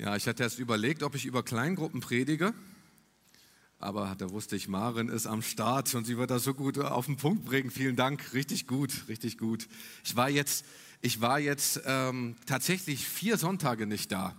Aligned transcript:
Ja, 0.00 0.16
ich 0.16 0.26
hatte 0.26 0.42
erst 0.42 0.58
überlegt, 0.58 1.02
ob 1.02 1.14
ich 1.14 1.26
über 1.26 1.42
Kleingruppen 1.42 2.00
predige, 2.00 2.54
aber 3.78 4.14
da 4.16 4.30
wusste 4.30 4.56
ich, 4.56 4.66
Maren 4.66 5.10
ist 5.10 5.26
am 5.26 5.42
Start 5.42 5.94
und 5.94 6.06
sie 6.06 6.16
wird 6.16 6.30
das 6.30 6.42
so 6.42 6.54
gut 6.54 6.78
auf 6.78 7.04
den 7.04 7.18
Punkt 7.18 7.44
bringen. 7.44 7.70
Vielen 7.70 7.96
Dank, 7.96 8.32
richtig 8.32 8.66
gut, 8.66 9.08
richtig 9.08 9.36
gut. 9.36 9.68
Ich 10.02 10.16
war 10.16 10.30
jetzt, 10.30 10.64
ich 11.02 11.20
war 11.20 11.38
jetzt 11.38 11.82
ähm, 11.84 12.36
tatsächlich 12.46 13.06
vier 13.06 13.36
Sonntage 13.36 13.84
nicht 13.84 14.10
da 14.10 14.34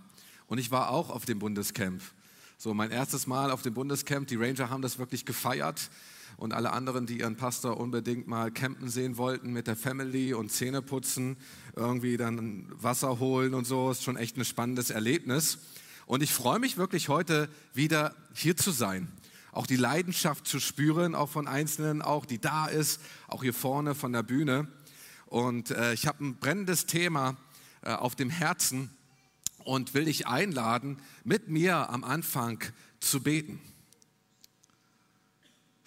und 0.48 0.58
ich 0.58 0.72
war 0.72 0.90
auch 0.90 1.10
auf 1.10 1.26
dem 1.26 1.38
Bundescamp. 1.38 2.02
So, 2.58 2.74
mein 2.74 2.90
erstes 2.90 3.28
Mal 3.28 3.52
auf 3.52 3.62
dem 3.62 3.74
Bundescamp. 3.74 4.26
Die 4.26 4.34
Ranger 4.34 4.68
haben 4.68 4.82
das 4.82 4.98
wirklich 4.98 5.24
gefeiert 5.26 5.90
und 6.36 6.52
alle 6.54 6.72
anderen, 6.72 7.06
die 7.06 7.20
ihren 7.20 7.36
Pastor 7.36 7.78
unbedingt 7.78 8.26
mal 8.26 8.50
campen 8.50 8.88
sehen 8.88 9.16
wollten 9.16 9.52
mit 9.52 9.66
der 9.66 9.76
Family 9.76 10.34
und 10.34 10.50
Zähne 10.50 10.82
putzen, 10.82 11.36
irgendwie 11.76 12.16
dann 12.16 12.66
Wasser 12.70 13.18
holen 13.18 13.54
und 13.54 13.66
so, 13.66 13.90
ist 13.90 14.02
schon 14.02 14.16
echt 14.16 14.36
ein 14.36 14.44
spannendes 14.44 14.90
Erlebnis. 14.90 15.58
Und 16.06 16.22
ich 16.22 16.32
freue 16.32 16.58
mich 16.58 16.76
wirklich 16.76 17.08
heute 17.08 17.48
wieder 17.74 18.14
hier 18.34 18.56
zu 18.56 18.70
sein. 18.70 19.08
Auch 19.52 19.66
die 19.66 19.76
Leidenschaft 19.76 20.46
zu 20.46 20.60
spüren, 20.60 21.14
auch 21.14 21.28
von 21.28 21.46
Einzelnen, 21.46 22.02
auch 22.02 22.24
die 22.24 22.40
da 22.40 22.66
ist, 22.66 23.00
auch 23.28 23.42
hier 23.42 23.54
vorne 23.54 23.94
von 23.94 24.12
der 24.12 24.22
Bühne. 24.22 24.66
Und 25.26 25.70
äh, 25.70 25.92
ich 25.94 26.06
habe 26.06 26.24
ein 26.24 26.36
brennendes 26.36 26.86
Thema 26.86 27.36
äh, 27.82 27.92
auf 27.92 28.14
dem 28.16 28.30
Herzen 28.30 28.90
und 29.64 29.94
will 29.94 30.06
dich 30.06 30.26
einladen, 30.26 30.98
mit 31.24 31.48
mir 31.48 31.90
am 31.90 32.04
Anfang 32.04 32.62
zu 33.00 33.22
beten. 33.22 33.60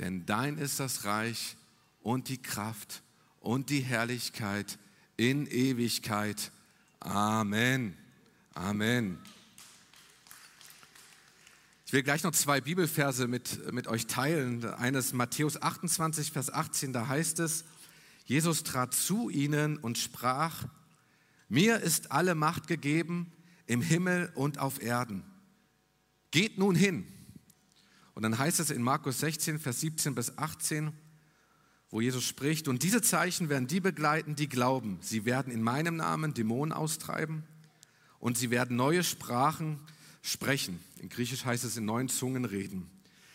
denn 0.00 0.24
dein 0.24 0.56
ist 0.56 0.80
das 0.80 1.04
Reich 1.04 1.56
und 2.00 2.28
die 2.28 2.40
Kraft 2.40 3.02
und 3.38 3.68
die 3.68 3.80
Herrlichkeit 3.80 4.78
in 5.16 5.46
Ewigkeit. 5.46 6.50
Amen. 7.00 7.96
Amen. 8.54 9.18
Ich 11.84 11.92
will 11.92 12.02
gleich 12.02 12.22
noch 12.22 12.32
zwei 12.32 12.60
Bibelverse 12.60 13.28
mit, 13.28 13.72
mit 13.72 13.88
euch 13.88 14.06
teilen. 14.06 14.64
Eines 14.64 15.12
Matthäus 15.12 15.60
28, 15.60 16.32
Vers 16.32 16.50
18, 16.50 16.92
da 16.92 17.08
heißt 17.08 17.38
es, 17.40 17.64
Jesus 18.24 18.62
trat 18.62 18.94
zu 18.94 19.28
ihnen 19.28 19.76
und 19.76 19.98
sprach, 19.98 20.66
mir 21.48 21.80
ist 21.80 22.12
alle 22.12 22.34
Macht 22.34 22.68
gegeben 22.68 23.30
im 23.66 23.82
Himmel 23.82 24.32
und 24.34 24.58
auf 24.58 24.80
Erden. 24.80 25.24
Geht 26.30 26.56
nun 26.56 26.74
hin 26.74 27.06
und 28.14 28.22
dann 28.22 28.38
heißt 28.38 28.60
es 28.60 28.70
in 28.70 28.82
Markus 28.82 29.20
16, 29.20 29.58
Vers 29.58 29.80
17 29.80 30.14
bis 30.14 30.36
18, 30.38 30.92
wo 31.90 32.00
Jesus 32.00 32.24
spricht, 32.24 32.68
und 32.68 32.82
diese 32.82 33.02
Zeichen 33.02 33.48
werden 33.48 33.66
die 33.66 33.80
begleiten, 33.80 34.36
die 34.36 34.48
glauben. 34.48 34.98
Sie 35.00 35.24
werden 35.24 35.52
in 35.52 35.62
meinem 35.62 35.96
Namen 35.96 36.34
Dämonen 36.34 36.72
austreiben 36.72 37.44
und 38.18 38.38
sie 38.38 38.50
werden 38.50 38.76
neue 38.76 39.02
Sprachen 39.02 39.80
sprechen. 40.22 40.78
In 40.98 41.08
Griechisch 41.08 41.44
heißt 41.44 41.64
es 41.64 41.76
in 41.76 41.84
neuen 41.84 42.08
Zungen 42.08 42.44
reden. 42.44 42.88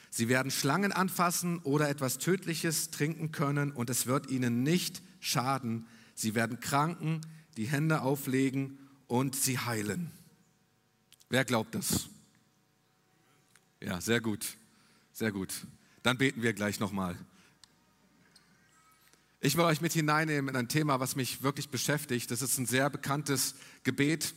Sie 0.09 0.30
werden 0.30 0.52
Schlangen 0.52 0.94
anfassen 0.94 1.60
oder 1.60 1.89
etwas 1.89 2.17
Tödliches 2.20 2.92
trinken 2.92 3.34
können 3.34 3.72
und 3.72 3.89
es 3.89 4.08
wird 4.08 4.30
ihnen 4.30 4.64
nicht 4.64 5.02
schaden. 5.20 5.88
Sie 6.14 6.36
werden 6.36 6.61
Kranken 6.61 7.20
die 7.58 7.67
Hände 7.67 8.02
auflegen 8.02 8.78
und 9.08 9.36
sie 9.36 9.60
heilen. 9.60 10.11
Wer 11.30 11.44
glaubt 11.44 11.76
das? 11.76 12.08
Ja, 13.82 13.99
sehr 13.99 14.22
gut. 14.22 14.55
Sehr 15.17 15.31
gut. 15.31 15.53
Dann 16.03 16.17
beten 16.17 16.42
wir 16.42 16.52
gleich 16.52 16.81
nochmal. 16.81 17.15
Ich 19.39 19.55
will 19.55 19.64
euch 19.64 19.80
mit 19.80 19.93
hineinnehmen 19.93 20.49
in 20.49 20.58
ein 20.58 20.67
Thema, 20.67 20.99
was 20.99 21.15
mich 21.15 21.42
wirklich 21.42 21.70
beschäftigt. 21.70 22.31
Das 22.31 22.42
ist 22.42 22.58
ein 22.58 22.65
sehr 22.65 22.89
bekanntes 22.89 23.55
Gebet, 23.83 24.33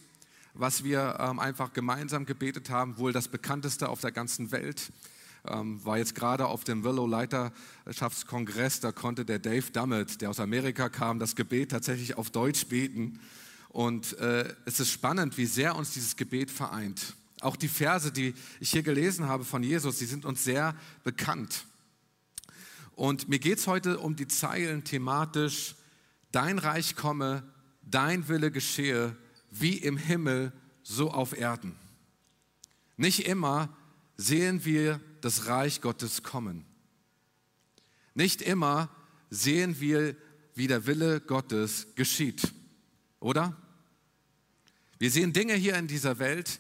was 0.55 0.85
wir 0.85 1.17
ähm, 1.19 1.41
einfach 1.41 1.73
gemeinsam 1.73 2.27
gebetet 2.27 2.71
haben, 2.71 2.97
wohl 2.97 3.13
das 3.13 3.27
bekannteste 3.27 3.89
auf 3.89 4.01
der 4.01 4.13
ganzen 4.13 4.53
Welt. 4.53 4.93
Ähm, 5.49 5.85
war 5.85 5.99
jetzt 5.99 6.15
gerade 6.15 6.47
auf 6.47 6.63
dem 6.63 6.85
Willow 6.85 7.09
Leiterschaftskongress, 7.09 8.79
da 8.79 8.93
konnte 8.93 9.25
der 9.25 9.41
Dave 9.41 9.73
Dummett, 9.73 10.21
der 10.21 10.31
aus 10.31 10.39
Amerika 10.39 10.89
kam, 10.89 11.19
das 11.19 11.35
Gebet 11.35 11.73
tatsächlich 11.73 12.17
auf 12.17 12.31
Deutsch 12.31 12.67
beten. 12.67 13.19
Und 13.71 14.17
äh, 14.19 14.55
es 14.65 14.79
ist 14.79 14.93
spannend, 14.93 15.39
wie 15.39 15.47
sehr 15.47 15.75
uns 15.75 15.95
dieses 15.95 16.15
Gebet 16.15 16.53
vereint. 16.53 17.17
Auch 17.41 17.57
die 17.57 17.69
Verse, 17.69 18.11
die 18.11 18.35
ich 18.61 18.71
hier 18.71 18.83
gelesen 18.83 19.29
habe 19.29 19.45
von 19.45 19.63
Jesus, 19.63 19.99
die 19.99 20.07
sind 20.07 20.25
uns 20.25 20.45
sehr 20.45 20.75
bekannt. 21.05 21.67
Und 22.93 23.29
mir 23.29 23.39
geht 23.39 23.59
es 23.59 23.67
heute 23.67 24.01
um 24.01 24.17
die 24.17 24.27
Zeilen 24.27 24.83
thematisch, 24.83 25.77
dein 26.33 26.59
Reich 26.59 26.97
komme, 26.97 27.45
dein 27.83 28.29
Wille 28.29 28.51
geschehe, 28.51 29.17
wie 29.51 29.75
im 29.79 29.97
Himmel, 29.97 30.53
so 30.83 31.11
auf 31.11 31.37
Erden. 31.37 31.77
Nicht 32.97 33.27
immer 33.27 33.69
sehen 34.17 34.65
wir 34.65 35.01
das 35.21 35.47
Reich 35.47 35.81
Gottes 35.81 36.23
kommen. 36.23 36.65
Nicht 38.15 38.43
immer 38.43 38.91
sehen 39.31 39.79
wir, 39.81 40.17
wie 40.55 40.67
der 40.67 40.87
Wille 40.87 41.21
Gottes 41.21 41.87
geschieht. 41.95 42.53
Oder? 43.21 43.57
Wir 44.99 45.11
sehen 45.13 45.33
Dinge 45.33 45.55
hier 45.55 45.77
in 45.77 45.87
dieser 45.87 46.19
Welt, 46.19 46.59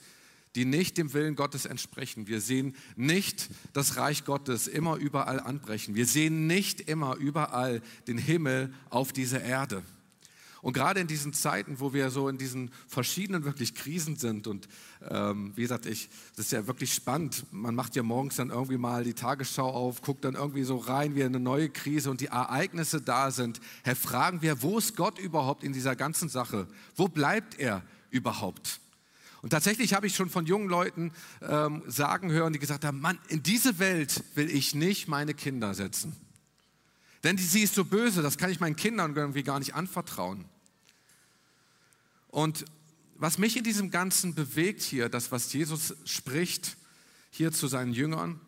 die 0.58 0.64
nicht 0.64 0.98
dem 0.98 1.12
Willen 1.12 1.36
Gottes 1.36 1.66
entsprechen. 1.66 2.26
Wir 2.26 2.40
sehen 2.40 2.74
nicht 2.96 3.48
das 3.74 3.96
Reich 3.96 4.24
Gottes 4.24 4.66
immer 4.66 4.96
überall 4.96 5.38
anbrechen. 5.38 5.94
Wir 5.94 6.04
sehen 6.04 6.48
nicht 6.48 6.80
immer 6.80 7.14
überall 7.14 7.80
den 8.08 8.18
Himmel 8.18 8.74
auf 8.90 9.12
dieser 9.12 9.40
Erde. 9.40 9.84
Und 10.60 10.72
gerade 10.72 10.98
in 10.98 11.06
diesen 11.06 11.32
Zeiten, 11.32 11.78
wo 11.78 11.94
wir 11.94 12.10
so 12.10 12.28
in 12.28 12.38
diesen 12.38 12.72
verschiedenen 12.88 13.44
wirklich 13.44 13.76
Krisen 13.76 14.16
sind 14.16 14.48
und 14.48 14.66
ähm, 15.08 15.52
wie 15.54 15.62
gesagt, 15.62 15.86
ich, 15.86 16.08
das 16.34 16.46
ist 16.46 16.50
ja 16.52 16.66
wirklich 16.66 16.92
spannend. 16.92 17.44
Man 17.52 17.76
macht 17.76 17.94
ja 17.94 18.02
morgens 18.02 18.34
dann 18.34 18.50
irgendwie 18.50 18.78
mal 18.78 19.04
die 19.04 19.14
Tagesschau 19.14 19.70
auf, 19.70 20.02
guckt 20.02 20.24
dann 20.24 20.34
irgendwie 20.34 20.64
so 20.64 20.76
rein, 20.76 21.14
wie 21.14 21.22
eine 21.22 21.38
neue 21.38 21.68
Krise 21.68 22.10
und 22.10 22.20
die 22.20 22.26
Ereignisse 22.26 23.00
da 23.00 23.30
sind. 23.30 23.60
Herr, 23.84 23.94
fragen 23.94 24.42
wir, 24.42 24.60
wo 24.60 24.78
ist 24.78 24.96
Gott 24.96 25.20
überhaupt 25.20 25.62
in 25.62 25.72
dieser 25.72 25.94
ganzen 25.94 26.28
Sache? 26.28 26.66
Wo 26.96 27.06
bleibt 27.06 27.60
er 27.60 27.84
überhaupt? 28.10 28.80
Und 29.42 29.50
tatsächlich 29.50 29.94
habe 29.94 30.06
ich 30.06 30.16
schon 30.16 30.30
von 30.30 30.46
jungen 30.46 30.68
Leuten 30.68 31.12
ähm, 31.42 31.82
sagen 31.86 32.30
hören, 32.32 32.52
die 32.52 32.58
gesagt 32.58 32.84
haben, 32.84 33.00
Mann, 33.00 33.18
in 33.28 33.42
diese 33.42 33.78
Welt 33.78 34.24
will 34.34 34.50
ich 34.50 34.74
nicht 34.74 35.08
meine 35.08 35.34
Kinder 35.34 35.74
setzen. 35.74 36.16
Denn 37.24 37.36
die, 37.36 37.42
sie 37.42 37.62
ist 37.62 37.74
so 37.74 37.84
böse, 37.84 38.22
das 38.22 38.38
kann 38.38 38.50
ich 38.50 38.60
meinen 38.60 38.76
Kindern 38.76 39.14
irgendwie 39.14 39.42
gar 39.42 39.58
nicht 39.58 39.74
anvertrauen. 39.74 40.44
Und 42.28 42.64
was 43.16 43.38
mich 43.38 43.56
in 43.56 43.64
diesem 43.64 43.90
Ganzen 43.90 44.34
bewegt 44.34 44.82
hier, 44.82 45.08
das, 45.08 45.32
was 45.32 45.52
Jesus 45.52 45.94
spricht 46.04 46.76
hier 47.30 47.52
zu 47.52 47.66
seinen 47.66 47.92
Jüngern, 47.92 48.40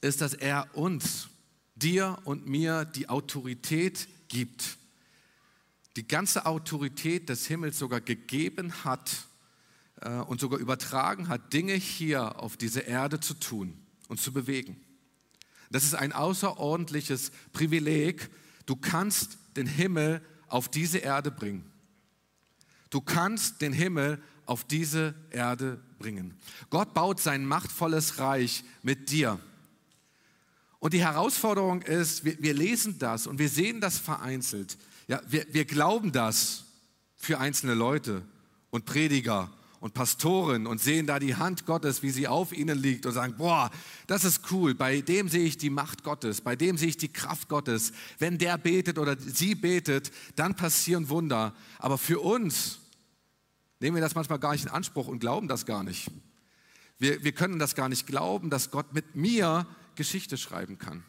ist, 0.00 0.20
dass 0.20 0.34
er 0.34 0.68
uns, 0.76 1.28
dir 1.74 2.18
und 2.24 2.46
mir 2.46 2.84
die 2.84 3.08
Autorität 3.08 4.08
gibt, 4.28 4.78
die 5.96 6.06
ganze 6.06 6.46
Autorität 6.46 7.28
des 7.28 7.46
Himmels 7.46 7.78
sogar 7.78 8.00
gegeben 8.00 8.84
hat, 8.84 9.26
und 10.26 10.40
sogar 10.40 10.58
übertragen 10.58 11.28
hat, 11.28 11.52
Dinge 11.52 11.74
hier 11.74 12.40
auf 12.40 12.56
dieser 12.56 12.86
Erde 12.86 13.20
zu 13.20 13.34
tun 13.34 13.78
und 14.08 14.20
zu 14.20 14.32
bewegen. 14.32 14.80
Das 15.70 15.84
ist 15.84 15.94
ein 15.94 16.12
außerordentliches 16.12 17.30
Privileg. 17.52 18.30
Du 18.66 18.76
kannst 18.76 19.38
den 19.56 19.66
Himmel 19.66 20.20
auf 20.48 20.68
diese 20.68 20.98
Erde 20.98 21.30
bringen. 21.30 21.64
Du 22.90 23.00
kannst 23.00 23.62
den 23.62 23.72
Himmel 23.72 24.22
auf 24.44 24.64
diese 24.64 25.14
Erde 25.30 25.80
bringen. 25.98 26.34
Gott 26.68 26.92
baut 26.94 27.20
sein 27.20 27.46
machtvolles 27.46 28.18
Reich 28.18 28.64
mit 28.82 29.10
dir. 29.10 29.38
Und 30.78 30.92
die 30.92 31.04
Herausforderung 31.04 31.82
ist, 31.82 32.24
wir, 32.24 32.42
wir 32.42 32.54
lesen 32.54 32.98
das 32.98 33.26
und 33.26 33.38
wir 33.38 33.48
sehen 33.48 33.80
das 33.80 33.98
vereinzelt. 33.98 34.76
Ja, 35.06 35.20
wir, 35.28 35.46
wir 35.52 35.64
glauben 35.64 36.12
das 36.12 36.64
für 37.16 37.38
einzelne 37.38 37.74
Leute 37.74 38.22
und 38.70 38.84
Prediger 38.84 39.50
und 39.82 39.94
Pastoren 39.94 40.68
und 40.68 40.80
sehen 40.80 41.08
da 41.08 41.18
die 41.18 41.34
Hand 41.34 41.66
Gottes, 41.66 42.04
wie 42.04 42.10
sie 42.10 42.28
auf 42.28 42.52
ihnen 42.52 42.78
liegt 42.78 43.04
und 43.04 43.12
sagen, 43.12 43.34
boah, 43.36 43.68
das 44.06 44.22
ist 44.22 44.52
cool, 44.52 44.76
bei 44.76 45.00
dem 45.00 45.28
sehe 45.28 45.42
ich 45.42 45.58
die 45.58 45.70
Macht 45.70 46.04
Gottes, 46.04 46.40
bei 46.40 46.54
dem 46.54 46.78
sehe 46.78 46.90
ich 46.90 46.98
die 46.98 47.12
Kraft 47.12 47.48
Gottes. 47.48 47.90
Wenn 48.20 48.38
der 48.38 48.58
betet 48.58 48.96
oder 48.96 49.16
sie 49.18 49.56
betet, 49.56 50.12
dann 50.36 50.54
passieren 50.54 51.08
Wunder. 51.08 51.52
Aber 51.80 51.98
für 51.98 52.20
uns 52.20 52.78
nehmen 53.80 53.96
wir 53.96 54.00
das 54.00 54.14
manchmal 54.14 54.38
gar 54.38 54.52
nicht 54.52 54.66
in 54.66 54.70
Anspruch 54.70 55.08
und 55.08 55.18
glauben 55.18 55.48
das 55.48 55.66
gar 55.66 55.82
nicht. 55.82 56.12
Wir, 57.00 57.24
wir 57.24 57.32
können 57.32 57.58
das 57.58 57.74
gar 57.74 57.88
nicht 57.88 58.06
glauben, 58.06 58.50
dass 58.50 58.70
Gott 58.70 58.94
mit 58.94 59.16
mir 59.16 59.66
Geschichte 59.96 60.38
schreiben 60.38 60.78
kann. 60.78 61.02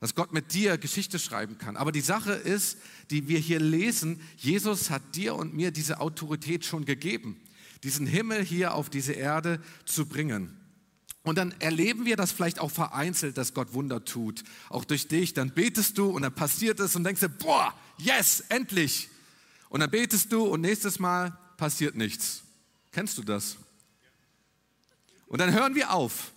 Dass 0.00 0.14
Gott 0.14 0.32
mit 0.32 0.54
dir 0.54 0.78
Geschichte 0.78 1.18
schreiben 1.18 1.58
kann. 1.58 1.76
Aber 1.76 1.92
die 1.92 2.00
Sache 2.00 2.32
ist, 2.32 2.78
die 3.10 3.28
wir 3.28 3.38
hier 3.38 3.60
lesen, 3.60 4.22
Jesus 4.38 4.88
hat 4.88 5.02
dir 5.14 5.34
und 5.34 5.52
mir 5.52 5.70
diese 5.70 6.00
Autorität 6.00 6.64
schon 6.64 6.86
gegeben, 6.86 7.38
diesen 7.82 8.06
Himmel 8.06 8.44
hier 8.44 8.74
auf 8.74 8.90
diese 8.90 9.12
Erde 9.12 9.60
zu 9.84 10.06
bringen. 10.06 10.56
Und 11.22 11.36
dann 11.36 11.54
erleben 11.60 12.06
wir 12.06 12.16
das 12.16 12.32
vielleicht 12.32 12.58
auch 12.58 12.70
vereinzelt, 12.70 13.36
dass 13.36 13.52
Gott 13.52 13.74
Wunder 13.74 14.04
tut. 14.04 14.42
Auch 14.68 14.84
durch 14.84 15.06
dich. 15.06 15.34
Dann 15.34 15.50
betest 15.50 15.98
du 15.98 16.08
und 16.10 16.22
dann 16.22 16.34
passiert 16.34 16.80
es 16.80 16.96
und 16.96 17.04
denkst 17.04 17.20
dir, 17.20 17.28
boah, 17.28 17.74
yes, 17.98 18.44
endlich. 18.48 19.08
Und 19.68 19.80
dann 19.80 19.90
betest 19.90 20.32
du 20.32 20.44
und 20.44 20.62
nächstes 20.62 20.98
Mal 20.98 21.36
passiert 21.56 21.94
nichts. 21.94 22.42
Kennst 22.90 23.18
du 23.18 23.22
das? 23.22 23.56
Und 25.26 25.40
dann 25.40 25.52
hören 25.52 25.74
wir 25.74 25.92
auf, 25.92 26.32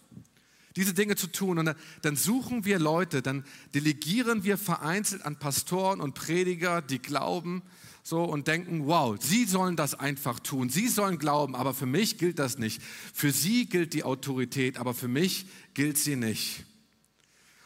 diese 0.76 0.94
Dinge 0.94 1.16
zu 1.16 1.28
tun. 1.28 1.60
Und 1.60 1.76
dann 2.02 2.16
suchen 2.16 2.66
wir 2.66 2.78
Leute, 2.78 3.22
dann 3.22 3.46
delegieren 3.74 4.44
wir 4.44 4.58
vereinzelt 4.58 5.24
an 5.24 5.40
Pastoren 5.40 6.02
und 6.02 6.14
Prediger, 6.14 6.82
die 6.82 7.00
glauben, 7.00 7.64
so 8.04 8.24
und 8.24 8.48
denken, 8.48 8.86
wow, 8.86 9.18
sie 9.20 9.46
sollen 9.46 9.78
das 9.78 9.96
einfach 9.96 10.40
tun, 10.40 10.70
sie 10.70 10.90
sollen 10.90 11.18
glauben, 11.18 11.56
aber 11.56 11.74
für 11.74 11.86
mich 11.86 12.18
gilt 12.18 12.38
das 12.38 12.58
nicht. 12.58 12.82
Für 13.14 13.32
sie 13.32 13.66
gilt 13.66 13.94
die 13.94 14.04
Autorität, 14.04 14.78
aber 14.78 14.94
für 14.94 15.08
mich 15.08 15.48
gilt 15.74 15.98
sie 15.98 16.18
nicht. 16.18 16.66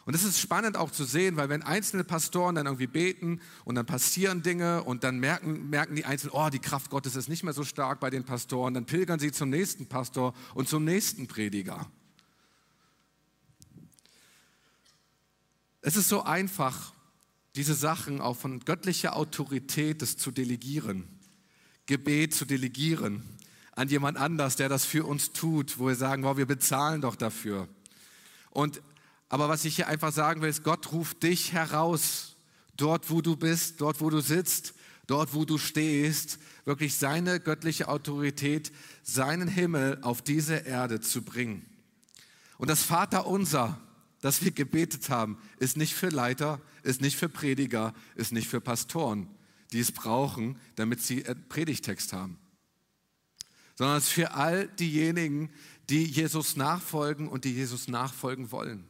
Und 0.06 0.14
es 0.14 0.24
ist 0.24 0.40
spannend 0.40 0.78
auch 0.78 0.92
zu 0.92 1.04
sehen, 1.04 1.36
weil 1.36 1.50
wenn 1.50 1.64
einzelne 1.64 2.06
Pastoren 2.06 2.56
dann 2.56 2.66
irgendwie 2.66 2.88
beten 2.88 3.42
und 3.66 3.76
dann 3.76 3.86
passieren 3.86 4.42
Dinge 4.42 4.84
und 4.84 5.04
dann 5.04 5.20
merken, 5.20 5.70
merken 5.70 5.96
die 5.96 6.06
Einzelnen, 6.06 6.32
oh, 6.34 6.50
die 6.50 6.60
Kraft 6.60 6.92
Gottes 6.92 7.18
ist 7.18 7.28
nicht 7.28 7.44
mehr 7.44 7.52
so 7.52 7.66
stark 7.66 8.00
bei 8.00 8.10
den 8.10 8.24
Pastoren, 8.24 8.74
dann 8.74 8.86
pilgern 8.86 9.20
sie 9.20 9.34
zum 9.34 9.50
nächsten 9.50 9.88
Pastor 9.88 10.34
und 10.54 10.70
zum 10.70 10.86
nächsten 10.86 11.28
Prediger. 11.28 11.92
Es 15.82 15.98
ist 15.98 16.08
so 16.08 16.24
einfach, 16.24 16.94
diese 17.58 17.74
Sachen 17.74 18.22
auch 18.22 18.38
von 18.38 18.60
göttlicher 18.62 19.16
Autorität 19.16 20.02
das 20.02 20.16
zu 20.16 20.32
delegieren, 20.32 21.08
Gebet 21.88 22.34
zu 22.34 22.46
delegieren 22.46 23.24
an 23.72 23.90
jemand 23.90 24.18
anders, 24.18 24.56
der 24.56 24.70
das 24.70 24.86
für 24.86 25.06
uns 25.06 25.34
tut, 25.34 25.78
wo 25.78 25.88
wir 25.88 25.96
sagen, 25.96 26.24
wow, 26.24 26.38
wir 26.38 26.46
bezahlen 26.46 27.02
doch 27.02 27.16
dafür. 27.16 27.68
Und 28.52 28.82
aber 29.30 29.50
was 29.50 29.66
ich 29.66 29.76
hier 29.76 29.88
einfach 29.88 30.14
sagen 30.14 30.42
will, 30.42 30.50
ist, 30.50 30.64
Gott 30.64 30.92
ruft 30.92 31.24
dich 31.24 31.52
heraus, 31.52 32.38
dort 32.78 33.10
wo 33.10 33.22
du 33.22 33.36
bist, 33.36 33.82
dort 33.82 34.02
wo 34.02 34.10
du 34.10 34.22
sitzt, 34.22 34.74
dort 35.06 35.34
wo 35.34 35.44
du 35.44 35.58
stehst, 35.58 36.40
wirklich 36.66 36.96
seine 36.96 37.40
göttliche 37.40 37.88
Autorität, 37.88 38.72
seinen 39.04 39.48
Himmel 39.48 40.00
auf 40.02 40.22
diese 40.22 40.56
Erde 40.56 41.02
zu 41.02 41.24
bringen. 41.24 41.66
Und 42.58 42.70
das 42.70 42.84
Vaterunser, 42.84 43.80
das 44.22 44.44
wir 44.44 44.52
gebetet 44.52 45.10
haben, 45.10 45.38
ist 45.60 45.78
nicht 45.78 45.94
für 45.94 46.10
Leiter, 46.10 46.62
ist 46.84 47.02
nicht 47.02 47.18
für 47.18 47.30
Prediger, 47.30 47.94
ist 48.16 48.32
nicht 48.32 48.48
für 48.48 48.62
Pastoren, 48.62 49.28
die 49.72 49.80
es 49.80 49.92
brauchen, 49.92 50.58
damit 50.76 51.02
sie 51.02 51.24
Predigtext 51.50 52.14
haben, 52.14 52.40
sondern 53.76 53.98
es 53.98 54.06
ist 54.06 54.14
für 54.14 54.34
all 54.34 54.68
diejenigen, 54.68 55.50
die 55.90 56.04
Jesus 56.04 56.56
nachfolgen 56.56 57.28
und 57.28 57.46
die 57.46 57.54
Jesus 57.54 57.88
nachfolgen 57.88 58.52
wollen. 58.52 58.86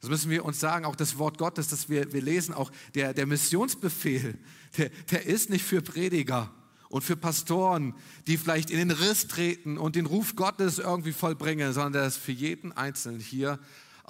Das 0.00 0.08
müssen 0.08 0.30
wir 0.30 0.44
uns 0.44 0.58
sagen, 0.58 0.86
auch 0.86 0.96
das 0.96 1.18
Wort 1.18 1.36
Gottes, 1.38 1.68
das 1.68 1.88
wir, 1.88 2.12
wir 2.12 2.22
lesen, 2.22 2.54
auch 2.54 2.72
der, 2.94 3.12
der 3.12 3.26
Missionsbefehl, 3.26 4.38
der, 4.78 4.88
der 5.10 5.26
ist 5.26 5.50
nicht 5.50 5.64
für 5.64 5.82
Prediger 5.82 6.50
und 6.88 7.02
für 7.02 7.16
Pastoren, 7.16 7.94
die 8.26 8.38
vielleicht 8.38 8.70
in 8.70 8.78
den 8.78 8.90
Riss 8.90 9.28
treten 9.28 9.78
und 9.78 9.96
den 9.96 10.06
Ruf 10.06 10.36
Gottes 10.36 10.78
irgendwie 10.78 11.12
vollbringen, 11.12 11.72
sondern 11.72 11.92
der 11.92 12.06
ist 12.06 12.16
für 12.16 12.32
jeden 12.32 12.72
Einzelnen 12.72 13.20
hier 13.20 13.58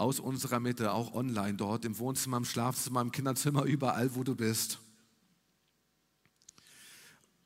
aus 0.00 0.19
unserer 0.19 0.61
Mitte, 0.61 0.93
auch 0.93 1.14
online, 1.14 1.55
dort 1.55 1.85
im 1.85 1.99
Wohnzimmer, 1.99 2.38
im 2.38 2.44
Schlafzimmer, 2.44 3.02
im 3.02 3.12
Kinderzimmer, 3.12 3.64
überall, 3.64 4.14
wo 4.14 4.25
du 4.25 4.35
bist. 4.35 4.79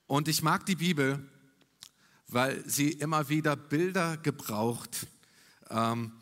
Und 0.06 0.28
ich 0.28 0.42
mag 0.42 0.64
die 0.64 0.76
Bibel, 0.76 1.18
weil 2.28 2.62
sie 2.68 2.90
immer 2.90 3.28
wieder 3.28 3.56
Bilder 3.56 4.16
gebraucht, 4.18 5.06
ähm, 5.68 6.12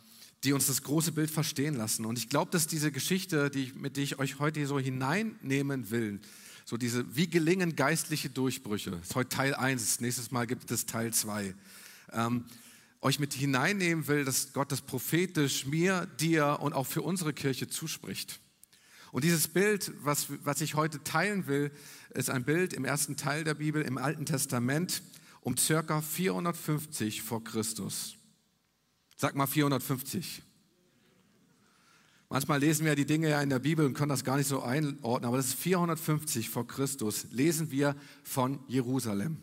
die 0.44 0.52
uns 0.52 0.66
das 0.66 0.82
große 0.82 1.12
Bild 1.12 1.30
verstehen 1.30 1.74
lassen. 1.74 2.06
Und 2.06 2.18
ich 2.18 2.28
glaube, 2.28 2.50
dass 2.50 2.66
diese 2.66 2.90
Geschichte, 2.90 3.50
die, 3.50 3.72
mit 3.76 3.96
der 3.96 4.04
ich 4.04 4.18
euch 4.18 4.38
heute 4.38 4.66
so 4.66 4.78
hineinnehmen 4.78 5.90
will, 5.90 6.20
so 6.64 6.76
diese, 6.76 7.14
wie 7.14 7.28
gelingen 7.28 7.76
geistliche 7.76 8.30
Durchbrüche, 8.30 8.98
ist 9.02 9.14
heute 9.14 9.28
Teil 9.28 9.54
1, 9.54 10.00
nächstes 10.00 10.30
Mal 10.30 10.46
gibt 10.46 10.70
es 10.70 10.86
Teil 10.86 11.12
2, 11.12 11.54
ähm, 12.12 12.44
euch 13.02 13.18
mit 13.18 13.34
hineinnehmen 13.34 14.06
will, 14.06 14.24
dass 14.24 14.52
Gott 14.52 14.72
das 14.72 14.80
prophetisch 14.80 15.66
mir, 15.66 16.06
dir 16.18 16.58
und 16.60 16.72
auch 16.72 16.86
für 16.86 17.02
unsere 17.02 17.34
Kirche 17.34 17.68
zuspricht. 17.68 18.40
Und 19.10 19.24
dieses 19.24 19.48
Bild, 19.48 19.92
was, 20.02 20.28
was 20.44 20.62
ich 20.62 20.74
heute 20.74 21.02
teilen 21.04 21.46
will, 21.46 21.70
ist 22.14 22.30
ein 22.30 22.44
Bild 22.44 22.72
im 22.72 22.86
ersten 22.86 23.16
Teil 23.16 23.44
der 23.44 23.54
Bibel 23.54 23.82
im 23.82 23.98
Alten 23.98 24.24
Testament 24.24 25.02
um 25.42 25.56
circa 25.56 26.00
450 26.00 27.20
vor 27.20 27.42
Christus. 27.42 28.16
Sag 29.16 29.34
mal 29.34 29.46
450. 29.46 30.42
Manchmal 32.30 32.60
lesen 32.60 32.86
wir 32.86 32.94
die 32.94 33.04
Dinge 33.04 33.28
ja 33.28 33.42
in 33.42 33.50
der 33.50 33.58
Bibel 33.58 33.84
und 33.84 33.92
können 33.92 34.08
das 34.08 34.24
gar 34.24 34.38
nicht 34.38 34.46
so 34.46 34.62
einordnen, 34.62 35.28
aber 35.28 35.36
das 35.36 35.48
ist 35.48 35.54
450 35.56 36.48
vor 36.48 36.66
Christus, 36.66 37.26
lesen 37.30 37.70
wir 37.70 37.94
von 38.22 38.60
Jerusalem. 38.68 39.36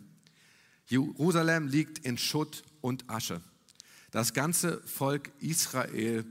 Jerusalem 0.86 1.68
liegt 1.68 1.98
in 2.00 2.18
Schutt 2.18 2.64
und 2.80 3.08
Asche. 3.08 3.42
Das 4.10 4.34
ganze 4.34 4.82
Volk 4.86 5.30
Israel, 5.38 6.24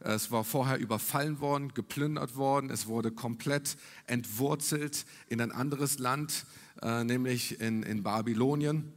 es 0.00 0.30
war 0.30 0.44
vorher 0.44 0.78
überfallen 0.78 1.40
worden, 1.40 1.74
geplündert 1.74 2.36
worden, 2.36 2.70
es 2.70 2.86
wurde 2.86 3.10
komplett 3.10 3.76
entwurzelt 4.06 5.04
in 5.28 5.42
ein 5.42 5.52
anderes 5.52 5.98
Land, 5.98 6.46
äh, 6.80 7.04
nämlich 7.04 7.60
in, 7.60 7.82
in 7.82 8.02
Babylonien, 8.02 8.92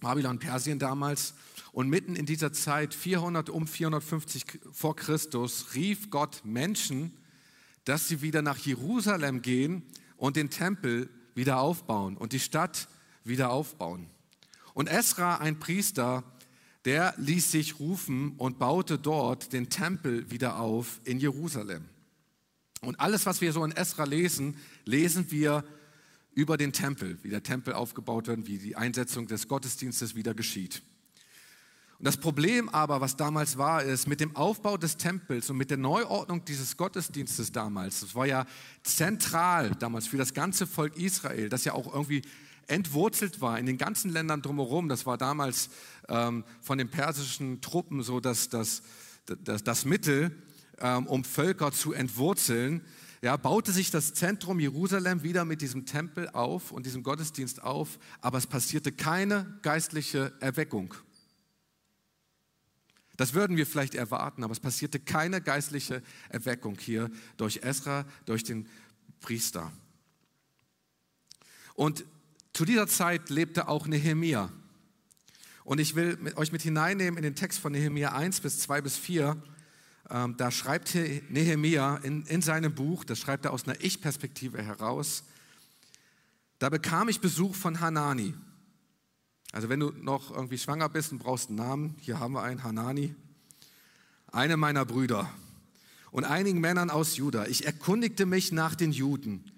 Babylon, 0.00 0.40
Persien 0.40 0.80
damals. 0.80 1.34
Und 1.70 1.88
mitten 1.88 2.16
in 2.16 2.26
dieser 2.26 2.52
Zeit, 2.52 2.92
400 2.92 3.50
um 3.50 3.68
450 3.68 4.44
vor 4.72 4.96
Christus, 4.96 5.74
rief 5.74 6.10
Gott 6.10 6.40
Menschen, 6.44 7.12
dass 7.84 8.08
sie 8.08 8.20
wieder 8.20 8.42
nach 8.42 8.58
Jerusalem 8.58 9.42
gehen 9.42 9.84
und 10.16 10.34
den 10.34 10.50
Tempel 10.50 11.08
wieder 11.36 11.60
aufbauen 11.60 12.16
und 12.16 12.32
die 12.32 12.40
Stadt 12.40 12.88
wieder 13.22 13.50
aufbauen. 13.50 14.10
Und 14.74 14.88
Esra, 14.88 15.36
ein 15.36 15.60
Priester, 15.60 16.24
der 16.84 17.14
ließ 17.18 17.50
sich 17.50 17.78
rufen 17.78 18.34
und 18.38 18.58
baute 18.58 18.98
dort 18.98 19.52
den 19.52 19.68
Tempel 19.68 20.30
wieder 20.30 20.58
auf 20.58 21.00
in 21.04 21.18
Jerusalem. 21.18 21.84
Und 22.80 22.98
alles, 22.98 23.26
was 23.26 23.40
wir 23.40 23.52
so 23.52 23.64
in 23.64 23.72
Esra 23.72 24.04
lesen, 24.04 24.56
lesen 24.84 25.30
wir 25.30 25.64
über 26.34 26.56
den 26.56 26.72
Tempel, 26.72 27.18
wie 27.22 27.28
der 27.28 27.42
Tempel 27.42 27.74
aufgebaut 27.74 28.28
wird, 28.28 28.46
wie 28.46 28.58
die 28.58 28.76
Einsetzung 28.76 29.26
des 29.26 29.48
Gottesdienstes 29.48 30.14
wieder 30.14 30.32
geschieht. 30.32 30.82
Und 31.98 32.06
das 32.06 32.16
Problem 32.16 32.70
aber, 32.70 33.02
was 33.02 33.16
damals 33.16 33.58
war, 33.58 33.82
ist, 33.82 34.06
mit 34.06 34.20
dem 34.20 34.34
Aufbau 34.34 34.78
des 34.78 34.96
Tempels 34.96 35.50
und 35.50 35.58
mit 35.58 35.68
der 35.68 35.76
Neuordnung 35.76 36.42
dieses 36.46 36.78
Gottesdienstes 36.78 37.52
damals, 37.52 38.00
das 38.00 38.14
war 38.14 38.24
ja 38.24 38.46
zentral 38.82 39.72
damals 39.78 40.06
für 40.06 40.16
das 40.16 40.32
ganze 40.32 40.66
Volk 40.66 40.96
Israel, 40.96 41.50
das 41.50 41.66
ja 41.66 41.74
auch 41.74 41.92
irgendwie 41.92 42.22
entwurzelt 42.66 43.40
war 43.40 43.58
in 43.58 43.66
den 43.66 43.78
ganzen 43.78 44.10
Ländern 44.10 44.42
drumherum. 44.42 44.88
Das 44.88 45.06
war 45.06 45.18
damals 45.18 45.70
ähm, 46.08 46.44
von 46.60 46.78
den 46.78 46.88
persischen 46.88 47.60
Truppen 47.60 48.02
so 48.02 48.20
das, 48.20 48.48
das, 48.48 48.82
das, 49.26 49.64
das 49.64 49.84
Mittel, 49.84 50.30
ähm, 50.78 51.06
um 51.06 51.24
Völker 51.24 51.72
zu 51.72 51.92
entwurzeln. 51.92 52.82
Ja, 53.22 53.36
baute 53.36 53.72
sich 53.72 53.90
das 53.90 54.14
Zentrum 54.14 54.60
Jerusalem 54.60 55.22
wieder 55.22 55.44
mit 55.44 55.60
diesem 55.60 55.84
Tempel 55.84 56.30
auf 56.30 56.72
und 56.72 56.86
diesem 56.86 57.02
Gottesdienst 57.02 57.62
auf, 57.62 57.98
aber 58.22 58.38
es 58.38 58.46
passierte 58.46 58.92
keine 58.92 59.58
geistliche 59.62 60.32
Erweckung. 60.40 60.94
Das 63.18 63.34
würden 63.34 63.58
wir 63.58 63.66
vielleicht 63.66 63.94
erwarten, 63.94 64.42
aber 64.42 64.52
es 64.52 64.60
passierte 64.60 64.98
keine 64.98 65.42
geistliche 65.42 66.02
Erweckung 66.30 66.78
hier 66.78 67.10
durch 67.36 67.58
Esra, 67.62 68.06
durch 68.24 68.44
den 68.44 68.66
Priester. 69.20 69.70
Und 71.74 72.06
zu 72.52 72.64
dieser 72.64 72.86
Zeit 72.86 73.30
lebte 73.30 73.68
auch 73.68 73.86
Nehemia. 73.86 74.50
Und 75.64 75.78
ich 75.78 75.94
will 75.94 76.18
euch 76.36 76.52
mit 76.52 76.62
hineinnehmen 76.62 77.16
in 77.16 77.22
den 77.22 77.36
Text 77.36 77.58
von 77.58 77.72
Nehemia 77.72 78.12
1 78.12 78.40
bis 78.40 78.58
2 78.60 78.80
bis 78.80 78.96
4. 78.96 79.40
Ähm, 80.10 80.36
da 80.36 80.50
schreibt 80.50 80.94
Nehemia 81.28 81.96
in, 81.98 82.24
in 82.26 82.42
seinem 82.42 82.74
Buch, 82.74 83.04
das 83.04 83.18
schreibt 83.18 83.44
er 83.44 83.52
aus 83.52 83.66
einer 83.66 83.80
Ich-Perspektive 83.80 84.62
heraus, 84.62 85.24
da 86.58 86.68
bekam 86.68 87.08
ich 87.08 87.20
Besuch 87.20 87.54
von 87.54 87.80
Hanani. 87.80 88.34
Also 89.52 89.68
wenn 89.68 89.80
du 89.80 89.92
noch 89.92 90.30
irgendwie 90.30 90.58
schwanger 90.58 90.88
bist 90.88 91.12
und 91.12 91.18
brauchst 91.18 91.48
einen 91.48 91.58
Namen, 91.58 91.94
hier 92.00 92.20
haben 92.20 92.34
wir 92.34 92.42
einen, 92.42 92.62
Hanani, 92.62 93.14
eine 94.30 94.56
meiner 94.56 94.84
Brüder 94.84 95.30
und 96.10 96.24
einigen 96.24 96.60
Männern 96.60 96.90
aus 96.90 97.16
Juda. 97.16 97.46
Ich 97.46 97.64
erkundigte 97.64 98.26
mich 98.26 98.52
nach 98.52 98.74
den 98.74 98.92
Juden, 98.92 99.50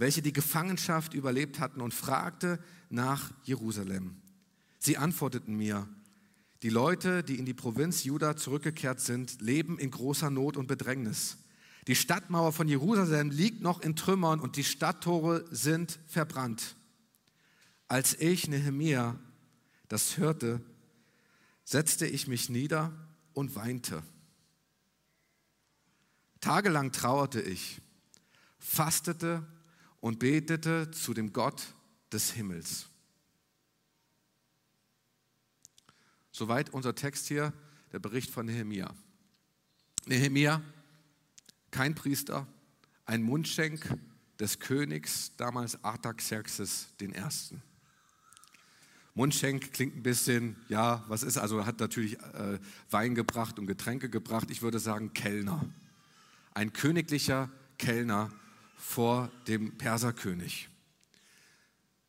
welche 0.00 0.22
die 0.22 0.32
Gefangenschaft 0.32 1.12
überlebt 1.12 1.60
hatten 1.60 1.82
und 1.82 1.92
fragte 1.92 2.58
nach 2.88 3.32
Jerusalem. 3.44 4.16
Sie 4.78 4.96
antworteten 4.96 5.54
mir, 5.54 5.86
Die 6.62 6.70
Leute, 6.70 7.22
die 7.22 7.38
in 7.38 7.44
die 7.44 7.52
Provinz 7.52 8.04
Juda 8.04 8.34
zurückgekehrt 8.34 9.00
sind, 9.00 9.42
leben 9.42 9.78
in 9.78 9.90
großer 9.90 10.30
Not 10.30 10.56
und 10.56 10.68
Bedrängnis. 10.68 11.36
Die 11.86 11.94
Stadtmauer 11.94 12.52
von 12.52 12.66
Jerusalem 12.66 13.30
liegt 13.30 13.60
noch 13.60 13.82
in 13.82 13.94
Trümmern 13.94 14.40
und 14.40 14.56
die 14.56 14.64
Stadttore 14.64 15.44
sind 15.50 15.98
verbrannt. 16.06 16.76
Als 17.86 18.18
ich, 18.18 18.48
Nehemia, 18.48 19.18
das 19.88 20.16
hörte, 20.16 20.62
setzte 21.62 22.06
ich 22.06 22.26
mich 22.26 22.48
nieder 22.48 22.90
und 23.34 23.54
weinte. 23.54 24.02
Tagelang 26.40 26.90
trauerte 26.90 27.42
ich, 27.42 27.82
fastete 28.58 29.46
und 30.00 30.18
betete 30.18 30.90
zu 30.90 31.14
dem 31.14 31.32
Gott 31.32 31.74
des 32.12 32.32
Himmels. 32.32 32.86
Soweit 36.32 36.70
unser 36.70 36.94
Text 36.94 37.26
hier, 37.26 37.52
der 37.92 37.98
Bericht 37.98 38.30
von 38.30 38.46
Nehemia. 38.46 38.94
Nehemia, 40.06 40.62
kein 41.70 41.94
Priester, 41.94 42.46
ein 43.04 43.22
Mundschenk 43.22 43.98
des 44.38 44.58
Königs, 44.58 45.36
damals 45.36 45.82
Artaxerxes 45.84 46.88
I. 47.02 47.12
Mundschenk 49.14 49.72
klingt 49.72 49.96
ein 49.96 50.02
bisschen, 50.02 50.56
ja, 50.68 51.04
was 51.08 51.22
ist, 51.22 51.36
also 51.36 51.66
hat 51.66 51.80
natürlich 51.80 52.18
äh, 52.18 52.58
Wein 52.90 53.14
gebracht 53.14 53.58
und 53.58 53.66
Getränke 53.66 54.08
gebracht. 54.08 54.50
Ich 54.50 54.62
würde 54.62 54.78
sagen 54.78 55.12
Kellner. 55.12 55.64
Ein 56.54 56.72
königlicher 56.72 57.50
Kellner 57.76 58.30
vor 58.80 59.30
dem 59.46 59.76
Perserkönig. 59.76 60.68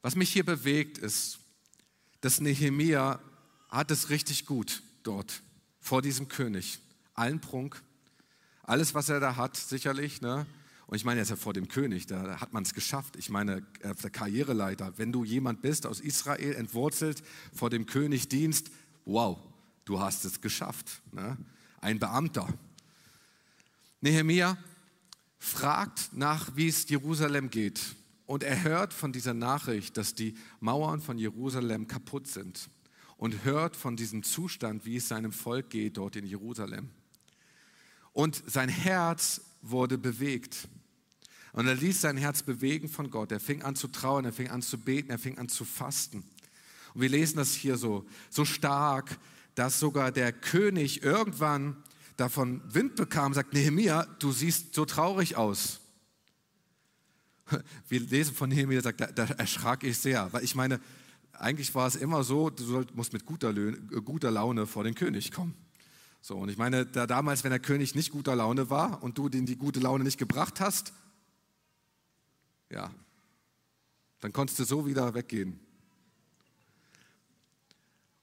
Was 0.02 0.16
mich 0.16 0.32
hier 0.32 0.46
bewegt, 0.46 0.98
ist, 0.98 1.40
dass 2.22 2.40
Nehemia 2.40 3.20
hat 3.70 3.92
es 3.92 4.10
richtig 4.10 4.46
gut 4.46 4.82
dort 5.04 5.44
vor 5.80 6.02
diesem 6.02 6.28
König. 6.28 6.80
Allen 7.14 7.42
Prunk, 7.42 7.82
alles, 8.64 8.96
was 8.96 9.10
er 9.10 9.20
da 9.20 9.36
hat, 9.36 9.58
sicherlich. 9.58 10.22
Ne? 10.22 10.46
Und 10.88 10.96
ich 10.96 11.04
meine, 11.06 11.20
er 11.20 11.24
ist 11.24 11.30
ja 11.30 11.36
vor 11.36 11.54
dem 11.54 11.68
König, 11.68 12.08
da 12.08 12.40
hat 12.40 12.54
man 12.54 12.64
es 12.64 12.74
geschafft. 12.74 13.16
Ich 13.18 13.30
meine, 13.30 13.62
der 13.84 14.10
Karriereleiter, 14.10 14.98
wenn 14.98 15.12
du 15.12 15.24
jemand 15.24 15.62
bist 15.62 15.86
aus 15.86 16.00
Israel, 16.00 16.54
entwurzelt, 16.54 17.22
vor 17.54 17.70
dem 17.70 17.86
König 17.86 18.30
dienst, 18.30 18.72
wow, 19.06 19.38
du 19.86 20.00
hast 20.00 20.26
es 20.26 20.42
geschafft. 20.42 21.02
Ne? 21.12 21.38
Ein 21.82 22.00
Beamter. 22.00 22.48
Nehemia 24.00 24.58
fragt 25.42 26.14
nach, 26.14 26.56
wie 26.56 26.68
es 26.68 26.88
Jerusalem 26.88 27.50
geht. 27.50 27.96
Und 28.28 28.44
er 28.44 28.62
hört 28.62 28.94
von 28.94 29.12
dieser 29.12 29.34
Nachricht, 29.34 29.98
dass 29.98 30.14
die 30.14 30.36
Mauern 30.60 31.02
von 31.02 31.18
Jerusalem 31.18 31.88
kaputt 31.88 32.28
sind. 32.28 32.70
Und 33.18 33.44
hört 33.44 33.76
von 33.76 33.96
diesem 33.96 34.22
Zustand, 34.22 34.86
wie 34.86 34.98
es 34.98 35.08
seinem 35.08 35.32
Volk 35.32 35.72
geht 35.72 35.98
dort 35.98 36.16
in 36.16 36.28
Jerusalem. 36.28 36.90
Und 38.14 38.44
sein 38.46 38.70
Herz 38.70 39.42
wurde 39.64 39.98
bewegt. 39.98 40.68
Und 41.54 41.68
er 41.68 41.76
ließ 41.76 42.02
sein 42.02 42.18
Herz 42.18 42.44
bewegen 42.44 42.88
von 42.88 43.10
Gott. 43.10 43.32
Er 43.32 43.40
fing 43.40 43.64
an 43.64 43.76
zu 43.76 43.88
trauen, 43.88 44.26
er 44.26 44.34
fing 44.34 44.50
an 44.50 44.62
zu 44.62 44.78
beten, 44.78 45.10
er 45.10 45.20
fing 45.20 45.40
an 45.40 45.50
zu 45.50 45.66
fasten. 45.66 46.24
Und 46.94 47.02
wir 47.02 47.10
lesen 47.10 47.38
das 47.38 47.54
hier 47.54 47.78
so, 47.78 48.06
so 48.30 48.46
stark, 48.46 49.18
dass 49.56 49.80
sogar 49.80 50.12
der 50.12 50.34
König 50.34 51.02
irgendwann 51.02 51.78
davon 52.22 52.62
Wind 52.72 52.96
bekam, 52.96 53.34
sagt, 53.34 53.54
Nehemiah, 53.54 54.06
du 54.20 54.32
siehst 54.32 54.76
so 54.76 54.86
traurig 54.86 55.36
aus. 55.36 55.80
Wir 57.90 58.00
lesen 58.00 58.36
von 58.36 58.50
Nehemiah, 58.50 58.82
sagt, 58.82 59.02
da, 59.02 59.08
da 59.08 59.24
erschrak 59.24 59.84
ich 59.84 59.98
sehr, 59.98 60.32
weil 60.32 60.44
ich 60.44 60.56
meine, 60.56 60.80
eigentlich 61.34 61.74
war 61.74 61.88
es 61.88 61.96
immer 61.96 62.24
so, 62.24 62.52
du 62.52 62.86
musst 62.94 63.14
mit 63.14 63.26
guter, 63.26 63.54
guter 63.54 64.30
Laune 64.30 64.68
vor 64.68 64.84
den 64.84 64.94
König 64.94 65.32
kommen. 65.32 65.56
So, 66.22 66.38
und 66.38 66.50
ich 66.50 66.58
meine, 66.58 66.86
da 66.86 67.08
damals, 67.08 67.44
wenn 67.44 67.50
der 67.50 67.60
König 67.60 67.96
nicht 67.96 68.12
guter 68.12 68.36
Laune 68.36 68.70
war 68.70 69.02
und 69.02 69.18
du 69.18 69.28
den 69.28 69.48
die 69.48 69.58
gute 69.58 69.80
Laune 69.80 70.04
nicht 70.04 70.20
gebracht 70.20 70.60
hast, 70.60 70.94
ja, 72.70 72.94
dann 74.20 74.32
konntest 74.32 74.60
du 74.60 74.64
so 74.64 74.86
wieder 74.86 75.16
weggehen. 75.16 75.60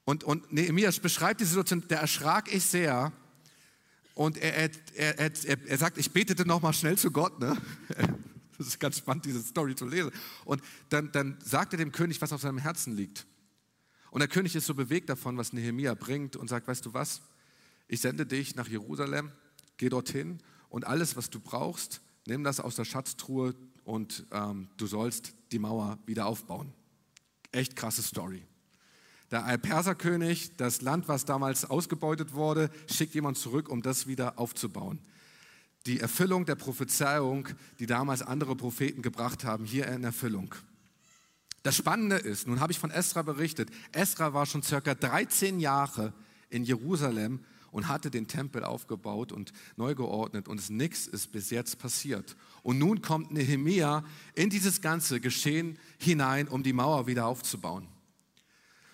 Und, 0.05 0.23
und 0.23 0.53
Nehemias 0.53 1.01
beschreibt 1.01 1.41
die 1.41 1.45
Situation, 1.45 1.83
da 1.89 1.97
erschrak 1.97 2.55
ich 2.55 2.65
sehr, 2.65 3.13
und 4.19 4.37
er, 4.37 4.53
er, 4.53 4.71
er, 4.97 5.31
er 5.69 5.79
sagt, 5.79 5.97
ich 5.97 6.11
betete 6.11 6.45
nochmal 6.45 6.73
schnell 6.73 6.99
zu 6.99 7.13
Gott. 7.13 7.39
Ne? 7.39 7.57
Das 8.59 8.67
ist 8.67 8.81
ganz 8.81 8.99
spannend, 8.99 9.25
diese 9.25 9.41
Story 9.41 9.77
zu 9.77 9.87
lesen. 9.87 10.11
Und 10.45 10.61
dann, 10.89 11.13
dann 11.13 11.39
sagt 11.45 11.75
er 11.75 11.77
dem 11.77 11.93
König, 11.93 12.21
was 12.21 12.33
auf 12.33 12.41
seinem 12.41 12.59
Herzen 12.59 12.97
liegt. 12.97 13.25
Und 14.11 14.19
der 14.19 14.27
König 14.27 14.57
ist 14.57 14.67
so 14.67 14.75
bewegt 14.75 15.09
davon, 15.09 15.37
was 15.37 15.53
Nehemia 15.53 15.95
bringt 15.95 16.35
und 16.35 16.49
sagt, 16.49 16.67
weißt 16.67 16.85
du 16.85 16.93
was, 16.93 17.21
ich 17.87 18.01
sende 18.01 18.27
dich 18.27 18.57
nach 18.57 18.67
Jerusalem, 18.67 19.31
geh 19.77 19.89
dorthin 19.89 20.39
und 20.71 20.89
alles, 20.89 21.15
was 21.15 21.31
du 21.31 21.39
brauchst, 21.39 22.01
nimm 22.27 22.43
das 22.43 22.59
aus 22.59 22.75
der 22.75 22.85
Schatztruhe 22.85 23.55
und 23.85 24.27
ähm, 24.33 24.67
du 24.77 24.89
sollst 24.89 25.35
die 25.53 25.61
Mauer 25.61 26.01
wieder 26.07 26.27
aufbauen. 26.27 26.73
Echt 27.53 27.77
krasse 27.77 28.03
Story. 28.03 28.43
Der 29.31 29.59
Perserkönig, 29.59 30.57
das 30.57 30.81
Land, 30.81 31.07
was 31.09 31.27
damals 31.27 31.67
ausgebeutet 31.67 32.33
wurde, 32.33 32.71
schickt 32.91 33.15
jemand 33.15 33.37
zurück, 33.37 33.69
um 33.69 33.83
das 33.83 34.07
wieder 34.07 34.39
aufzubauen. 34.39 34.99
Die 35.87 36.01
Erfüllung 36.01 36.47
der 36.47 36.55
Prophezeiung, 36.55 37.49
die 37.79 37.87
damals 37.87 38.23
andere 38.23 38.57
Propheten 38.57 39.03
gebracht 39.03 39.45
haben, 39.45 39.65
hier 39.65 39.87
in 39.89 40.03
Erfüllung. 40.03 40.55
Das 41.63 41.77
Spannende 41.77 42.17
ist, 42.17 42.47
nun 42.47 42.61
habe 42.61 42.73
ich 42.73 42.79
von 42.79 42.91
Esra 42.91 43.23
berichtet, 43.23 43.71
Esra 43.93 44.33
war 44.33 44.47
schon 44.47 44.63
circa 44.63 44.95
13 44.95 45.61
Jahre 45.61 46.15
in 46.49 46.65
Jerusalem 46.65 47.41
und 47.71 47.89
hatte 47.89 48.11
den 48.11 48.29
Tempel 48.29 48.65
aufgebaut 48.65 49.33
und 49.33 49.53
neu 49.77 49.95
geordnet 49.95 50.49
und 50.49 50.71
nichts 50.71 51.07
ist 51.07 51.33
bis 51.33 51.51
jetzt 51.51 51.79
passiert. 51.79 52.37
Und 52.63 52.79
nun 52.79 53.03
kommt 53.03 53.33
Nehemia 53.33 54.05
in 54.35 54.49
dieses 54.49 54.81
ganze 54.81 55.21
Geschehen 55.21 55.79
hinein, 55.99 56.49
um 56.49 56.63
die 56.63 56.73
Mauer 56.73 57.07
wieder 57.07 57.27
aufzubauen. 57.27 57.87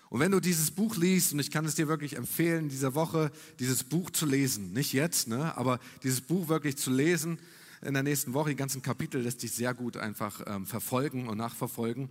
Und 0.09 0.19
wenn 0.19 0.31
du 0.31 0.39
dieses 0.39 0.71
Buch 0.71 0.95
liest, 0.97 1.33
und 1.33 1.39
ich 1.39 1.51
kann 1.51 1.65
es 1.65 1.75
dir 1.75 1.87
wirklich 1.87 2.15
empfehlen, 2.15 2.69
dieser 2.69 2.95
Woche 2.95 3.31
dieses 3.59 3.83
Buch 3.83 4.11
zu 4.11 4.25
lesen, 4.25 4.73
nicht 4.73 4.93
jetzt, 4.93 5.27
ne, 5.27 5.57
aber 5.57 5.79
dieses 6.03 6.21
Buch 6.21 6.47
wirklich 6.47 6.77
zu 6.77 6.91
lesen 6.91 7.39
in 7.81 7.93
der 7.93 8.03
nächsten 8.03 8.33
Woche, 8.33 8.49
die 8.49 8.55
ganzen 8.55 8.81
Kapitel 8.81 9.21
lässt 9.21 9.41
sich 9.41 9.51
sehr 9.51 9.73
gut 9.73 9.97
einfach 9.97 10.41
ähm, 10.47 10.65
verfolgen 10.65 11.27
und 11.27 11.37
nachverfolgen, 11.37 12.09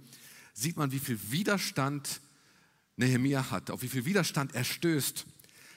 sieht 0.52 0.76
man, 0.76 0.92
wie 0.92 0.98
viel 0.98 1.18
Widerstand 1.30 2.20
Nehemia 2.96 3.50
hat, 3.50 3.70
auf 3.70 3.82
wie 3.82 3.88
viel 3.88 4.04
Widerstand 4.04 4.54
er 4.54 4.64
stößt. 4.64 5.26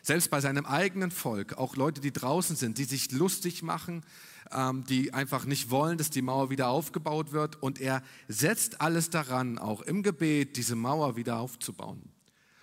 Selbst 0.04 0.30
bei 0.30 0.40
seinem 0.40 0.66
eigenen 0.66 1.12
Volk, 1.12 1.58
auch 1.58 1.76
Leute, 1.76 2.00
die 2.00 2.14
draußen 2.14 2.56
sind, 2.56 2.78
die 2.78 2.86
sich 2.86 3.12
lustig 3.12 3.64
machen, 3.64 4.04
ähm, 4.51 4.84
die 4.86 5.13
einfach 5.13 5.46
nicht 5.46 5.70
wollen, 5.70 5.98
dass 5.98 6.10
die 6.10 6.22
Mauer 6.22 6.50
wieder 6.50 6.70
aufgebaut 6.70 7.32
wird. 7.32 7.62
Und 7.62 7.80
er 7.80 8.01
setzt 8.27 8.82
alles 8.82 9.10
daran, 9.10 9.58
auch 9.58 9.82
im 9.82 10.04
Gebet, 10.04 10.58
diese 10.58 10.75
Mauer 10.75 11.16
wieder 11.16 11.39
aufzubauen. 11.39 12.12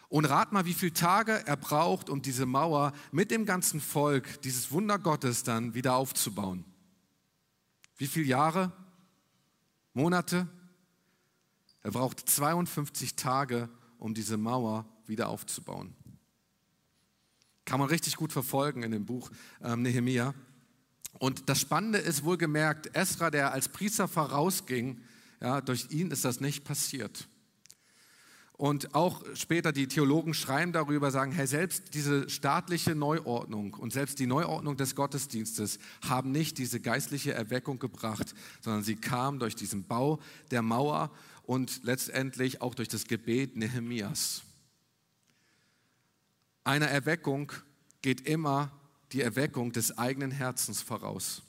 Und 0.09 0.27
rat 0.27 0.53
mal, 0.53 0.65
wie 0.65 0.75
viele 0.75 0.93
Tage 0.93 1.45
er 1.47 1.57
braucht, 1.57 2.09
um 2.09 2.23
diese 2.23 2.47
Mauer 2.47 2.93
mit 3.11 3.31
dem 3.31 3.47
ganzen 3.47 3.81
Volk, 3.81 4.41
dieses 4.43 4.71
Wunder 4.71 4.99
Gottes 4.99 5.43
dann 5.43 5.75
wieder 5.75 5.97
aufzubauen. 5.97 6.65
Wie 7.97 8.07
viele 8.07 8.27
Jahre? 8.27 8.73
Monate? 9.93 10.49
Er 11.83 11.91
braucht 11.91 12.21
52 12.21 13.17
Tage, 13.17 13.69
um 13.99 14.15
diese 14.15 14.37
Mauer 14.37 14.87
wieder 15.07 15.29
aufzubauen. 15.29 15.95
Kann 17.65 17.81
man 17.81 17.89
richtig 17.89 18.17
gut 18.17 18.33
verfolgen 18.33 18.83
in 18.83 18.91
dem 18.91 19.07
Buch 19.07 19.31
ähm, 19.63 19.83
Nehemia. 19.83 20.35
Und 21.19 21.49
das 21.49 21.61
Spannende 21.61 21.99
ist 21.99 22.25
wohlgemerkt, 22.25 22.95
Esra, 22.95 23.31
der 23.31 23.53
als 23.53 23.69
Priester 23.69 24.09
vorausging, 24.09 25.01
ja, 25.41 25.61
durch 25.61 25.87
ihn 25.91 26.11
ist 26.11 26.25
das 26.25 26.41
nicht 26.41 26.65
passiert. 26.65 27.29
Und 28.57 28.95
auch 28.95 29.25
später 29.35 29.73
die 29.73 29.89
Theologen 29.89 30.33
schreiben 30.33 30.73
darüber, 30.73 31.11
sagen, 31.11 31.33
hey, 31.33 31.47
selbst 31.47 31.93
diese 31.95 32.31
staatliche 32.31 32.95
Neuordnung 32.95 33.75
und 33.75 33.93
selbst 33.93 34.21
die 34.21 34.29
Neuordnung 34.29 34.77
des 34.77 34.95
Gottesdienstes 34.95 35.81
haben 36.09 36.31
nicht 36.31 36.59
diese 36.59 36.79
geistliche 36.79 37.35
Erweckung 37.35 37.81
gebracht, 37.81 38.33
sondern 38.61 38.85
sie 38.85 38.95
kam 38.95 39.41
durch 39.41 39.57
diesen 39.57 39.85
Bau 39.85 40.21
der 40.53 40.63
Mauer 40.63 41.11
und 41.43 41.83
letztendlich 41.83 42.63
auch 42.63 42.77
durch 42.77 42.89
das 42.89 43.07
Gebet 43.07 43.57
Nehemias. 43.57 44.43
Einer 46.63 46.87
Erweckung 46.87 47.51
geht 48.03 48.21
immer 48.21 48.71
die 49.15 49.23
Erweckung 49.23 49.73
des 49.73 49.97
eigenen 49.97 50.31
Herzens 50.31 50.83
voraus. 50.83 51.43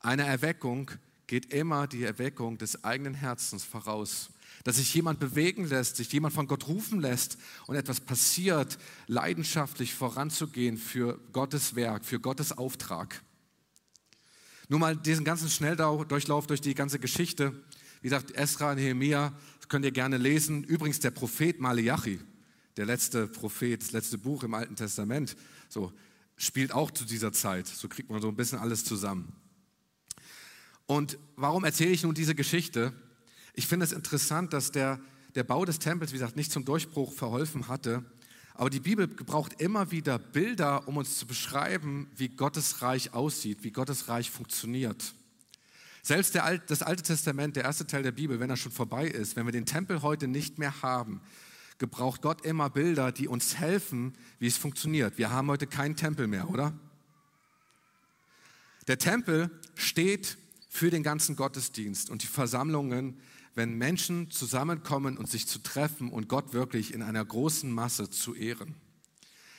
Einer 0.00 0.24
Erweckung 0.24 0.90
geht 1.26 1.52
immer 1.52 1.86
die 1.86 2.04
Erweckung 2.04 2.58
des 2.58 2.84
eigenen 2.84 3.14
Herzens 3.14 3.64
voraus 3.64 4.30
dass 4.64 4.76
sich 4.76 4.92
jemand 4.94 5.20
bewegen 5.20 5.64
lässt, 5.66 5.96
sich 5.96 6.12
jemand 6.12 6.34
von 6.34 6.46
Gott 6.46 6.68
rufen 6.68 7.00
lässt 7.00 7.38
und 7.66 7.76
etwas 7.76 8.00
passiert, 8.00 8.78
leidenschaftlich 9.06 9.94
voranzugehen 9.94 10.76
für 10.76 11.18
Gottes 11.32 11.74
Werk, 11.74 12.04
für 12.04 12.20
Gottes 12.20 12.56
Auftrag. 12.56 13.22
Nur 14.68 14.80
mal 14.80 14.96
diesen 14.96 15.24
ganzen 15.24 15.48
Schnelldurchlauf 15.48 16.46
durch 16.46 16.60
die 16.60 16.74
ganze 16.74 16.98
Geschichte. 16.98 17.52
Wie 18.02 18.08
gesagt, 18.08 18.32
Esra, 18.32 18.74
Nehemiah, 18.74 19.32
das 19.58 19.68
könnt 19.68 19.84
ihr 19.84 19.92
gerne 19.92 20.18
lesen. 20.18 20.64
Übrigens 20.64 21.00
der 21.00 21.10
Prophet 21.10 21.58
Malachi, 21.60 22.20
der 22.76 22.84
letzte 22.84 23.26
Prophet, 23.26 23.80
das 23.80 23.92
letzte 23.92 24.18
Buch 24.18 24.42
im 24.42 24.54
Alten 24.54 24.76
Testament, 24.76 25.36
so 25.68 25.92
spielt 26.36 26.72
auch 26.72 26.90
zu 26.90 27.04
dieser 27.04 27.32
Zeit. 27.32 27.66
So 27.66 27.88
kriegt 27.88 28.10
man 28.10 28.22
so 28.22 28.28
ein 28.28 28.36
bisschen 28.36 28.58
alles 28.58 28.84
zusammen. 28.84 29.32
Und 30.86 31.18
warum 31.36 31.64
erzähle 31.64 31.90
ich 31.90 32.02
nun 32.02 32.14
diese 32.14 32.34
Geschichte? 32.34 32.92
Ich 33.54 33.66
finde 33.66 33.84
es 33.84 33.92
interessant, 33.92 34.52
dass 34.52 34.70
der, 34.70 35.00
der 35.34 35.44
Bau 35.44 35.64
des 35.64 35.78
Tempels, 35.78 36.12
wie 36.12 36.16
gesagt, 36.16 36.36
nicht 36.36 36.52
zum 36.52 36.64
Durchbruch 36.64 37.12
verholfen 37.12 37.68
hatte. 37.68 38.04
Aber 38.54 38.70
die 38.70 38.80
Bibel 38.80 39.06
gebraucht 39.06 39.60
immer 39.60 39.90
wieder 39.90 40.18
Bilder, 40.18 40.88
um 40.88 40.96
uns 40.96 41.18
zu 41.18 41.26
beschreiben, 41.26 42.08
wie 42.16 42.28
Gottes 42.28 42.82
Reich 42.82 43.12
aussieht, 43.14 43.62
wie 43.62 43.70
Gottes 43.70 44.08
Reich 44.08 44.30
funktioniert. 44.30 45.14
Selbst 46.02 46.34
der, 46.34 46.58
das 46.58 46.82
Alte 46.82 47.02
Testament, 47.02 47.56
der 47.56 47.64
erste 47.64 47.86
Teil 47.86 48.02
der 48.02 48.12
Bibel, 48.12 48.40
wenn 48.40 48.48
er 48.48 48.56
schon 48.56 48.72
vorbei 48.72 49.06
ist, 49.06 49.36
wenn 49.36 49.44
wir 49.44 49.52
den 49.52 49.66
Tempel 49.66 50.02
heute 50.02 50.26
nicht 50.26 50.58
mehr 50.58 50.82
haben, 50.82 51.20
gebraucht 51.78 52.22
Gott 52.22 52.44
immer 52.44 52.70
Bilder, 52.70 53.12
die 53.12 53.28
uns 53.28 53.56
helfen, 53.56 54.14
wie 54.38 54.46
es 54.46 54.56
funktioniert. 54.56 55.18
Wir 55.18 55.30
haben 55.30 55.48
heute 55.48 55.66
keinen 55.66 55.96
Tempel 55.96 56.26
mehr, 56.26 56.50
oder? 56.50 56.78
Der 58.88 58.98
Tempel 58.98 59.50
steht 59.74 60.38
für 60.68 60.90
den 60.90 61.02
ganzen 61.02 61.36
Gottesdienst 61.36 62.10
und 62.10 62.22
die 62.22 62.26
Versammlungen, 62.26 63.20
wenn 63.54 63.76
Menschen 63.76 64.30
zusammenkommen 64.30 65.16
und 65.18 65.28
sich 65.28 65.46
zu 65.46 65.58
treffen 65.58 66.10
und 66.10 66.28
Gott 66.28 66.52
wirklich 66.52 66.94
in 66.94 67.02
einer 67.02 67.24
großen 67.24 67.70
Masse 67.70 68.10
zu 68.10 68.34
ehren. 68.34 68.74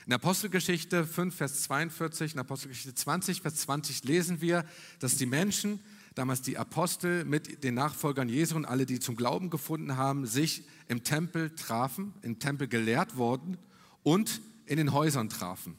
In 0.05 0.13
Apostelgeschichte 0.13 1.05
5, 1.05 1.35
Vers 1.35 1.61
42, 1.63 2.33
in 2.33 2.39
Apostelgeschichte 2.39 2.95
20, 2.95 3.41
Vers 3.41 3.55
20 3.57 4.03
lesen 4.05 4.41
wir, 4.41 4.65
dass 4.99 5.17
die 5.17 5.25
Menschen, 5.25 5.79
damals 6.19 6.41
die 6.41 6.57
Apostel 6.57 7.23
mit 7.23 7.63
den 7.63 7.75
Nachfolgern 7.75 8.27
Jesu 8.27 8.57
und 8.57 8.65
alle, 8.65 8.85
die 8.85 8.99
zum 8.99 9.15
Glauben 9.15 9.49
gefunden 9.49 9.95
haben, 9.95 10.25
sich 10.25 10.63
im 10.89 11.05
Tempel 11.05 11.55
trafen, 11.55 12.13
im 12.21 12.39
Tempel 12.39 12.67
gelehrt 12.67 13.15
wurden 13.15 13.57
und 14.03 14.41
in 14.65 14.75
den 14.75 14.91
Häusern 14.91 15.29
trafen. 15.29 15.77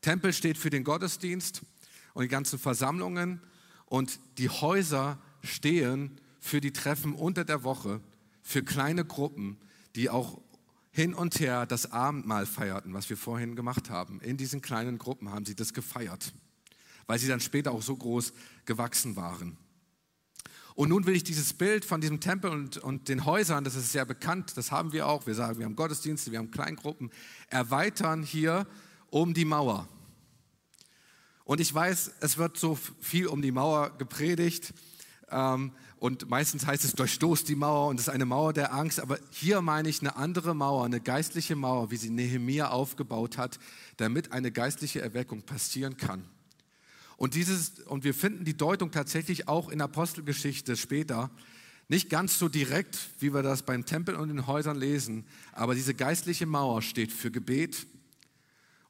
Tempel 0.00 0.32
steht 0.32 0.56
für 0.56 0.70
den 0.70 0.82
Gottesdienst 0.82 1.60
und 2.14 2.22
die 2.22 2.28
ganzen 2.28 2.58
Versammlungen 2.58 3.42
und 3.84 4.18
die 4.38 4.48
Häuser 4.48 5.18
stehen 5.42 6.18
für 6.40 6.62
die 6.62 6.72
Treffen 6.72 7.14
unter 7.14 7.44
der 7.44 7.64
Woche, 7.64 8.00
für 8.42 8.62
kleine 8.62 9.04
Gruppen, 9.04 9.58
die 9.94 10.08
auch 10.08 10.40
hin 10.90 11.12
und 11.12 11.38
her 11.38 11.66
das 11.66 11.92
Abendmahl 11.92 12.46
feierten, 12.46 12.94
was 12.94 13.10
wir 13.10 13.18
vorhin 13.18 13.56
gemacht 13.56 13.90
haben. 13.90 14.22
In 14.22 14.38
diesen 14.38 14.62
kleinen 14.62 14.96
Gruppen 14.96 15.30
haben 15.30 15.44
sie 15.44 15.54
das 15.54 15.74
gefeiert, 15.74 16.32
weil 17.06 17.18
sie 17.18 17.28
dann 17.28 17.40
später 17.40 17.72
auch 17.72 17.82
so 17.82 17.96
groß 17.96 18.32
gewachsen 18.64 19.16
waren. 19.16 19.56
Und 20.74 20.88
nun 20.88 21.06
will 21.06 21.14
ich 21.14 21.22
dieses 21.22 21.52
Bild 21.52 21.84
von 21.84 22.00
diesem 22.00 22.20
Tempel 22.20 22.50
und, 22.50 22.78
und 22.78 23.08
den 23.08 23.24
Häusern, 23.24 23.62
das 23.62 23.76
ist 23.76 23.92
sehr 23.92 24.04
bekannt, 24.04 24.56
das 24.56 24.72
haben 24.72 24.92
wir 24.92 25.06
auch, 25.06 25.26
wir 25.26 25.34
sagen, 25.34 25.58
wir 25.58 25.66
haben 25.66 25.76
Gottesdienste, 25.76 26.32
wir 26.32 26.40
haben 26.40 26.50
Kleingruppen, 26.50 27.10
erweitern 27.48 28.24
hier 28.24 28.66
um 29.10 29.34
die 29.34 29.44
Mauer. 29.44 29.88
Und 31.44 31.60
ich 31.60 31.72
weiß, 31.72 32.12
es 32.20 32.38
wird 32.38 32.56
so 32.56 32.76
viel 33.00 33.26
um 33.28 33.42
die 33.42 33.52
Mauer 33.52 33.96
gepredigt. 33.98 34.74
Ähm, 35.30 35.72
und 35.98 36.28
meistens 36.28 36.66
heißt 36.66 36.84
es, 36.84 36.92
durchstoßt 36.94 37.48
die 37.48 37.54
Mauer 37.54 37.88
und 37.88 38.00
es 38.00 38.08
ist 38.08 38.12
eine 38.12 38.26
Mauer 38.26 38.52
der 38.52 38.74
Angst. 38.74 38.98
Aber 38.98 39.18
hier 39.30 39.60
meine 39.60 39.88
ich 39.88 40.00
eine 40.00 40.16
andere 40.16 40.54
Mauer, 40.54 40.84
eine 40.84 41.00
geistliche 41.00 41.54
Mauer, 41.54 41.90
wie 41.90 41.96
sie 41.96 42.10
Nehemia 42.10 42.70
aufgebaut 42.70 43.38
hat, 43.38 43.58
damit 43.98 44.32
eine 44.32 44.50
geistliche 44.50 45.00
Erweckung 45.00 45.42
passieren 45.42 45.96
kann. 45.96 46.24
Und, 47.16 47.34
dieses, 47.34 47.80
und 47.80 48.04
wir 48.04 48.14
finden 48.14 48.44
die 48.44 48.56
Deutung 48.56 48.90
tatsächlich 48.90 49.48
auch 49.48 49.68
in 49.68 49.80
Apostelgeschichte 49.80 50.76
später. 50.76 51.30
Nicht 51.88 52.08
ganz 52.08 52.38
so 52.38 52.48
direkt, 52.48 52.98
wie 53.20 53.34
wir 53.34 53.42
das 53.42 53.62
beim 53.62 53.84
Tempel 53.84 54.14
und 54.16 54.28
den 54.28 54.46
Häusern 54.46 54.78
lesen, 54.78 55.26
aber 55.52 55.74
diese 55.74 55.94
geistliche 55.94 56.46
Mauer 56.46 56.82
steht 56.82 57.12
für 57.12 57.30
Gebet 57.30 57.86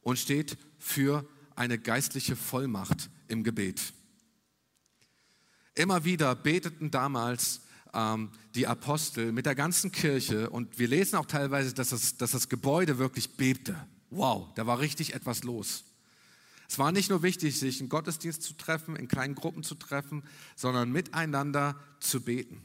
und 0.01 0.19
steht 0.19 0.57
für 0.79 1.27
eine 1.57 1.79
geistliche 1.79 2.37
Vollmacht 2.37 3.11
im 3.29 3.43
Gebet. 3.43 3.81
Immer 5.75 6.05
wieder 6.05 6.35
beteten 6.37 6.91
damals 6.91 7.63
ähm, 7.93 8.31
die 8.55 8.67
Apostel 8.67 9.33
mit 9.33 9.47
der 9.47 9.57
ganzen 9.57 9.91
Kirche 9.91 10.51
und 10.51 10.79
wir 10.79 10.87
lesen 10.87 11.17
auch 11.17 11.27
teilweise, 11.27 11.75
dass 11.75 11.89
das, 11.89 12.17
dass 12.17 12.31
das 12.31 12.49
Gebäude 12.49 12.99
wirklich 12.99 13.37
bebte. 13.37 13.77
Wow, 14.11 14.53
da 14.55 14.67
war 14.67 14.79
richtig 14.79 15.15
etwas 15.15 15.43
los. 15.43 15.85
Es 16.69 16.79
war 16.79 16.93
nicht 16.93 17.11
nur 17.11 17.23
wichtig, 17.23 17.59
sich 17.59 17.81
in 17.81 17.89
Gottesdienst 17.89 18.43
zu 18.43 18.55
treffen, 18.55 18.97
in 18.97 19.09
kleinen 19.09 19.35
Gruppen 19.35 19.63
zu 19.63 19.75
treffen, 19.75 20.23
sondern 20.57 20.91
miteinander 20.91 21.77
zu 22.01 22.23
beten. 22.23 22.63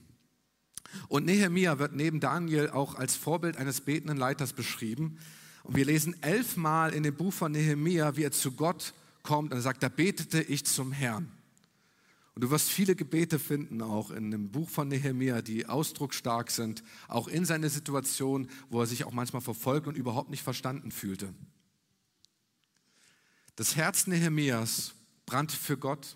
Und 1.08 1.26
Nehemia 1.26 1.80
wird 1.80 1.94
neben 1.94 2.20
Daniel 2.20 2.70
auch 2.70 2.96
als 2.96 3.16
Vorbild 3.16 3.58
eines 3.58 3.82
betenden 3.82 4.18
Leiters 4.18 4.54
beschrieben. 4.54 5.18
Und 5.64 5.76
wir 5.76 5.86
lesen 5.86 6.16
elfmal 6.24 6.94
in 6.94 7.04
dem 7.04 7.16
Buch 7.16 7.34
von 7.34 7.52
Nehemia, 7.52 8.16
wie 8.16 8.24
er 8.24 8.32
zu 8.32 8.54
Gott 8.54 8.94
kommt 9.22 9.54
und 9.54 9.62
sagt, 9.62 9.84
da 9.84 9.90
betete 9.90 10.42
ich 10.42 10.66
zum 10.66 10.92
Herrn. 10.92 11.32
Und 12.34 12.44
du 12.44 12.52
wirst 12.52 12.70
viele 12.70 12.96
Gebete 12.96 13.38
finden, 13.38 13.82
auch 13.82 14.12
in 14.12 14.32
dem 14.32 14.50
Buch 14.50 14.70
von 14.70 14.88
Nehemia, 14.88 15.42
die 15.42 15.66
ausdrucksstark 15.66 16.52
sind, 16.52 16.84
auch 17.10 17.28
in 17.28 17.44
seiner 17.44 17.70
Situation, 17.70 18.48
wo 18.70 18.80
er 18.80 18.88
sich 18.88 19.04
auch 19.04 19.12
manchmal 19.12 19.42
verfolgt 19.42 19.88
und 19.88 19.98
überhaupt 19.98 20.30
nicht 20.30 20.44
verstanden 20.44 20.92
fühlte. 20.92 21.34
Das 23.60 23.76
Herz 23.76 24.08
Nehemias 24.08 24.93
brannte 25.26 25.54
für 25.54 25.78
Gott 25.78 26.15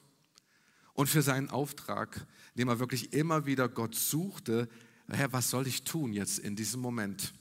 und 0.93 1.08
für 1.08 1.21
seinen 1.21 1.49
Auftrag, 1.49 2.25
indem 2.53 2.69
er 2.69 2.79
wirklich 2.79 3.12
immer 3.12 3.45
wieder 3.45 3.67
Gott 3.67 3.95
suchte, 3.95 4.69
Herr, 5.10 5.34
was 5.34 5.49
soll 5.49 5.67
ich 5.67 5.84
tun 5.84 6.13
jetzt 6.13 6.39
in 6.39 6.56
diesem 6.56 6.79
Moment? 6.79 7.34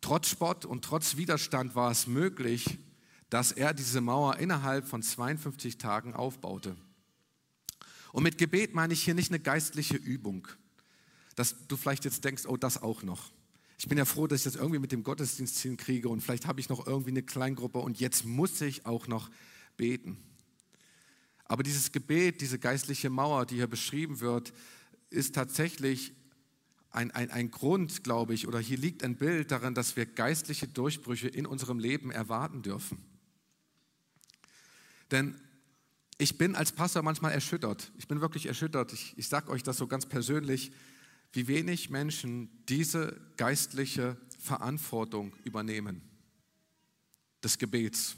Trotz 0.00 0.28
Spott 0.28 0.64
und 0.64 0.84
trotz 0.84 1.16
Widerstand 1.16 1.74
war 1.74 1.90
es 1.90 2.06
möglich, 2.06 2.78
dass 3.28 3.50
er 3.50 3.74
diese 3.74 4.00
Mauer 4.00 4.36
innerhalb 4.36 4.86
von 4.86 5.02
52 5.02 5.78
Tagen 5.78 6.14
aufbaute. 6.14 6.76
Und 8.12 8.22
mit 8.22 8.38
Gebet 8.38 8.72
meine 8.72 8.92
ich 8.92 9.02
hier 9.02 9.14
nicht 9.14 9.32
eine 9.32 9.40
geistliche 9.40 9.96
Übung, 9.96 10.46
dass 11.34 11.66
du 11.66 11.76
vielleicht 11.76 12.04
jetzt 12.04 12.24
denkst, 12.24 12.46
oh, 12.46 12.56
das 12.56 12.80
auch 12.80 13.02
noch. 13.02 13.32
Ich 13.80 13.88
bin 13.88 13.96
ja 13.96 14.04
froh, 14.04 14.26
dass 14.26 14.40
ich 14.40 14.44
das 14.44 14.56
irgendwie 14.56 14.78
mit 14.78 14.92
dem 14.92 15.02
Gottesdienst 15.02 15.58
hinkriege 15.60 16.10
und 16.10 16.20
vielleicht 16.20 16.46
habe 16.46 16.60
ich 16.60 16.68
noch 16.68 16.86
irgendwie 16.86 17.12
eine 17.12 17.22
Kleingruppe 17.22 17.78
und 17.78 17.98
jetzt 17.98 18.26
muss 18.26 18.60
ich 18.60 18.84
auch 18.84 19.06
noch 19.06 19.30
beten. 19.78 20.18
Aber 21.46 21.62
dieses 21.62 21.90
Gebet, 21.90 22.42
diese 22.42 22.58
geistliche 22.58 23.08
Mauer, 23.08 23.46
die 23.46 23.54
hier 23.54 23.68
beschrieben 23.68 24.20
wird, 24.20 24.52
ist 25.08 25.34
tatsächlich 25.34 26.12
ein, 26.90 27.10
ein, 27.12 27.30
ein 27.30 27.50
Grund, 27.50 28.04
glaube 28.04 28.34
ich, 28.34 28.46
oder 28.46 28.58
hier 28.58 28.76
liegt 28.76 29.02
ein 29.02 29.16
Bild 29.16 29.50
darin, 29.50 29.74
dass 29.74 29.96
wir 29.96 30.04
geistliche 30.04 30.68
Durchbrüche 30.68 31.28
in 31.28 31.46
unserem 31.46 31.78
Leben 31.78 32.10
erwarten 32.10 32.60
dürfen. 32.60 32.98
Denn 35.10 35.40
ich 36.18 36.36
bin 36.36 36.54
als 36.54 36.72
Pastor 36.72 37.02
manchmal 37.02 37.32
erschüttert. 37.32 37.92
Ich 37.96 38.08
bin 38.08 38.20
wirklich 38.20 38.44
erschüttert. 38.44 38.92
Ich, 38.92 39.16
ich 39.16 39.28
sage 39.28 39.50
euch 39.50 39.62
das 39.62 39.78
so 39.78 39.86
ganz 39.86 40.04
persönlich, 40.04 40.70
wie 41.32 41.46
wenig 41.48 41.90
Menschen 41.90 42.50
diese 42.68 43.20
geistliche 43.36 44.16
Verantwortung 44.38 45.34
übernehmen, 45.44 46.02
des 47.42 47.58
Gebets, 47.58 48.16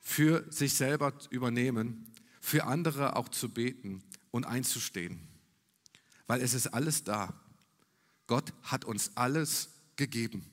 für 0.00 0.44
sich 0.50 0.74
selber 0.74 1.12
übernehmen, 1.30 2.12
für 2.40 2.64
andere 2.64 3.16
auch 3.16 3.28
zu 3.28 3.48
beten 3.48 4.02
und 4.30 4.44
einzustehen. 4.44 5.20
Weil 6.26 6.40
es 6.40 6.54
ist 6.54 6.68
alles 6.68 7.04
da. 7.04 7.34
Gott 8.26 8.52
hat 8.62 8.84
uns 8.84 9.16
alles 9.16 9.70
gegeben. 9.96 10.46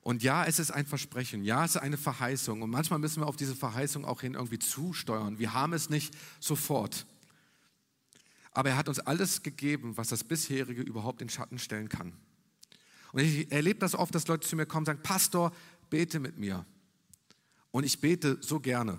Und 0.00 0.22
ja, 0.22 0.44
es 0.44 0.58
ist 0.58 0.70
ein 0.70 0.86
Versprechen, 0.86 1.44
ja, 1.44 1.64
es 1.64 1.72
ist 1.72 1.82
eine 1.82 1.98
Verheißung. 1.98 2.62
Und 2.62 2.70
manchmal 2.70 2.98
müssen 2.98 3.20
wir 3.20 3.26
auf 3.26 3.36
diese 3.36 3.54
Verheißung 3.54 4.04
auch 4.04 4.22
hin 4.22 4.34
irgendwie 4.34 4.58
zusteuern. 4.58 5.38
Wir 5.38 5.52
haben 5.52 5.72
es 5.72 5.90
nicht 5.90 6.16
sofort. 6.40 7.06
Aber 8.58 8.70
er 8.70 8.76
hat 8.76 8.88
uns 8.88 8.98
alles 8.98 9.44
gegeben, 9.44 9.96
was 9.96 10.08
das 10.08 10.24
bisherige 10.24 10.82
überhaupt 10.82 11.22
in 11.22 11.28
Schatten 11.28 11.60
stellen 11.60 11.88
kann. 11.88 12.12
Und 13.12 13.20
ich 13.20 13.52
erlebe 13.52 13.78
das 13.78 13.94
oft, 13.94 14.12
dass 14.12 14.26
Leute 14.26 14.48
zu 14.48 14.56
mir 14.56 14.66
kommen 14.66 14.80
und 14.80 14.86
sagen, 14.86 15.02
Pastor, 15.02 15.52
bete 15.90 16.18
mit 16.18 16.38
mir. 16.38 16.66
Und 17.70 17.84
ich 17.84 18.00
bete 18.00 18.38
so 18.40 18.58
gerne 18.58 18.98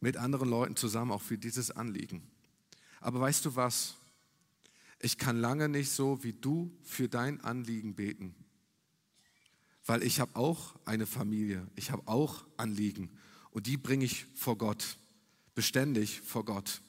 mit 0.00 0.16
anderen 0.16 0.48
Leuten 0.48 0.74
zusammen 0.74 1.12
auch 1.12 1.22
für 1.22 1.38
dieses 1.38 1.70
Anliegen. 1.70 2.22
Aber 3.00 3.20
weißt 3.20 3.44
du 3.44 3.54
was? 3.54 3.94
Ich 4.98 5.16
kann 5.16 5.36
lange 5.36 5.68
nicht 5.68 5.90
so 5.90 6.24
wie 6.24 6.32
du 6.32 6.76
für 6.82 7.08
dein 7.08 7.40
Anliegen 7.40 7.94
beten 7.94 8.34
weil 9.86 10.02
ich 10.02 10.20
habe 10.20 10.36
auch 10.36 10.76
eine 10.84 11.06
Familie, 11.06 11.66
ich 11.74 11.90
habe 11.90 12.06
auch 12.06 12.44
Anliegen 12.56 13.10
und 13.50 13.66
die 13.66 13.76
bringe 13.76 14.04
ich 14.04 14.26
vor 14.34 14.56
Gott, 14.56 14.96
beständig 15.54 16.20
vor 16.20 16.44
Gott. 16.44 16.80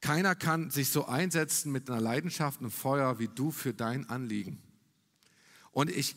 Keiner 0.00 0.34
kann 0.34 0.70
sich 0.70 0.90
so 0.90 1.06
einsetzen 1.06 1.72
mit 1.72 1.90
einer 1.90 2.00
Leidenschaft 2.00 2.60
und 2.60 2.70
Feuer 2.70 3.18
wie 3.18 3.28
du 3.28 3.50
für 3.50 3.72
dein 3.72 4.08
Anliegen. 4.08 4.58
Und 5.72 5.90
ich, 5.90 6.16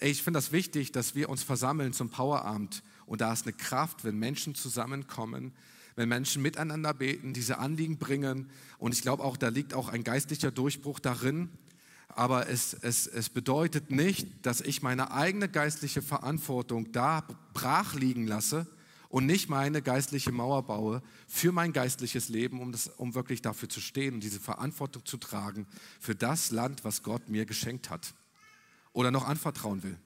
ich 0.00 0.22
finde 0.22 0.38
das 0.38 0.52
wichtig, 0.52 0.92
dass 0.92 1.14
wir 1.14 1.28
uns 1.28 1.42
versammeln 1.42 1.92
zum 1.92 2.10
Powerabend. 2.10 2.82
Und 3.06 3.20
da 3.20 3.32
ist 3.32 3.46
eine 3.46 3.52
Kraft, 3.52 4.04
wenn 4.04 4.18
Menschen 4.18 4.54
zusammenkommen, 4.54 5.52
wenn 5.96 6.08
Menschen 6.08 6.42
miteinander 6.42 6.94
beten, 6.94 7.32
diese 7.32 7.58
Anliegen 7.58 7.98
bringen. 7.98 8.50
Und 8.78 8.94
ich 8.94 9.02
glaube 9.02 9.22
auch, 9.22 9.36
da 9.36 9.48
liegt 9.48 9.74
auch 9.74 9.88
ein 9.88 10.04
geistlicher 10.04 10.50
Durchbruch 10.50 10.98
darin, 10.98 11.50
aber 12.08 12.48
es, 12.48 12.74
es, 12.74 13.06
es 13.06 13.30
bedeutet 13.30 13.90
nicht, 13.90 14.44
dass 14.44 14.60
ich 14.60 14.82
meine 14.82 15.12
eigene 15.12 15.48
geistliche 15.48 16.02
Verantwortung 16.02 16.92
da 16.92 17.26
brach 17.54 17.94
liegen 17.94 18.26
lasse 18.26 18.66
und 19.12 19.26
nicht 19.26 19.50
meine 19.50 19.82
geistliche 19.82 20.32
Mauer 20.32 20.62
baue 20.62 21.02
für 21.28 21.52
mein 21.52 21.74
geistliches 21.74 22.30
Leben, 22.30 22.62
um, 22.62 22.72
das, 22.72 22.88
um 22.88 23.14
wirklich 23.14 23.42
dafür 23.42 23.68
zu 23.68 23.78
stehen 23.78 24.14
und 24.14 24.20
diese 24.20 24.40
Verantwortung 24.40 25.04
zu 25.04 25.18
tragen 25.18 25.66
für 26.00 26.14
das 26.14 26.50
Land, 26.50 26.82
was 26.82 27.02
Gott 27.02 27.28
mir 27.28 27.44
geschenkt 27.44 27.90
hat 27.90 28.14
oder 28.94 29.10
noch 29.10 29.28
anvertrauen 29.28 29.82
will. 29.82 29.98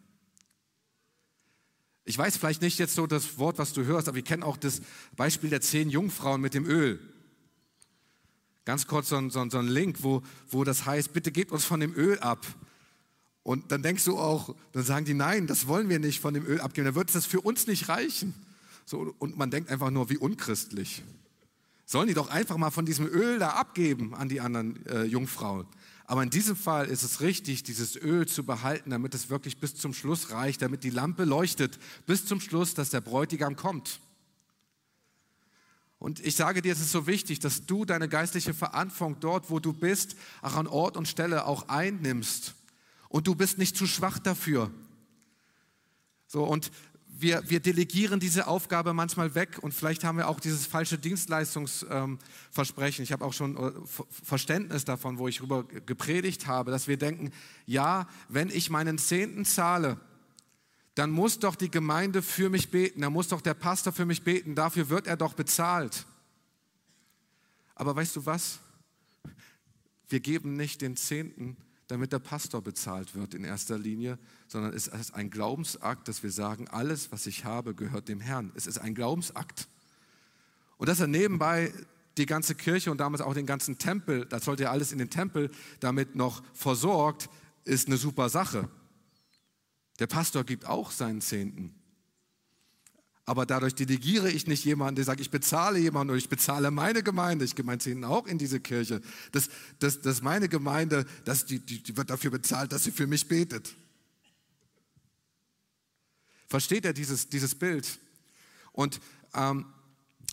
Ich 2.04 2.18
weiß 2.18 2.36
vielleicht 2.36 2.62
nicht 2.62 2.80
jetzt 2.80 2.96
so 2.96 3.06
das 3.06 3.38
Wort, 3.38 3.58
was 3.58 3.72
du 3.72 3.84
hörst, 3.84 4.08
aber 4.08 4.16
wir 4.16 4.24
kennen 4.24 4.42
auch 4.42 4.56
das 4.56 4.82
Beispiel 5.14 5.50
der 5.50 5.60
zehn 5.60 5.88
Jungfrauen 5.88 6.40
mit 6.40 6.54
dem 6.54 6.66
Öl. 6.66 6.98
Ganz 8.64 8.88
kurz 8.88 9.10
so 9.10 9.18
ein, 9.18 9.30
so 9.30 9.38
ein 9.38 9.68
Link, 9.68 10.02
wo, 10.02 10.24
wo 10.50 10.64
das 10.64 10.84
heißt, 10.84 11.12
bitte 11.12 11.30
gebt 11.30 11.52
uns 11.52 11.64
von 11.64 11.78
dem 11.78 11.94
Öl 11.94 12.18
ab. 12.18 12.44
Und 13.44 13.70
dann 13.70 13.84
denkst 13.84 14.04
du 14.04 14.18
auch, 14.18 14.56
dann 14.72 14.82
sagen 14.82 15.04
die, 15.04 15.14
nein, 15.14 15.46
das 15.46 15.68
wollen 15.68 15.88
wir 15.88 16.00
nicht 16.00 16.18
von 16.18 16.34
dem 16.34 16.44
Öl 16.44 16.60
abgeben, 16.60 16.86
dann 16.86 16.96
wird 16.96 17.14
es 17.14 17.24
für 17.24 17.40
uns 17.40 17.68
nicht 17.68 17.88
reichen. 17.88 18.34
So, 18.86 19.14
und 19.18 19.36
man 19.36 19.50
denkt 19.50 19.68
einfach 19.68 19.90
nur, 19.90 20.08
wie 20.10 20.16
unchristlich. 20.16 21.02
Sollen 21.84 22.06
die 22.06 22.14
doch 22.14 22.28
einfach 22.28 22.56
mal 22.56 22.70
von 22.70 22.86
diesem 22.86 23.06
Öl 23.06 23.38
da 23.38 23.50
abgeben 23.50 24.14
an 24.14 24.28
die 24.28 24.40
anderen 24.40 24.86
äh, 24.86 25.02
Jungfrauen. 25.04 25.66
Aber 26.04 26.22
in 26.22 26.30
diesem 26.30 26.54
Fall 26.54 26.86
ist 26.86 27.02
es 27.02 27.20
richtig, 27.20 27.64
dieses 27.64 27.96
Öl 27.96 28.26
zu 28.28 28.44
behalten, 28.44 28.90
damit 28.90 29.12
es 29.14 29.28
wirklich 29.28 29.58
bis 29.58 29.74
zum 29.74 29.92
Schluss 29.92 30.30
reicht, 30.30 30.62
damit 30.62 30.84
die 30.84 30.90
Lampe 30.90 31.24
leuchtet, 31.24 31.80
bis 32.06 32.24
zum 32.26 32.40
Schluss, 32.40 32.74
dass 32.74 32.90
der 32.90 33.00
Bräutigam 33.00 33.56
kommt. 33.56 34.00
Und 35.98 36.24
ich 36.24 36.36
sage 36.36 36.62
dir, 36.62 36.72
es 36.72 36.80
ist 36.80 36.92
so 36.92 37.08
wichtig, 37.08 37.40
dass 37.40 37.66
du 37.66 37.84
deine 37.84 38.08
geistliche 38.08 38.54
Verantwortung 38.54 39.18
dort, 39.18 39.50
wo 39.50 39.58
du 39.58 39.72
bist, 39.72 40.14
auch 40.42 40.54
an 40.54 40.68
Ort 40.68 40.96
und 40.96 41.08
Stelle 41.08 41.44
auch 41.46 41.68
einnimmst. 41.68 42.54
Und 43.08 43.26
du 43.26 43.34
bist 43.34 43.58
nicht 43.58 43.76
zu 43.76 43.86
schwach 43.86 44.20
dafür. 44.20 44.70
So, 46.28 46.44
und 46.44 46.70
wir, 47.18 47.48
wir 47.48 47.60
delegieren 47.60 48.20
diese 48.20 48.46
Aufgabe 48.46 48.92
manchmal 48.92 49.34
weg 49.34 49.58
und 49.60 49.72
vielleicht 49.72 50.04
haben 50.04 50.18
wir 50.18 50.28
auch 50.28 50.38
dieses 50.38 50.66
falsche 50.66 50.98
Dienstleistungsversprechen. 50.98 53.02
ich 53.02 53.12
habe 53.12 53.24
auch 53.24 53.32
schon 53.32 53.56
äh, 53.56 53.72
Verständnis 54.10 54.84
davon, 54.84 55.16
wo 55.18 55.26
ich 55.26 55.38
darüber 55.38 55.64
gepredigt 55.64 56.46
habe, 56.46 56.70
dass 56.70 56.88
wir 56.88 56.98
denken, 56.98 57.32
ja, 57.64 58.06
wenn 58.28 58.50
ich 58.50 58.68
meinen 58.70 58.98
Zehnten 58.98 59.46
zahle, 59.46 59.98
dann 60.94 61.10
muss 61.10 61.38
doch 61.38 61.56
die 61.56 61.70
Gemeinde 61.70 62.22
für 62.22 62.50
mich 62.50 62.70
beten, 62.70 63.00
dann 63.00 63.12
muss 63.12 63.28
doch 63.28 63.40
der 63.40 63.54
Pastor 63.54 63.92
für 63.92 64.06
mich 64.06 64.22
beten, 64.22 64.54
dafür 64.54 64.90
wird 64.90 65.06
er 65.06 65.16
doch 65.16 65.34
bezahlt. 65.34 66.06
Aber 67.74 67.96
weißt 67.96 68.16
du 68.16 68.26
was? 68.26 68.58
Wir 70.08 70.20
geben 70.20 70.56
nicht 70.56 70.82
den 70.82 70.96
Zehnten, 70.96 71.56
damit 71.88 72.12
der 72.12 72.18
Pastor 72.18 72.62
bezahlt 72.62 73.14
wird 73.14 73.34
in 73.34 73.44
erster 73.44 73.78
Linie, 73.78 74.18
sondern 74.48 74.72
es 74.72 74.88
ist 74.88 75.14
ein 75.14 75.30
Glaubensakt, 75.30 76.08
dass 76.08 76.22
wir 76.22 76.32
sagen, 76.32 76.68
alles, 76.68 77.12
was 77.12 77.26
ich 77.26 77.44
habe, 77.44 77.74
gehört 77.74 78.08
dem 78.08 78.20
Herrn. 78.20 78.52
Es 78.56 78.66
ist 78.66 78.78
ein 78.78 78.94
Glaubensakt. 78.94 79.68
Und 80.78 80.88
dass 80.88 81.00
er 81.00 81.06
nebenbei 81.06 81.72
die 82.18 82.26
ganze 82.26 82.54
Kirche 82.54 82.90
und 82.90 82.98
damals 82.98 83.20
auch 83.20 83.34
den 83.34 83.46
ganzen 83.46 83.78
Tempel, 83.78 84.26
das 84.26 84.44
sollte 84.44 84.64
ja 84.64 84.70
alles 84.70 84.90
in 84.90 84.98
den 84.98 85.10
Tempel 85.10 85.50
damit 85.80 86.16
noch 86.16 86.42
versorgt, 86.54 87.28
ist 87.64 87.86
eine 87.86 87.96
super 87.96 88.28
Sache. 88.28 88.68
Der 89.98 90.06
Pastor 90.06 90.44
gibt 90.44 90.66
auch 90.66 90.90
seinen 90.90 91.20
Zehnten. 91.20 91.74
Aber 93.28 93.44
dadurch 93.44 93.74
delegiere 93.74 94.30
ich 94.30 94.46
nicht 94.46 94.64
jemanden, 94.64 94.94
der 94.94 95.04
sagt, 95.04 95.20
ich 95.20 95.32
bezahle 95.32 95.80
jemanden 95.80 96.10
oder 96.10 96.18
ich 96.18 96.28
bezahle 96.28 96.70
meine 96.70 97.02
Gemeinde. 97.02 97.44
Ich 97.44 97.60
meinen 97.64 97.80
Zehnten 97.80 98.04
auch 98.04 98.26
in 98.26 98.38
diese 98.38 98.60
Kirche. 98.60 99.02
Das, 99.32 99.48
das, 99.80 100.00
das 100.00 100.22
meine 100.22 100.48
Gemeinde, 100.48 101.04
das, 101.24 101.44
die, 101.44 101.58
die, 101.58 101.82
die 101.82 101.96
wird 101.96 102.08
dafür 102.08 102.30
bezahlt, 102.30 102.70
dass 102.70 102.84
sie 102.84 102.92
für 102.92 103.08
mich 103.08 103.26
betet. 103.26 103.74
Versteht 106.46 106.84
er 106.84 106.92
dieses, 106.92 107.28
dieses 107.28 107.56
Bild? 107.56 107.98
Und 108.70 109.00
ähm, 109.34 109.66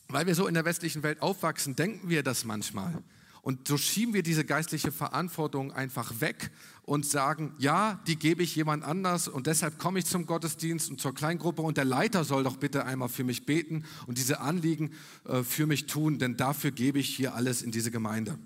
weil 0.08 0.28
wir 0.28 0.36
so 0.36 0.46
in 0.46 0.54
der 0.54 0.66
westlichen 0.66 1.02
Welt 1.02 1.20
aufwachsen, 1.24 1.76
denken 1.76 2.10
wir 2.10 2.22
das 2.22 2.46
manchmal. 2.46 3.04
Und 3.44 3.68
so 3.68 3.78
schieben 3.78 4.14
wir 4.14 4.24
diese 4.24 4.46
geistliche 4.46 4.94
Verantwortung 4.94 5.74
einfach 5.74 6.22
weg 6.22 6.50
und 6.84 7.06
sagen, 7.06 7.54
ja, 7.58 8.02
die 8.08 8.16
gebe 8.16 8.42
ich 8.42 8.56
jemand 8.56 8.86
anders 8.86 9.28
und 9.28 9.48
deshalb 9.48 9.78
komme 9.78 10.00
ich 10.00 10.06
zum 10.06 10.26
Gottesdienst 10.26 10.90
und 10.90 11.02
zur 11.02 11.14
Kleingruppe 11.14 11.62
und 11.62 11.76
der 11.76 11.84
Leiter 11.84 12.24
soll 12.24 12.46
doch 12.46 12.56
bitte 12.56 12.86
einmal 12.86 13.10
für 13.10 13.26
mich 13.26 13.46
beten 13.46 13.84
und 14.08 14.18
diese 14.18 14.40
Anliegen 14.40 14.94
äh, 15.26 15.44
für 15.44 15.68
mich 15.68 15.88
tun, 15.88 16.20
denn 16.20 16.38
dafür 16.38 16.72
gebe 16.72 17.00
ich 17.00 17.14
hier 17.14 17.36
alles 17.36 17.64
in 17.64 17.72
diese 17.72 17.92
Gemeinde. 17.92 18.40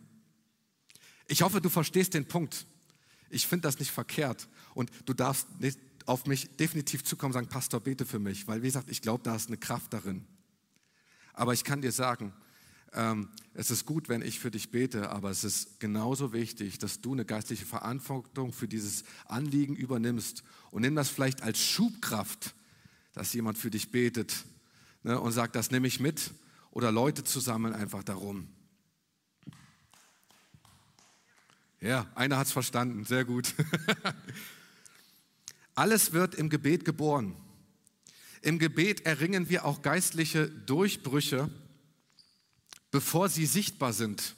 Ich 1.27 1.43
hoffe, 1.43 1.61
du 1.61 1.69
verstehst 1.69 2.15
den 2.15 2.27
Punkt. 2.27 2.65
Ich 3.29 3.45
finde 3.45 3.67
das 3.67 3.77
nicht 3.77 3.91
verkehrt 3.91 4.47
und 4.73 4.89
du 5.05 5.13
darfst 5.13 5.47
nicht 5.59 5.79
auf 6.07 6.25
mich 6.25 6.57
definitiv 6.57 7.03
zukommen 7.03 7.29
und 7.29 7.33
sagen, 7.33 7.49
Pastor, 7.49 7.81
bete 7.81 8.07
für 8.07 8.17
mich, 8.17 8.47
weil 8.47 8.63
wie 8.63 8.67
gesagt, 8.67 8.89
ich 8.89 9.03
glaube, 9.03 9.23
da 9.23 9.35
ist 9.35 9.47
eine 9.47 9.57
Kraft 9.57 9.93
darin. 9.93 10.25
Aber 11.33 11.53
ich 11.53 11.63
kann 11.63 11.83
dir 11.83 11.91
sagen, 11.91 12.33
ähm, 12.93 13.29
es 13.53 13.71
ist 13.71 13.85
gut, 13.85 14.09
wenn 14.09 14.21
ich 14.21 14.39
für 14.39 14.51
dich 14.51 14.71
bete, 14.71 15.09
aber 15.09 15.29
es 15.29 15.43
ist 15.43 15.79
genauso 15.79 16.33
wichtig, 16.33 16.77
dass 16.77 17.01
du 17.01 17.13
eine 17.13 17.25
geistliche 17.25 17.65
Verantwortung 17.65 18.53
für 18.53 18.67
dieses 18.67 19.03
Anliegen 19.25 19.75
übernimmst 19.75 20.43
und 20.71 20.83
nimm 20.83 20.95
das 20.95 21.09
vielleicht 21.09 21.41
als 21.41 21.59
Schubkraft, 21.59 22.53
dass 23.13 23.33
jemand 23.33 23.57
für 23.57 23.71
dich 23.71 23.91
betet 23.91 24.45
ne, 25.03 25.19
und 25.19 25.31
sagt, 25.31 25.55
das 25.55 25.71
nehme 25.71 25.87
ich 25.87 25.99
mit 25.99 26.31
oder 26.71 26.91
Leute 26.91 27.23
zusammen 27.23 27.73
einfach 27.73 28.03
darum. 28.03 28.47
Ja, 31.79 32.07
einer 32.15 32.37
hat 32.37 32.47
es 32.47 32.53
verstanden, 32.53 33.05
sehr 33.05 33.25
gut. 33.25 33.53
Alles 35.75 36.11
wird 36.13 36.35
im 36.35 36.49
Gebet 36.49 36.85
geboren. 36.85 37.35
Im 38.41 38.59
Gebet 38.59 39.05
erringen 39.05 39.49
wir 39.49 39.65
auch 39.65 39.81
geistliche 39.81 40.49
Durchbrüche 40.49 41.49
bevor 42.91 43.29
sie 43.29 43.45
sichtbar 43.45 43.93
sind. 43.93 44.35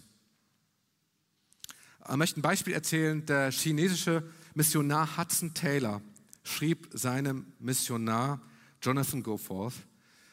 Ich 2.10 2.16
möchte 2.16 2.40
ein 2.40 2.42
Beispiel 2.42 2.74
erzählen. 2.74 3.26
Der 3.26 3.52
chinesische 3.52 4.24
Missionar 4.56 5.18
Hudson 5.18 5.54
Taylor 5.54 6.02
schrieb 6.44 6.90
seinem 6.94 7.46
Missionar 7.60 8.42
Jonathan 8.82 9.22
Goforth, 9.24 9.76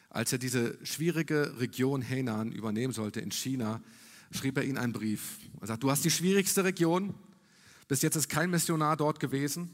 als 0.09 0.31
er 0.31 0.39
diese 0.39 0.83
schwierige 0.85 1.59
Region 1.59 2.01
Henan 2.01 2.51
übernehmen 2.51 2.93
sollte 2.93 3.19
in 3.19 3.31
China, 3.31 3.81
schrieb 4.31 4.57
er 4.57 4.63
ihm 4.63 4.77
einen 4.77 4.93
Brief. 4.93 5.37
Er 5.61 5.67
sagt, 5.67 5.83
du 5.83 5.91
hast 5.91 6.05
die 6.05 6.11
schwierigste 6.11 6.63
Region, 6.63 7.13
bis 7.87 8.01
jetzt 8.01 8.15
ist 8.15 8.29
kein 8.29 8.49
Missionar 8.49 8.97
dort 8.97 9.19
gewesen 9.19 9.73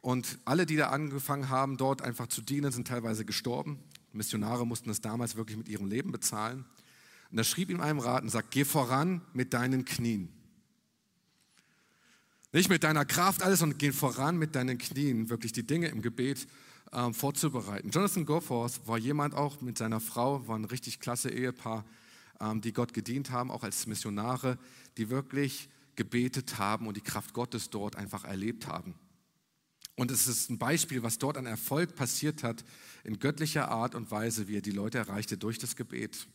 und 0.00 0.38
alle, 0.44 0.66
die 0.66 0.76
da 0.76 0.88
angefangen 0.88 1.48
haben, 1.48 1.76
dort 1.76 2.02
einfach 2.02 2.28
zu 2.28 2.40
dienen, 2.40 2.72
sind 2.72 2.88
teilweise 2.88 3.24
gestorben. 3.24 3.78
Missionare 4.12 4.66
mussten 4.66 4.90
es 4.90 5.00
damals 5.00 5.36
wirklich 5.36 5.58
mit 5.58 5.68
ihrem 5.68 5.86
Leben 5.86 6.12
bezahlen. 6.12 6.64
Und 7.34 7.38
er 7.38 7.44
schrieb 7.44 7.68
ihm 7.68 7.80
einem 7.80 7.98
Rat 7.98 8.22
und 8.22 8.28
sagt, 8.28 8.52
geh 8.52 8.64
voran 8.64 9.20
mit 9.32 9.54
deinen 9.54 9.84
Knien. 9.84 10.28
Nicht 12.52 12.68
mit 12.68 12.84
deiner 12.84 13.04
Kraft 13.04 13.42
alles, 13.42 13.58
sondern 13.58 13.76
geh 13.76 13.90
voran 13.90 14.38
mit 14.38 14.54
deinen 14.54 14.78
Knien, 14.78 15.30
wirklich 15.30 15.50
die 15.50 15.66
Dinge 15.66 15.88
im 15.88 16.00
Gebet 16.00 16.46
ähm, 16.92 17.12
vorzubereiten. 17.12 17.90
Jonathan 17.90 18.24
Goforth 18.24 18.86
war 18.86 18.98
jemand 18.98 19.34
auch 19.34 19.60
mit 19.60 19.78
seiner 19.78 19.98
Frau, 19.98 20.46
war 20.46 20.56
ein 20.56 20.64
richtig 20.64 21.00
klasse 21.00 21.28
Ehepaar, 21.28 21.84
ähm, 22.40 22.60
die 22.60 22.72
Gott 22.72 22.94
gedient 22.94 23.32
haben, 23.32 23.50
auch 23.50 23.64
als 23.64 23.88
Missionare, 23.88 24.56
die 24.96 25.10
wirklich 25.10 25.68
gebetet 25.96 26.58
haben 26.58 26.86
und 26.86 26.96
die 26.96 27.00
Kraft 27.00 27.34
Gottes 27.34 27.68
dort 27.68 27.96
einfach 27.96 28.22
erlebt 28.22 28.68
haben. 28.68 28.94
Und 29.96 30.12
es 30.12 30.28
ist 30.28 30.50
ein 30.50 30.58
Beispiel, 30.58 31.02
was 31.02 31.18
dort 31.18 31.36
an 31.36 31.46
Erfolg 31.46 31.96
passiert 31.96 32.44
hat, 32.44 32.64
in 33.02 33.18
göttlicher 33.18 33.72
Art 33.72 33.96
und 33.96 34.12
Weise, 34.12 34.46
wie 34.46 34.58
er 34.58 34.62
die 34.62 34.70
Leute 34.70 34.98
erreichte 34.98 35.36
durch 35.36 35.58
das 35.58 35.74
Gebet. 35.74 36.28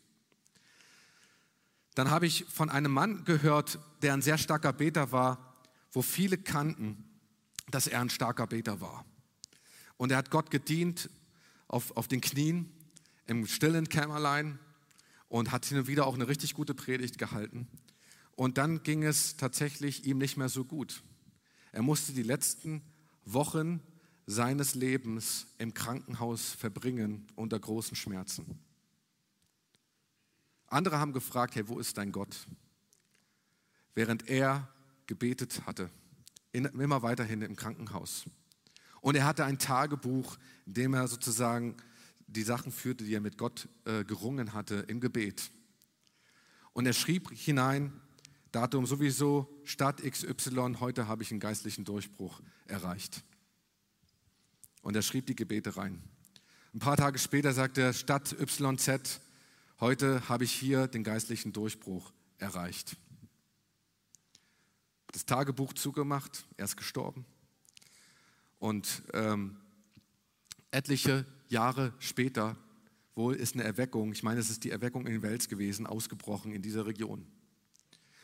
Dann 2.00 2.12
habe 2.12 2.28
ich 2.28 2.46
von 2.46 2.70
einem 2.70 2.94
Mann 2.94 3.26
gehört, 3.26 3.78
der 4.04 4.14
ein 4.14 4.22
sehr 4.22 4.38
starker 4.38 4.72
Beter 4.72 5.12
war, 5.12 5.54
wo 5.92 6.02
viele 6.02 6.38
kannten, 6.38 7.04
dass 7.72 7.88
er 7.88 8.00
ein 8.00 8.10
starker 8.10 8.48
Beter 8.48 8.80
war. 8.80 9.04
Und 9.98 10.10
er 10.14 10.18
hat 10.20 10.32
Gott 10.32 10.50
gedient 10.50 11.10
auf, 11.68 11.98
auf 11.98 12.08
den 12.08 12.22
Knien, 12.22 12.72
im 13.28 13.46
stillen 13.48 13.90
Kämmerlein 13.90 14.60
und 15.28 15.52
hat 15.52 15.66
hin 15.66 15.78
und 15.78 15.88
wieder 15.88 16.08
auch 16.08 16.14
eine 16.14 16.30
richtig 16.30 16.54
gute 16.54 16.74
Predigt 16.74 17.18
gehalten. 17.18 17.68
Und 18.38 18.58
dann 18.58 18.82
ging 18.84 19.04
es 19.04 19.36
tatsächlich 19.36 20.06
ihm 20.06 20.20
nicht 20.20 20.38
mehr 20.38 20.48
so 20.48 20.64
gut. 20.64 21.04
Er 21.74 21.82
musste 21.82 22.14
die 22.14 22.24
letzten 22.24 22.82
Wochen 23.26 23.82
seines 24.26 24.74
Lebens 24.74 25.48
im 25.58 25.74
Krankenhaus 25.74 26.54
verbringen 26.54 27.28
unter 27.36 27.60
großen 27.60 27.98
Schmerzen. 27.98 28.58
Andere 30.70 31.00
haben 31.00 31.14
gefragt, 31.14 31.56
hey, 31.56 31.68
wo 31.68 31.80
ist 31.80 31.98
dein 31.98 32.12
Gott? 32.12 32.48
Während 33.96 34.30
er 34.30 34.68
gebetet 35.08 35.66
hatte, 35.66 35.90
in, 36.52 36.66
immer 36.66 37.02
weiterhin 37.02 37.42
im 37.42 37.56
Krankenhaus. 37.56 38.26
Und 39.02 39.16
er 39.16 39.26
hatte 39.26 39.46
ein 39.46 39.60
Tagebuch, 39.60 40.38
in 40.66 40.74
dem 40.74 40.94
er 40.94 41.08
sozusagen 41.08 41.78
die 42.28 42.44
Sachen 42.44 42.72
führte, 42.72 43.04
die 43.04 43.16
er 43.16 43.22
mit 43.22 43.38
Gott 43.38 43.68
äh, 43.86 44.04
gerungen 44.04 44.54
hatte 44.54 44.86
im 44.88 45.00
Gebet. 45.00 45.52
Und 46.74 46.86
er 46.86 46.94
schrieb 46.94 47.32
hinein, 47.32 48.00
Datum 48.52 48.86
sowieso, 48.86 49.62
Stadt 49.64 50.02
XY, 50.04 50.78
heute 50.80 51.08
habe 51.08 51.24
ich 51.24 51.32
einen 51.32 51.40
geistlichen 51.40 51.86
Durchbruch 51.86 52.42
erreicht. 52.68 53.24
Und 54.82 54.96
er 54.96 55.02
schrieb 55.02 55.28
die 55.28 55.36
Gebete 55.36 55.78
rein. 55.78 56.02
Ein 56.74 56.80
paar 56.80 56.98
Tage 56.98 57.20
später 57.20 57.54
sagte 57.54 57.82
er, 57.82 57.94
Stadt 57.94 58.36
YZ, 58.40 59.22
heute 59.80 60.28
habe 60.30 60.44
ich 60.44 60.52
hier 60.52 60.88
den 60.88 61.04
geistlichen 61.04 61.54
Durchbruch 61.54 62.12
erreicht. 62.38 62.98
Das 65.12 65.26
Tagebuch 65.26 65.74
zugemacht, 65.74 66.46
er 66.58 66.66
ist 66.66 66.78
gestorben. 66.78 67.26
Und 68.60 69.04
ähm, 69.14 69.58
etliche 70.72 71.26
Jahre 71.48 71.94
später 72.00 72.58
wohl 73.16 73.36
ist 73.36 73.56
eine 73.56 73.64
Erweckung, 73.64 74.12
ich 74.14 74.24
meine, 74.24 74.40
es 74.40 74.50
ist 74.50 74.64
die 74.64 74.72
Erweckung 74.72 75.08
in 75.08 75.22
Wels 75.22 75.50
gewesen, 75.50 75.88
ausgebrochen 75.88 76.54
in 76.54 76.62
dieser 76.62 76.86
Region. 76.86 77.26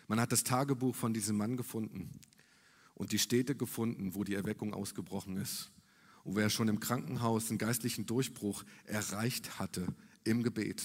Man 0.07 0.19
hat 0.19 0.31
das 0.31 0.43
Tagebuch 0.43 0.95
von 0.95 1.13
diesem 1.13 1.37
Mann 1.37 1.57
gefunden 1.57 2.11
und 2.93 3.11
die 3.11 3.19
Städte 3.19 3.55
gefunden, 3.55 4.15
wo 4.15 4.23
die 4.23 4.35
Erweckung 4.35 4.73
ausgebrochen 4.73 5.37
ist 5.37 5.71
und 6.23 6.35
wo 6.35 6.39
er 6.39 6.49
schon 6.49 6.67
im 6.67 6.79
Krankenhaus 6.79 7.49
einen 7.49 7.57
geistlichen 7.57 8.05
Durchbruch 8.05 8.63
erreicht 8.85 9.59
hatte 9.59 9.87
im 10.23 10.43
Gebet. 10.43 10.83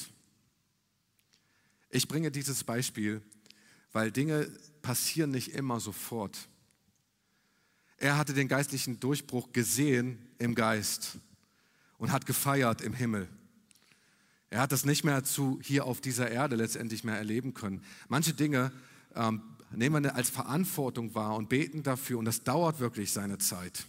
Ich 1.91 2.09
bringe 2.09 2.31
dieses 2.31 2.65
Beispiel, 2.65 3.21
weil 3.93 4.13
Dinge 4.13 4.49
passieren 4.81 5.31
nicht 5.31 5.53
immer 5.53 5.81
sofort. 5.81 6.49
Er 7.97 8.17
hatte 8.17 8.33
den 8.33 8.49
geistlichen 8.49 9.01
Durchbruch 9.01 9.53
gesehen 9.53 10.19
im 10.39 10.55
Geist 10.55 11.19
und 11.99 12.13
hat 12.13 12.27
gefeiert 12.27 12.81
im 12.81 12.95
Himmel. 12.95 13.29
Er 14.49 14.61
hat 14.61 14.73
das 14.73 14.85
nicht 14.85 15.05
mehr 15.05 15.23
zu 15.23 15.61
hier 15.63 15.85
auf 15.85 16.01
dieser 16.01 16.31
Erde 16.31 16.57
letztendlich 16.57 17.05
mehr 17.05 17.17
erleben 17.17 17.55
können. 17.55 17.85
Manche 18.09 18.35
Dinge 18.35 18.73
ähm, 19.15 19.43
nehmen 19.71 20.03
wir 20.03 20.15
als 20.15 20.31
Verantwortung 20.31 21.15
wahr 21.15 21.37
und 21.37 21.49
beten 21.49 21.83
dafür 21.83 22.19
und 22.19 22.25
das 22.25 22.43
dauert 22.43 22.81
wirklich 22.81 23.13
seine 23.13 23.39
Zeit. 23.39 23.85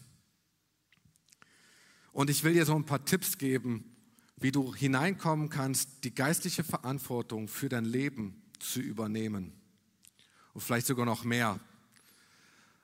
Und 2.12 2.30
ich 2.30 2.44
will 2.44 2.54
dir 2.54 2.66
so 2.66 2.76
ein 2.76 2.86
paar 2.86 3.06
Tipps 3.06 3.38
geben, 3.38 3.91
wie 4.42 4.52
du 4.52 4.76
hineinkommen 4.76 5.50
kannst, 5.50 6.04
die 6.04 6.14
geistliche 6.14 6.64
Verantwortung 6.64 7.48
für 7.48 7.70
dein 7.70 7.86
Leben 7.86 8.42
zu 8.60 8.80
übernehmen. 8.82 9.54
Und 10.54 10.62
vielleicht 10.62 10.88
sogar 10.88 11.06
noch 11.06 11.24
mehr. 11.24 11.60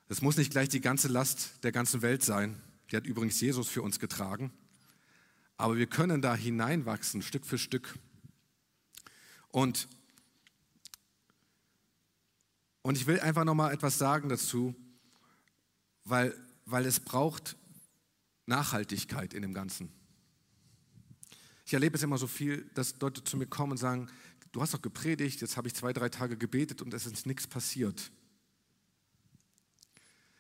Es 0.08 0.22
muss 0.22 0.38
nicht 0.38 0.52
gleich 0.52 0.70
die 0.70 0.82
ganze 0.82 1.08
Last 1.10 1.63
der 1.63 1.72
ganzen 1.72 2.02
Welt 2.02 2.24
sein. 2.24 2.62
Die 2.91 2.96
hat 2.96 3.06
übrigens 3.06 3.41
Jesus 3.41 3.67
für 3.67 3.82
uns 3.82 4.00
getragen. 4.00 4.54
Aber 5.58 5.76
wir 5.76 5.88
können 5.88 6.22
da 6.22 6.36
hineinwachsen, 6.36 7.22
Stück 7.22 7.46
für 7.46 7.58
Stück. 7.58 7.98
Und 9.50 9.89
und 12.88 12.96
ich 12.96 13.06
will 13.06 13.20
einfach 13.20 13.43
noch 13.43 13.54
mal 13.54 13.74
etwas 13.74 13.98
sagen 13.98 14.30
dazu, 14.30 14.74
weil, 16.06 16.34
weil 16.63 16.86
es 16.86 17.02
braucht 17.02 17.58
Nachhaltigkeit 18.46 19.34
in 19.34 19.41
dem 19.41 19.54
Ganzen. 19.54 19.91
Ich 21.67 21.73
erlebe 21.73 21.97
es 21.97 22.03
immer 22.03 22.17
so 22.17 22.27
viel, 22.27 22.63
dass 22.75 22.97
Leute 23.01 23.21
zu 23.25 23.36
mir 23.36 23.45
kommen 23.45 23.73
und 23.73 23.77
sagen, 23.77 24.08
du 24.53 24.62
hast 24.62 24.73
doch 24.73 24.82
gepredigt, 24.82 25.41
jetzt 25.41 25.58
habe 25.58 25.67
ich 25.67 25.73
zwei, 25.73 25.91
drei 25.91 26.08
Tage 26.08 26.38
gebetet 26.38 26.82
und 26.82 26.93
es 26.93 27.06
ist 27.06 27.25
nichts 27.25 27.45
passiert. 27.45 28.10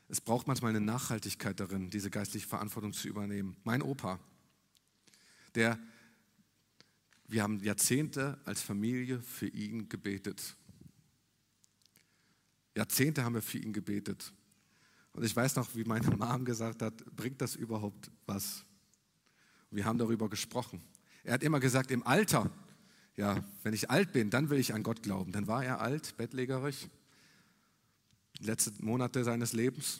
Es 0.07 0.21
braucht 0.21 0.47
manchmal 0.47 0.69
eine 0.69 0.79
Nachhaltigkeit 0.79 1.59
darin, 1.59 1.89
diese 1.89 2.09
geistliche 2.09 2.47
Verantwortung 2.47 2.93
zu 2.93 3.09
übernehmen. 3.09 3.57
Mein 3.65 3.81
Opa, 3.81 4.21
der, 5.53 5.77
wir 7.27 7.43
haben 7.43 7.61
Jahrzehnte 7.61 8.39
als 8.45 8.61
Familie 8.61 9.19
für 9.19 9.47
ihn 9.47 9.89
gebetet. 9.89 10.55
Jahrzehnte 12.73 13.25
haben 13.25 13.35
wir 13.35 13.41
für 13.41 13.57
ihn 13.57 13.73
gebetet. 13.73 14.31
Und 15.11 15.25
ich 15.25 15.35
weiß 15.35 15.57
noch, 15.57 15.75
wie 15.75 15.83
meine 15.83 16.09
Mom 16.15 16.45
gesagt 16.45 16.81
hat, 16.81 17.03
bringt 17.17 17.41
das 17.41 17.57
überhaupt 17.57 18.09
was? 18.25 18.63
Wir 19.71 19.83
haben 19.83 19.97
darüber 19.97 20.29
gesprochen. 20.29 20.81
Er 21.27 21.33
hat 21.33 21.43
immer 21.43 21.59
gesagt, 21.59 21.91
im 21.91 22.07
Alter, 22.07 22.49
ja, 23.17 23.43
wenn 23.63 23.73
ich 23.73 23.89
alt 23.89 24.13
bin, 24.13 24.29
dann 24.29 24.49
will 24.49 24.59
ich 24.59 24.73
an 24.73 24.81
Gott 24.81 25.03
glauben. 25.03 25.33
Dann 25.33 25.45
war 25.45 25.61
er 25.61 25.81
alt, 25.81 26.15
bettlägerig. 26.15 26.87
Letzte 28.39 28.71
Monate 28.79 29.25
seines 29.25 29.51
Lebens 29.51 29.99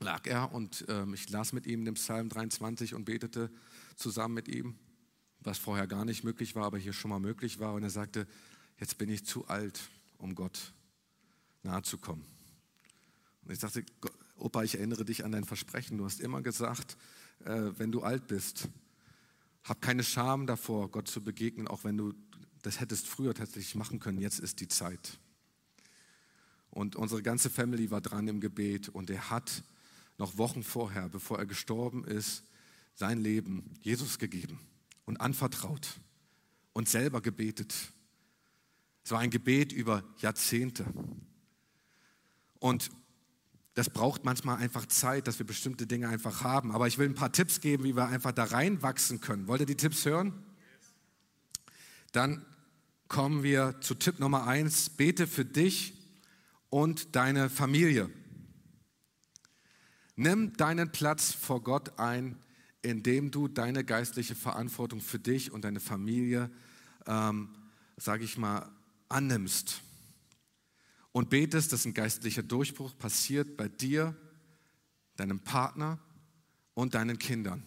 lag 0.00 0.26
er 0.26 0.52
und 0.52 0.88
äh, 0.88 1.06
ich 1.14 1.30
las 1.30 1.52
mit 1.52 1.68
ihm 1.68 1.84
den 1.84 1.94
Psalm 1.94 2.30
23 2.30 2.94
und 2.94 3.04
betete 3.04 3.48
zusammen 3.94 4.34
mit 4.34 4.48
ihm, 4.48 4.74
was 5.38 5.58
vorher 5.58 5.86
gar 5.86 6.04
nicht 6.04 6.24
möglich 6.24 6.56
war, 6.56 6.64
aber 6.64 6.78
hier 6.78 6.94
schon 6.94 7.10
mal 7.10 7.20
möglich 7.20 7.60
war. 7.60 7.74
Und 7.74 7.84
er 7.84 7.90
sagte, 7.90 8.26
jetzt 8.80 8.98
bin 8.98 9.10
ich 9.10 9.24
zu 9.24 9.46
alt, 9.46 9.82
um 10.18 10.34
Gott 10.34 10.72
nahe 11.62 11.82
zu 11.82 11.96
kommen. 11.96 12.24
Und 13.44 13.52
ich 13.52 13.60
sagte, 13.60 13.84
Opa, 14.36 14.64
ich 14.64 14.74
erinnere 14.74 15.04
dich 15.04 15.24
an 15.24 15.30
dein 15.30 15.44
Versprechen. 15.44 15.96
Du 15.96 16.04
hast 16.04 16.20
immer 16.20 16.42
gesagt, 16.42 16.96
äh, 17.44 17.70
wenn 17.78 17.92
du 17.92 18.02
alt 18.02 18.26
bist, 18.26 18.68
hab 19.64 19.80
keine 19.80 20.04
Scham 20.04 20.46
davor, 20.46 20.90
Gott 20.90 21.08
zu 21.08 21.22
begegnen, 21.22 21.66
auch 21.66 21.84
wenn 21.84 21.96
du 21.96 22.14
das 22.62 22.80
hättest 22.80 23.08
früher 23.08 23.34
tatsächlich 23.34 23.74
machen 23.74 23.98
können. 23.98 24.18
Jetzt 24.18 24.38
ist 24.38 24.60
die 24.60 24.68
Zeit. 24.68 25.18
Und 26.70 26.96
unsere 26.96 27.22
ganze 27.22 27.50
Family 27.50 27.90
war 27.90 28.00
dran 28.00 28.26
im 28.26 28.40
Gebet 28.40 28.88
und 28.88 29.10
er 29.10 29.30
hat 29.30 29.62
noch 30.18 30.38
Wochen 30.38 30.62
vorher, 30.62 31.08
bevor 31.08 31.38
er 31.38 31.46
gestorben 31.46 32.04
ist, 32.04 32.44
sein 32.94 33.18
Leben 33.18 33.74
Jesus 33.80 34.18
gegeben 34.18 34.60
und 35.04 35.20
anvertraut 35.20 36.00
und 36.72 36.88
selber 36.88 37.20
gebetet. 37.20 37.74
Es 39.04 39.10
war 39.10 39.20
ein 39.20 39.30
Gebet 39.30 39.72
über 39.72 40.04
Jahrzehnte. 40.18 40.86
Und 42.58 42.90
das 43.74 43.90
braucht 43.90 44.24
manchmal 44.24 44.58
einfach 44.58 44.86
Zeit, 44.86 45.26
dass 45.26 45.38
wir 45.40 45.46
bestimmte 45.46 45.86
Dinge 45.86 46.08
einfach 46.08 46.44
haben. 46.44 46.70
Aber 46.70 46.86
ich 46.86 46.96
will 46.96 47.08
ein 47.08 47.16
paar 47.16 47.32
Tipps 47.32 47.60
geben, 47.60 47.82
wie 47.84 47.96
wir 47.96 48.06
einfach 48.06 48.30
da 48.32 48.44
reinwachsen 48.44 49.20
können. 49.20 49.48
Wollt 49.48 49.60
ihr 49.60 49.66
die 49.66 49.76
Tipps 49.76 50.04
hören? 50.06 50.32
Dann 52.12 52.46
kommen 53.08 53.42
wir 53.42 53.80
zu 53.80 53.94
Tipp 53.94 54.20
Nummer 54.20 54.46
eins. 54.46 54.90
Bete 54.90 55.26
für 55.26 55.44
dich 55.44 55.94
und 56.70 57.16
deine 57.16 57.50
Familie. 57.50 58.10
Nimm 60.14 60.56
deinen 60.56 60.92
Platz 60.92 61.32
vor 61.32 61.60
Gott 61.60 61.98
ein, 61.98 62.36
indem 62.82 63.32
du 63.32 63.48
deine 63.48 63.82
geistliche 63.82 64.36
Verantwortung 64.36 65.00
für 65.00 65.18
dich 65.18 65.50
und 65.50 65.64
deine 65.64 65.80
Familie, 65.80 66.48
ähm, 67.06 67.48
sage 67.96 68.22
ich 68.22 68.38
mal, 68.38 68.70
annimmst 69.08 69.83
und 71.14 71.30
betest, 71.30 71.72
dass 71.72 71.84
ein 71.84 71.94
geistlicher 71.94 72.42
Durchbruch 72.42 72.98
passiert 72.98 73.56
bei 73.56 73.68
dir, 73.68 74.16
deinem 75.14 75.38
Partner 75.38 76.00
und 76.74 76.96
deinen 76.96 77.20
Kindern. 77.20 77.64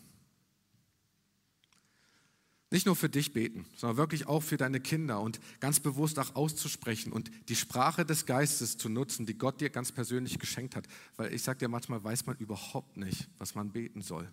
Nicht 2.70 2.86
nur 2.86 2.98
für 2.98 3.08
dich 3.08 3.32
beten, 3.32 3.66
sondern 3.78 3.96
wirklich 3.96 4.28
auch 4.28 4.44
für 4.44 4.58
deine 4.58 4.82
Kinder 4.82 5.22
und 5.22 5.40
ganz 5.62 5.80
bewusst 5.80 6.20
auch 6.20 6.36
auszusprechen 6.36 7.14
und 7.14 7.32
die 7.48 7.56
Sprache 7.56 8.06
des 8.06 8.26
Geistes 8.26 8.78
zu 8.78 8.90
nutzen, 8.90 9.26
die 9.26 9.38
Gott 9.38 9.62
dir 9.62 9.70
ganz 9.70 9.94
persönlich 9.94 10.40
geschenkt 10.40 10.76
hat. 10.76 10.86
Weil 11.16 11.34
ich 11.34 11.42
sage 11.42 11.60
dir, 11.60 11.70
manchmal 11.70 12.04
weiß 12.04 12.26
man 12.26 12.36
überhaupt 12.40 12.98
nicht, 12.98 13.30
was 13.38 13.56
man 13.56 13.72
beten 13.72 14.02
soll. 14.02 14.28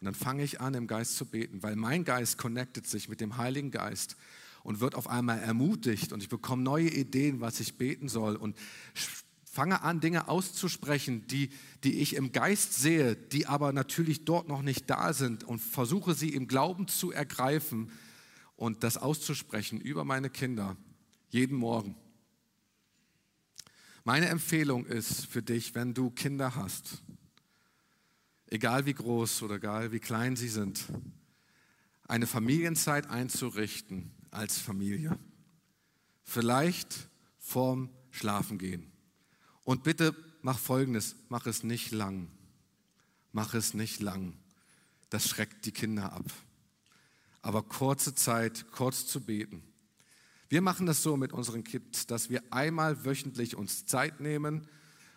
Und 0.00 0.04
dann 0.04 0.14
fange 0.14 0.42
ich 0.42 0.60
an, 0.60 0.74
im 0.74 0.86
Geist 0.86 1.16
zu 1.16 1.24
beten, 1.24 1.62
weil 1.62 1.74
mein 1.74 2.04
Geist 2.04 2.36
connectet 2.36 2.86
sich 2.86 3.08
mit 3.08 3.22
dem 3.22 3.38
Heiligen 3.38 3.70
Geist 3.70 4.18
und 4.64 4.80
wird 4.80 4.96
auf 4.96 5.08
einmal 5.08 5.38
ermutigt 5.38 6.12
und 6.12 6.22
ich 6.22 6.28
bekomme 6.28 6.62
neue 6.62 6.88
Ideen, 6.88 7.40
was 7.40 7.60
ich 7.60 7.76
beten 7.76 8.08
soll 8.08 8.34
und 8.34 8.56
fange 9.44 9.82
an, 9.82 10.00
Dinge 10.00 10.26
auszusprechen, 10.26 11.28
die, 11.28 11.50
die 11.84 12.00
ich 12.00 12.16
im 12.16 12.32
Geist 12.32 12.74
sehe, 12.74 13.14
die 13.14 13.46
aber 13.46 13.72
natürlich 13.72 14.24
dort 14.24 14.48
noch 14.48 14.62
nicht 14.62 14.90
da 14.90 15.12
sind 15.12 15.44
und 15.44 15.60
versuche 15.60 16.14
sie 16.14 16.30
im 16.30 16.48
Glauben 16.48 16.88
zu 16.88 17.12
ergreifen 17.12 17.92
und 18.56 18.82
das 18.82 18.96
auszusprechen 18.96 19.80
über 19.80 20.04
meine 20.04 20.30
Kinder 20.30 20.76
jeden 21.28 21.56
Morgen. 21.56 21.94
Meine 24.02 24.28
Empfehlung 24.28 24.86
ist 24.86 25.26
für 25.26 25.42
dich, 25.42 25.74
wenn 25.74 25.94
du 25.94 26.10
Kinder 26.10 26.54
hast, 26.54 27.02
egal 28.46 28.86
wie 28.86 28.94
groß 28.94 29.42
oder 29.42 29.56
egal 29.56 29.92
wie 29.92 30.00
klein 30.00 30.36
sie 30.36 30.48
sind, 30.48 30.86
eine 32.08 32.26
Familienzeit 32.26 33.08
einzurichten, 33.08 34.13
als 34.34 34.58
Familie. 34.58 35.18
Vielleicht 36.22 37.08
vorm 37.38 37.90
Schlafengehen. 38.10 38.90
Und 39.64 39.82
bitte 39.82 40.14
mach 40.42 40.58
Folgendes, 40.58 41.16
mach 41.28 41.46
es 41.46 41.62
nicht 41.62 41.90
lang. 41.90 42.28
Mach 43.32 43.54
es 43.54 43.74
nicht 43.74 44.00
lang. 44.00 44.34
Das 45.10 45.28
schreckt 45.28 45.66
die 45.66 45.72
Kinder 45.72 46.12
ab. 46.12 46.24
Aber 47.42 47.62
kurze 47.62 48.14
Zeit, 48.14 48.66
kurz 48.70 49.06
zu 49.06 49.20
beten. 49.20 49.62
Wir 50.48 50.62
machen 50.62 50.86
das 50.86 51.02
so 51.02 51.16
mit 51.16 51.32
unseren 51.32 51.64
Kids, 51.64 52.06
dass 52.06 52.30
wir 52.30 52.42
einmal 52.50 53.04
wöchentlich 53.04 53.56
uns 53.56 53.86
Zeit 53.86 54.20
nehmen 54.20 54.68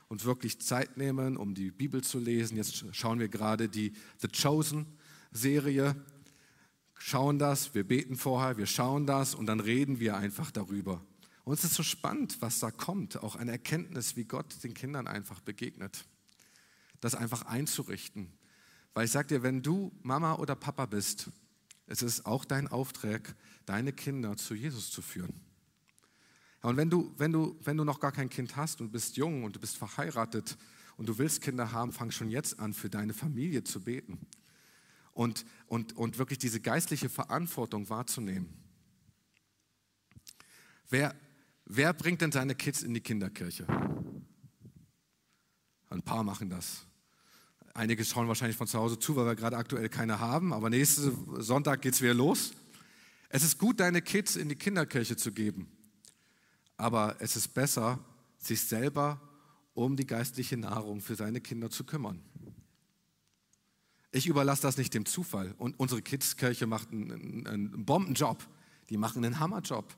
und 0.07 0.25
wirklich 0.25 0.59
Zeit 0.61 0.97
nehmen, 0.97 1.37
um 1.37 1.53
die 1.53 1.71
Bibel 1.71 2.03
zu 2.03 2.19
lesen. 2.19 2.57
Jetzt 2.57 2.83
schauen 2.95 3.19
wir 3.19 3.27
gerade 3.27 3.69
die 3.69 3.93
The 4.19 4.29
Chosen 4.29 4.85
Serie 5.31 5.95
schauen 6.97 7.39
das, 7.39 7.73
wir 7.73 7.83
beten 7.83 8.15
vorher, 8.15 8.57
wir 8.57 8.65
schauen 8.65 9.05
das 9.05 9.35
und 9.35 9.45
dann 9.45 9.59
reden 9.59 9.99
wir 9.99 10.17
einfach 10.17 10.51
darüber. 10.51 11.01
Und 11.43 11.53
es 11.53 11.63
ist 11.63 11.75
so 11.75 11.83
spannend, 11.83 12.41
was 12.41 12.59
da 12.59 12.71
kommt, 12.71 13.23
auch 13.23 13.35
eine 13.35 13.51
Erkenntnis, 13.51 14.15
wie 14.15 14.25
Gott 14.25 14.63
den 14.63 14.73
Kindern 14.73 15.07
einfach 15.07 15.39
begegnet. 15.39 16.05
Das 16.99 17.15
einfach 17.15 17.43
einzurichten. 17.43 18.33
Weil 18.93 19.05
ich 19.05 19.11
sage 19.11 19.27
dir, 19.27 19.43
wenn 19.43 19.61
du 19.61 19.91
Mama 20.01 20.35
oder 20.35 20.55
Papa 20.55 20.87
bist, 20.87 21.29
es 21.85 22.01
ist 22.01 22.25
auch 22.25 22.43
dein 22.43 22.67
Auftrag, 22.67 23.35
deine 23.65 23.93
Kinder 23.93 24.35
zu 24.35 24.55
Jesus 24.55 24.91
zu 24.91 25.01
führen. 25.01 25.39
Und 26.63 26.75
wenn 26.75 26.89
du, 26.89 27.13
wenn, 27.17 27.31
du, 27.31 27.57
wenn 27.63 27.77
du 27.77 27.85
noch 27.85 27.99
gar 27.99 28.11
kein 28.11 28.29
Kind 28.29 28.55
hast 28.55 28.81
und 28.81 28.91
bist 28.91 29.15
jung 29.15 29.43
und 29.43 29.55
du 29.55 29.59
bist 29.59 29.77
verheiratet 29.77 30.57
und 30.97 31.07
du 31.07 31.17
willst 31.17 31.41
Kinder 31.41 31.71
haben, 31.71 31.93
fang 31.93 32.11
schon 32.11 32.29
jetzt 32.29 32.59
an, 32.59 32.73
für 32.73 32.89
deine 32.89 33.13
Familie 33.13 33.63
zu 33.63 33.79
beten 33.79 34.27
und, 35.17 35.45
und, 35.65 35.97
und 35.97 36.19
wirklich 36.19 36.37
diese 36.37 36.61
geistliche 36.61 37.09
Verantwortung 37.09 37.89
wahrzunehmen. 37.89 38.53
Wer, 40.89 41.15
wer 41.65 41.91
bringt 41.93 42.21
denn 42.21 42.31
seine 42.31 42.53
Kids 42.53 42.83
in 42.83 42.93
die 42.93 43.01
Kinderkirche? 43.01 43.65
Ein 45.89 46.03
paar 46.03 46.23
machen 46.23 46.51
das. 46.51 46.85
Einige 47.73 48.05
schauen 48.05 48.27
wahrscheinlich 48.27 48.57
von 48.57 48.67
zu 48.67 48.77
Hause 48.77 48.99
zu, 48.99 49.15
weil 49.15 49.25
wir 49.25 49.35
gerade 49.35 49.57
aktuell 49.57 49.89
keine 49.89 50.19
haben, 50.19 50.53
aber 50.53 50.69
nächsten 50.69 51.41
Sonntag 51.41 51.81
geht 51.81 51.95
es 51.95 52.01
wieder 52.03 52.13
los. 52.13 52.51
Es 53.29 53.43
ist 53.43 53.57
gut, 53.57 53.79
deine 53.79 54.03
Kids 54.03 54.35
in 54.35 54.49
die 54.49 54.55
Kinderkirche 54.55 55.17
zu 55.17 55.31
geben, 55.31 55.67
aber 56.77 57.15
es 57.19 57.35
ist 57.35 57.55
besser, 57.55 57.99
sich 58.37 58.61
selber 58.61 59.19
um 59.73 59.95
die 59.95 60.05
geistliche 60.05 60.57
Nahrung 60.57 61.01
für 61.01 61.15
seine 61.15 61.41
Kinder 61.41 61.71
zu 61.71 61.85
kümmern. 61.85 62.21
Ich 64.11 64.27
überlasse 64.27 64.61
das 64.61 64.77
nicht 64.77 64.93
dem 64.93 65.05
Zufall. 65.05 65.53
Und 65.57 65.79
unsere 65.79 66.01
Kidskirche 66.01 66.65
macht 66.65 66.91
einen, 66.91 67.45
einen 67.47 67.85
Bombenjob. 67.85 68.47
Die 68.89 68.97
machen 68.97 69.23
einen 69.23 69.39
Hammerjob. 69.39 69.95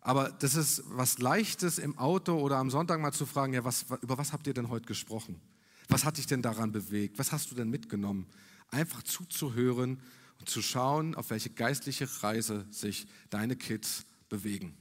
Aber 0.00 0.30
das 0.30 0.54
ist 0.54 0.84
was 0.86 1.18
Leichtes 1.18 1.78
im 1.78 1.98
Auto 1.98 2.38
oder 2.38 2.58
am 2.58 2.70
Sonntag 2.70 3.00
mal 3.00 3.12
zu 3.12 3.26
fragen, 3.26 3.54
ja, 3.54 3.64
was, 3.64 3.86
über 4.02 4.16
was 4.16 4.32
habt 4.32 4.46
ihr 4.46 4.54
denn 4.54 4.68
heute 4.68 4.86
gesprochen? 4.86 5.40
Was 5.88 6.04
hat 6.04 6.16
dich 6.16 6.26
denn 6.26 6.42
daran 6.42 6.70
bewegt? 6.70 7.18
Was 7.18 7.32
hast 7.32 7.50
du 7.50 7.56
denn 7.56 7.68
mitgenommen? 7.70 8.26
Einfach 8.70 9.02
zuzuhören 9.02 10.00
und 10.38 10.48
zu 10.48 10.62
schauen, 10.62 11.14
auf 11.16 11.30
welche 11.30 11.50
geistliche 11.50 12.08
Reise 12.22 12.66
sich 12.70 13.08
deine 13.30 13.56
Kids 13.56 14.06
bewegen. 14.28 14.76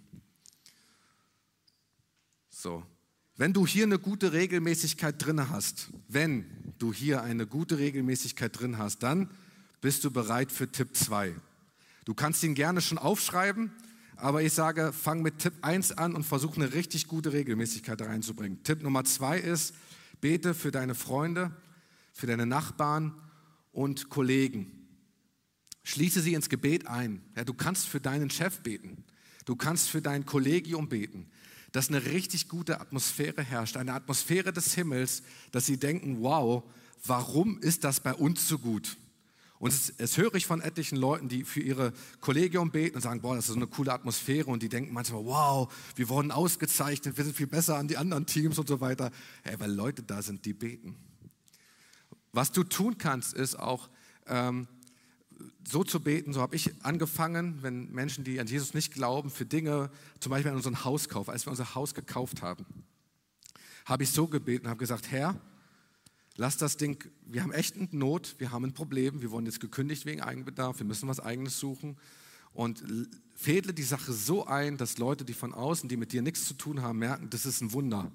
So, 2.50 2.84
wenn 3.38 3.54
du 3.54 3.68
hier 3.68 3.84
eine 3.84 4.00
gute 4.00 4.32
Regelmäßigkeit 4.32 5.16
drin 5.24 5.50
hast, 5.50 5.90
wenn 6.08 6.46
du 6.80 6.94
hier 6.94 7.22
eine 7.22 7.46
gute 7.46 7.78
Regelmäßigkeit 7.78 8.58
drin 8.58 8.78
hast, 8.78 9.04
dann 9.04 9.30
bist 9.82 10.04
du 10.04 10.12
bereit 10.12 10.52
für 10.52 10.72
Tipp 10.72 10.96
2. 10.96 11.36
Du 12.06 12.14
kannst 12.14 12.44
ihn 12.44 12.56
gerne 12.56 12.82
schon 12.82 12.98
aufschreiben, 12.98 13.72
aber 14.16 14.42
ich 14.42 14.54
sage, 14.54 14.94
fang 14.94 15.22
mit 15.22 15.40
Tipp 15.40 15.54
1 15.62 15.94
an 15.94 16.16
und 16.16 16.24
versuch 16.24 16.56
eine 16.56 16.74
richtig 16.74 17.08
gute 17.08 17.34
Regelmäßigkeit 17.34 18.02
reinzubringen. 18.02 18.64
Tipp 18.64 18.82
Nummer 18.82 19.04
2 19.04 19.40
ist, 19.40 19.76
bete 20.22 20.54
für 20.54 20.72
deine 20.72 20.96
Freunde, 20.96 21.52
für 22.14 22.28
deine 22.28 22.46
Nachbarn 22.46 23.14
und 23.74 24.10
Kollegen. 24.10 24.72
Schließe 25.84 26.22
sie 26.22 26.34
ins 26.34 26.48
Gebet 26.48 26.88
ein. 26.88 27.22
Ja, 27.36 27.44
du 27.44 27.54
kannst 27.54 27.88
für 27.88 28.00
deinen 28.00 28.30
Chef 28.30 28.62
beten. 28.62 29.04
Du 29.44 29.58
kannst 29.58 29.90
für 29.90 30.02
dein 30.02 30.26
Kollegium 30.26 30.88
beten 30.88 31.30
dass 31.76 31.90
eine 31.90 32.06
richtig 32.06 32.48
gute 32.48 32.80
Atmosphäre 32.80 33.44
herrscht, 33.44 33.76
eine 33.76 33.94
Atmosphäre 33.94 34.54
des 34.54 34.74
Himmels, 34.76 35.24
dass 35.52 35.66
sie 35.66 35.78
denken, 35.78 36.22
wow, 36.22 36.64
warum 37.06 37.60
ist 37.60 37.84
das 37.84 38.00
bei 38.00 38.14
uns 38.14 38.48
so 38.48 38.60
gut? 38.60 38.96
Und 39.60 39.74
es, 39.74 39.94
es 39.98 40.18
höre 40.18 40.36
ich 40.36 40.46
von 40.46 40.62
etlichen 40.62 40.96
Leuten, 40.98 41.28
die 41.28 41.44
für 41.44 41.60
ihre 41.60 41.92
Kollegium 42.22 42.72
beten 42.72 42.96
und 42.96 43.02
sagen, 43.02 43.20
boah, 43.20 43.36
das 43.36 43.46
ist 43.46 43.50
so 43.52 43.56
eine 43.56 43.68
coole 43.68 43.92
Atmosphäre 43.92 44.50
und 44.50 44.64
die 44.64 44.70
denken 44.70 44.94
manchmal, 44.94 45.26
wow, 45.26 45.74
wir 45.98 46.08
wurden 46.08 46.32
ausgezeichnet, 46.32 47.18
wir 47.18 47.26
sind 47.26 47.36
viel 47.36 47.48
besser 47.48 47.76
an 47.76 47.90
die 47.90 47.98
anderen 47.98 48.26
Teams 48.26 48.58
und 48.58 48.70
so 48.70 48.80
weiter. 48.80 49.12
Hey, 49.44 49.60
weil 49.60 49.74
Leute 49.74 50.02
da 50.02 50.22
sind, 50.22 50.46
die 50.46 50.54
beten. 50.54 50.96
Was 52.32 52.54
du 52.54 52.64
tun 52.64 52.98
kannst, 52.98 53.34
ist 53.34 53.60
auch 53.60 53.90
ähm, 54.28 54.70
so 55.68 55.84
zu 55.84 56.00
beten, 56.00 56.34
so 56.34 56.42
habe 56.42 56.56
ich 56.56 56.72
angefangen, 56.84 57.62
wenn 57.62 57.92
Menschen, 57.92 58.24
die 58.24 58.40
an 58.40 58.48
Jesus 58.48 58.74
nicht 58.74 58.94
glauben, 58.94 59.30
für 59.30 59.46
Dinge, 59.46 59.90
zum 60.20 60.30
Beispiel 60.30 60.52
an 60.52 60.58
unseren 60.58 60.84
Hauskauf, 60.84 61.30
als 61.30 61.46
wir 61.46 61.52
unser 61.52 61.76
Haus 61.76 61.94
gekauft 61.94 62.42
haben, 62.42 62.66
habe 63.86 64.04
ich 64.04 64.12
so 64.12 64.28
gebeten, 64.28 64.68
habe 64.68 64.80
gesagt, 64.80 65.12
Herr, 65.12 65.40
lass 66.36 66.58
das 66.58 66.78
Ding, 66.78 67.04
wir 67.26 67.44
haben 67.44 67.52
echt 67.52 67.76
eine 67.76 67.88
Not, 67.92 68.36
wir 68.40 68.52
haben 68.52 68.66
ein 68.66 68.74
Problem, 68.74 69.22
wir 69.22 69.32
wurden 69.32 69.46
jetzt 69.46 69.60
gekündigt 69.60 70.06
wegen 70.06 70.22
Eigenbedarf, 70.22 70.80
wir 70.80 70.86
müssen 70.86 71.08
was 71.08 71.20
Eigenes 71.20 71.60
suchen 71.60 71.98
und 72.54 72.84
fädle 73.36 73.74
die 73.74 73.84
Sache 73.84 74.14
so 74.14 74.46
ein, 74.46 74.78
dass 74.78 74.98
Leute, 74.98 75.26
die 75.26 75.34
von 75.34 75.54
außen, 75.54 75.90
die 75.90 75.98
mit 75.98 76.14
dir 76.14 76.22
nichts 76.22 76.46
zu 76.46 76.54
tun 76.54 76.82
haben, 76.82 77.00
merken, 77.00 77.30
das 77.30 77.46
ist 77.46 77.62
ein 77.62 77.74
Wunder. 77.74 78.12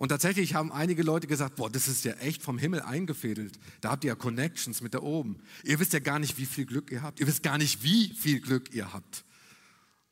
Und 0.00 0.08
tatsächlich 0.08 0.54
haben 0.54 0.72
einige 0.72 1.02
Leute 1.02 1.26
gesagt, 1.26 1.56
boah, 1.56 1.68
das 1.68 1.86
ist 1.86 2.06
ja 2.06 2.14
echt 2.14 2.42
vom 2.42 2.56
Himmel 2.56 2.80
eingefädelt. 2.80 3.60
Da 3.82 3.90
habt 3.90 4.02
ihr 4.02 4.08
ja 4.08 4.14
Connections 4.14 4.80
mit 4.80 4.94
da 4.94 5.02
oben. 5.02 5.42
Ihr 5.62 5.78
wisst 5.78 5.92
ja 5.92 5.98
gar 5.98 6.18
nicht, 6.18 6.38
wie 6.38 6.46
viel 6.46 6.64
Glück 6.64 6.90
ihr 6.90 7.02
habt. 7.02 7.20
Ihr 7.20 7.26
wisst 7.26 7.42
gar 7.42 7.58
nicht, 7.58 7.82
wie 7.82 8.08
viel 8.14 8.40
Glück 8.40 8.72
ihr 8.72 8.94
habt. 8.94 9.26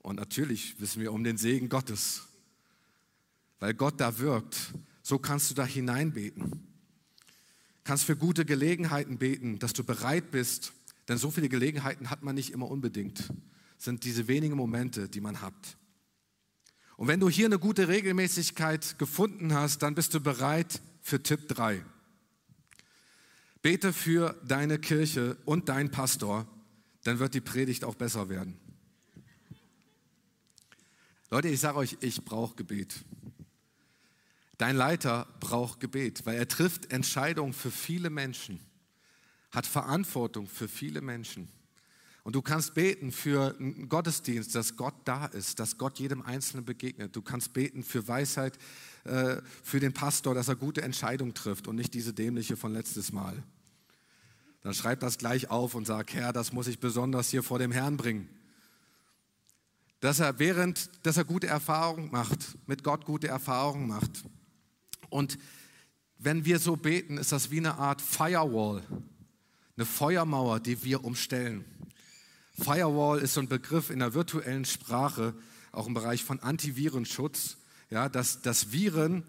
Und 0.01 0.17
natürlich 0.17 0.79
wissen 0.79 1.01
wir 1.01 1.11
um 1.11 1.25
den 1.25 1.39
Segen 1.39 1.71
Gottes. 1.71 2.25
Weil 3.61 3.73
Gott 3.73 3.99
da 3.99 4.19
wirkt. 4.19 4.75
So 5.03 5.19
kannst 5.19 5.51
du 5.51 5.55
da 5.55 5.65
hineinbeten. 5.65 6.69
Kannst 7.83 8.05
für 8.05 8.15
gute 8.15 8.45
Gelegenheiten 8.45 9.17
beten, 9.17 9.59
dass 9.59 9.73
du 9.73 9.85
bereit 9.85 10.31
bist. 10.31 10.75
Denn 11.09 11.17
so 11.17 11.31
viele 11.31 11.49
Gelegenheiten 11.49 12.11
hat 12.11 12.23
man 12.23 12.35
nicht 12.35 12.53
immer 12.53 12.71
unbedingt. 12.71 13.33
Sind 13.79 14.05
diese 14.05 14.29
wenigen 14.29 14.55
Momente, 14.55 15.09
die 15.09 15.23
man 15.23 15.41
hat. 15.41 15.79
Und 16.99 17.07
wenn 17.07 17.21
du 17.21 17.31
hier 17.31 17.47
eine 17.47 17.61
gute 17.61 17.87
Regelmäßigkeit 17.87 18.99
gefunden 18.99 19.55
hast, 19.55 19.85
dann 19.85 19.95
bist 19.95 20.15
du 20.15 20.21
bereit 20.21 20.83
für 21.01 21.23
Tipp 21.23 21.47
3. 21.47 21.85
Bete 23.63 23.93
für 23.93 24.35
deine 24.45 24.81
Kirche 24.81 25.37
und 25.45 25.69
deinen 25.69 25.93
Pastor, 25.93 26.49
dann 27.05 27.21
wird 27.21 27.35
die 27.35 27.41
Predigt 27.41 27.85
auch 27.85 27.95
besser 27.95 28.29
werden. 28.29 28.59
Leute, 31.31 31.47
ich 31.47 31.61
sage 31.61 31.79
euch, 31.79 31.99
ich 32.01 32.25
brauche 32.25 32.57
Gebet. 32.57 33.05
Dein 34.57 34.75
Leiter 34.75 35.29
braucht 35.39 35.79
Gebet, 35.79 36.27
weil 36.27 36.37
er 36.37 36.49
trifft 36.49 36.91
Entscheidungen 36.91 37.53
für 37.53 37.71
viele 37.71 38.11
Menschen, 38.11 38.59
hat 39.53 39.67
Verantwortung 39.67 40.49
für 40.49 40.67
viele 40.67 41.01
Menschen. 41.01 41.49
Und 42.29 42.35
du 42.35 42.43
kannst 42.43 42.75
beten 42.75 43.11
für 43.11 43.57
einen 43.59 43.89
Gottesdienst, 43.89 44.55
dass 44.55 44.77
Gott 44.77 44.93
da 45.07 45.25
ist, 45.25 45.61
dass 45.61 45.79
Gott 45.79 45.99
jedem 45.99 46.21
Einzelnen 46.21 46.63
begegnet. 46.67 47.17
Du 47.17 47.23
kannst 47.23 47.55
beten 47.55 47.83
für 47.83 48.07
Weisheit, 48.07 48.59
äh, 49.05 49.37
für 49.63 49.81
den 49.81 49.95
Pastor, 49.95 50.35
dass 50.35 50.49
er 50.49 50.57
gute 50.57 50.83
Entscheidungen 50.83 51.33
trifft 51.33 51.69
und 51.69 51.77
nicht 51.77 51.95
diese 51.95 52.13
dämliche 52.13 52.59
von 52.59 52.75
letztes 52.75 53.13
Mal. 53.13 53.43
Dann 54.61 54.75
schreib 54.75 55.01
das 55.01 55.17
gleich 55.17 55.51
auf 55.51 55.75
und 55.75 55.87
sag, 55.87 56.13
Herr, 56.13 56.35
das 56.35 56.53
muss 56.53 56.67
ich 56.67 56.81
besonders 56.81 57.31
hier 57.31 57.43
vor 57.43 57.59
dem 57.59 57.73
Herrn 57.73 57.97
bringen. 57.97 58.29
Dass 60.01 60.21
er 60.21 60.39
während, 60.39 60.91
dass 61.05 61.17
er 61.17 61.25
gute 61.25 61.47
Erfahrungen 61.47 62.11
macht, 62.11 62.59
mit 62.67 62.85
Gott 62.85 63.07
gute 63.07 63.29
Erfahrungen 63.29 63.89
macht. 63.89 64.23
Und 65.09 65.39
wenn 66.19 66.45
wir 66.45 66.59
so 66.59 66.77
beten, 66.77 67.17
ist 67.17 67.33
das 67.33 67.51
wie 67.51 67.57
eine 67.57 67.79
Art 67.79 68.03
Firewall, 68.03 68.83
eine 69.79 69.87
Feuermauer, 69.87 70.61
die 70.61 70.85
wir 70.85 71.05
umstellen. 71.05 71.65
Firewall 72.61 73.21
ist 73.21 73.35
so 73.35 73.41
ein 73.41 73.49
Begriff 73.49 73.91
in 73.91 74.01
der 74.01 74.15
virtuellen 74.15 74.65
Sprache, 74.65 75.35
auch 75.71 75.87
im 75.87 75.95
Bereich 75.95 76.25
von 76.25 76.41
Antivirenschutz, 76.41 77.57
ja, 77.89 78.09
dass, 78.09 78.43
dass 78.43 78.73
Viren 78.73 79.23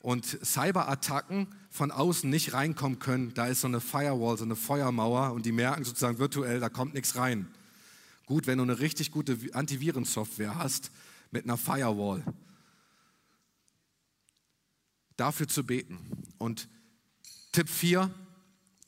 und 0.00 0.26
Cyberattacken 0.44 1.46
von 1.70 1.92
außen 1.92 2.28
nicht 2.28 2.54
reinkommen 2.54 2.98
können. 2.98 3.34
Da 3.34 3.46
ist 3.46 3.60
so 3.60 3.68
eine 3.68 3.80
Firewall, 3.80 4.36
so 4.36 4.44
eine 4.44 4.56
Feuermauer 4.56 5.32
und 5.32 5.46
die 5.46 5.52
merken 5.52 5.84
sozusagen 5.84 6.18
virtuell, 6.18 6.58
da 6.58 6.68
kommt 6.68 6.94
nichts 6.94 7.14
rein. 7.14 7.46
Gut, 8.26 8.46
wenn 8.46 8.58
du 8.58 8.64
eine 8.64 8.80
richtig 8.80 9.12
gute 9.12 9.38
Antivirensoftware 9.52 10.56
hast 10.56 10.90
mit 11.30 11.44
einer 11.44 11.56
Firewall. 11.56 12.24
Dafür 15.16 15.46
zu 15.46 15.64
beten. 15.64 15.98
Und 16.38 16.68
Tipp 17.52 17.68
4 17.68 18.12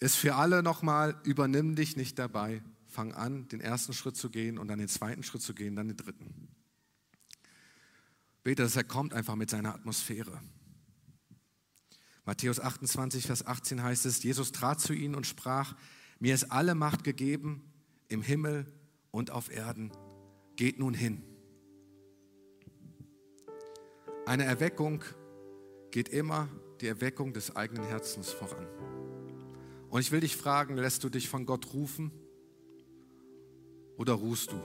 ist 0.00 0.16
für 0.16 0.34
alle 0.34 0.62
nochmal, 0.62 1.20
übernimm 1.22 1.76
dich 1.76 1.96
nicht 1.96 2.18
dabei 2.18 2.60
fang 2.94 3.12
an, 3.12 3.48
den 3.48 3.60
ersten 3.60 3.92
Schritt 3.92 4.16
zu 4.16 4.30
gehen 4.30 4.56
und 4.56 4.68
dann 4.68 4.78
den 4.78 4.88
zweiten 4.88 5.22
Schritt 5.22 5.42
zu 5.42 5.52
gehen, 5.52 5.74
dann 5.74 5.88
den 5.88 5.96
dritten. 5.96 6.48
Bete, 8.44 8.62
dass 8.62 8.76
er 8.76 8.84
kommt 8.84 9.12
einfach 9.12 9.34
mit 9.34 9.50
seiner 9.50 9.74
Atmosphäre. 9.74 10.40
Matthäus 12.24 12.60
28, 12.60 13.26
Vers 13.26 13.46
18 13.46 13.82
heißt 13.82 14.06
es, 14.06 14.22
Jesus 14.22 14.52
trat 14.52 14.80
zu 14.80 14.92
ihnen 14.92 15.14
und 15.14 15.26
sprach, 15.26 15.74
mir 16.20 16.34
ist 16.34 16.52
alle 16.52 16.74
Macht 16.74 17.04
gegeben 17.04 17.70
im 18.08 18.22
Himmel 18.22 18.72
und 19.10 19.30
auf 19.30 19.50
Erden. 19.50 19.90
Geht 20.56 20.78
nun 20.78 20.94
hin. 20.94 21.22
Eine 24.24 24.44
Erweckung 24.44 25.04
geht 25.90 26.08
immer 26.08 26.48
die 26.80 26.86
Erweckung 26.86 27.32
des 27.32 27.56
eigenen 27.56 27.84
Herzens 27.84 28.30
voran. 28.30 28.66
Und 29.90 30.00
ich 30.00 30.12
will 30.12 30.20
dich 30.20 30.36
fragen, 30.36 30.76
lässt 30.76 31.04
du 31.04 31.08
dich 31.08 31.28
von 31.28 31.44
Gott 31.44 31.74
rufen? 31.74 32.10
Oder 33.96 34.14
ruhst 34.14 34.52
du? 34.52 34.60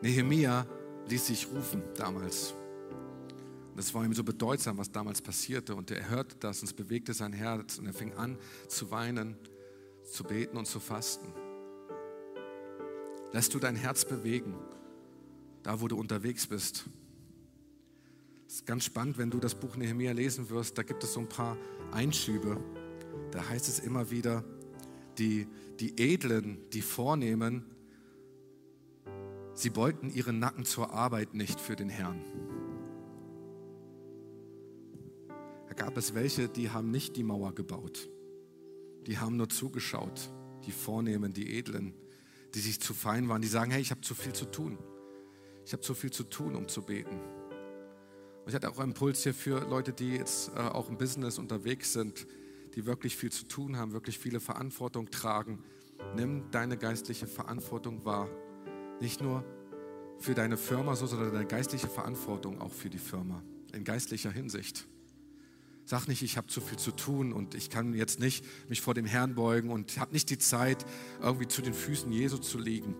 Nehemia 0.00 0.66
ließ 1.08 1.26
sich 1.26 1.46
rufen 1.48 1.82
damals. 1.96 2.54
Und 3.72 3.78
es 3.78 3.94
war 3.94 4.04
ihm 4.04 4.12
so 4.12 4.22
bedeutsam, 4.22 4.76
was 4.76 4.90
damals 4.90 5.22
passierte. 5.22 5.74
Und 5.74 5.90
er 5.90 6.10
hörte 6.10 6.36
das 6.36 6.60
und 6.60 6.68
es 6.68 6.74
bewegte 6.74 7.14
sein 7.14 7.32
Herz 7.32 7.78
und 7.78 7.86
er 7.86 7.94
fing 7.94 8.12
an 8.14 8.36
zu 8.68 8.90
weinen, 8.90 9.36
zu 10.04 10.24
beten 10.24 10.56
und 10.56 10.66
zu 10.66 10.80
fasten. 10.80 11.32
Lässt 13.32 13.54
du 13.54 13.58
dein 13.58 13.76
Herz 13.76 14.04
bewegen, 14.04 14.54
da 15.62 15.80
wo 15.80 15.88
du 15.88 15.96
unterwegs 15.96 16.46
bist. 16.46 16.84
Es 18.46 18.56
ist 18.56 18.66
ganz 18.66 18.84
spannend, 18.84 19.16
wenn 19.16 19.30
du 19.30 19.38
das 19.38 19.54
Buch 19.54 19.76
Nehemiah 19.76 20.12
lesen 20.12 20.50
wirst, 20.50 20.76
da 20.76 20.82
gibt 20.82 21.02
es 21.04 21.14
so 21.14 21.20
ein 21.20 21.28
paar 21.28 21.56
Einschübe. 21.92 22.60
Da 23.30 23.48
heißt 23.48 23.68
es 23.68 23.78
immer 23.78 24.10
wieder, 24.10 24.44
die, 25.18 25.46
die 25.80 25.98
Edlen, 25.98 26.58
die 26.72 26.82
Vornehmen, 26.82 27.64
sie 29.54 29.70
beugten 29.70 30.10
ihren 30.10 30.38
Nacken 30.38 30.64
zur 30.64 30.92
Arbeit 30.92 31.34
nicht 31.34 31.60
für 31.60 31.76
den 31.76 31.88
Herrn. 31.88 32.22
Da 35.68 35.74
gab 35.74 35.96
es 35.96 36.14
welche, 36.14 36.48
die 36.48 36.70
haben 36.70 36.90
nicht 36.90 37.16
die 37.16 37.22
Mauer 37.22 37.54
gebaut. 37.54 38.08
Die 39.06 39.18
haben 39.18 39.36
nur 39.36 39.48
zugeschaut. 39.48 40.30
Die 40.66 40.70
Vornehmen, 40.70 41.32
die 41.32 41.58
Edlen, 41.58 41.94
die 42.54 42.60
sich 42.60 42.80
zu 42.80 42.94
fein 42.94 43.28
waren, 43.28 43.42
die 43.42 43.48
sagen, 43.48 43.70
hey, 43.70 43.80
ich 43.80 43.90
habe 43.90 44.02
zu 44.02 44.14
viel 44.14 44.32
zu 44.32 44.44
tun. 44.44 44.78
Ich 45.64 45.72
habe 45.72 45.82
zu 45.82 45.94
viel 45.94 46.10
zu 46.10 46.24
tun, 46.24 46.56
um 46.56 46.68
zu 46.68 46.82
beten. 46.82 47.18
Und 47.18 48.48
ich 48.48 48.54
hatte 48.54 48.68
auch 48.68 48.78
einen 48.78 48.90
Impuls 48.90 49.22
hier 49.22 49.34
für 49.34 49.66
Leute, 49.68 49.92
die 49.92 50.16
jetzt 50.16 50.50
äh, 50.50 50.60
auch 50.60 50.88
im 50.88 50.98
Business 50.98 51.38
unterwegs 51.38 51.92
sind, 51.92 52.26
die 52.74 52.86
wirklich 52.86 53.16
viel 53.16 53.30
zu 53.30 53.44
tun 53.44 53.76
haben, 53.76 53.92
wirklich 53.92 54.18
viele 54.18 54.40
Verantwortung 54.40 55.10
tragen. 55.10 55.62
Nimm 56.16 56.50
deine 56.50 56.76
geistliche 56.76 57.26
Verantwortung 57.26 58.04
wahr. 58.04 58.28
Nicht 59.00 59.20
nur 59.20 59.44
für 60.18 60.34
deine 60.34 60.56
Firma, 60.56 60.94
sondern 60.94 61.32
deine 61.32 61.46
geistliche 61.46 61.88
Verantwortung 61.88 62.60
auch 62.60 62.72
für 62.72 62.90
die 62.90 62.98
Firma. 62.98 63.42
In 63.72 63.84
geistlicher 63.84 64.30
Hinsicht. 64.30 64.86
Sag 65.84 66.06
nicht, 66.06 66.22
ich 66.22 66.36
habe 66.36 66.46
zu 66.46 66.60
viel 66.60 66.78
zu 66.78 66.92
tun 66.92 67.32
und 67.32 67.54
ich 67.54 67.68
kann 67.68 67.92
jetzt 67.92 68.20
nicht 68.20 68.44
mich 68.68 68.80
vor 68.80 68.94
dem 68.94 69.04
Herrn 69.04 69.34
beugen 69.34 69.70
und 69.70 69.98
habe 69.98 70.12
nicht 70.12 70.30
die 70.30 70.38
Zeit, 70.38 70.86
irgendwie 71.20 71.48
zu 71.48 71.60
den 71.60 71.74
Füßen 71.74 72.10
Jesu 72.12 72.38
zu 72.38 72.58
liegen. 72.58 72.94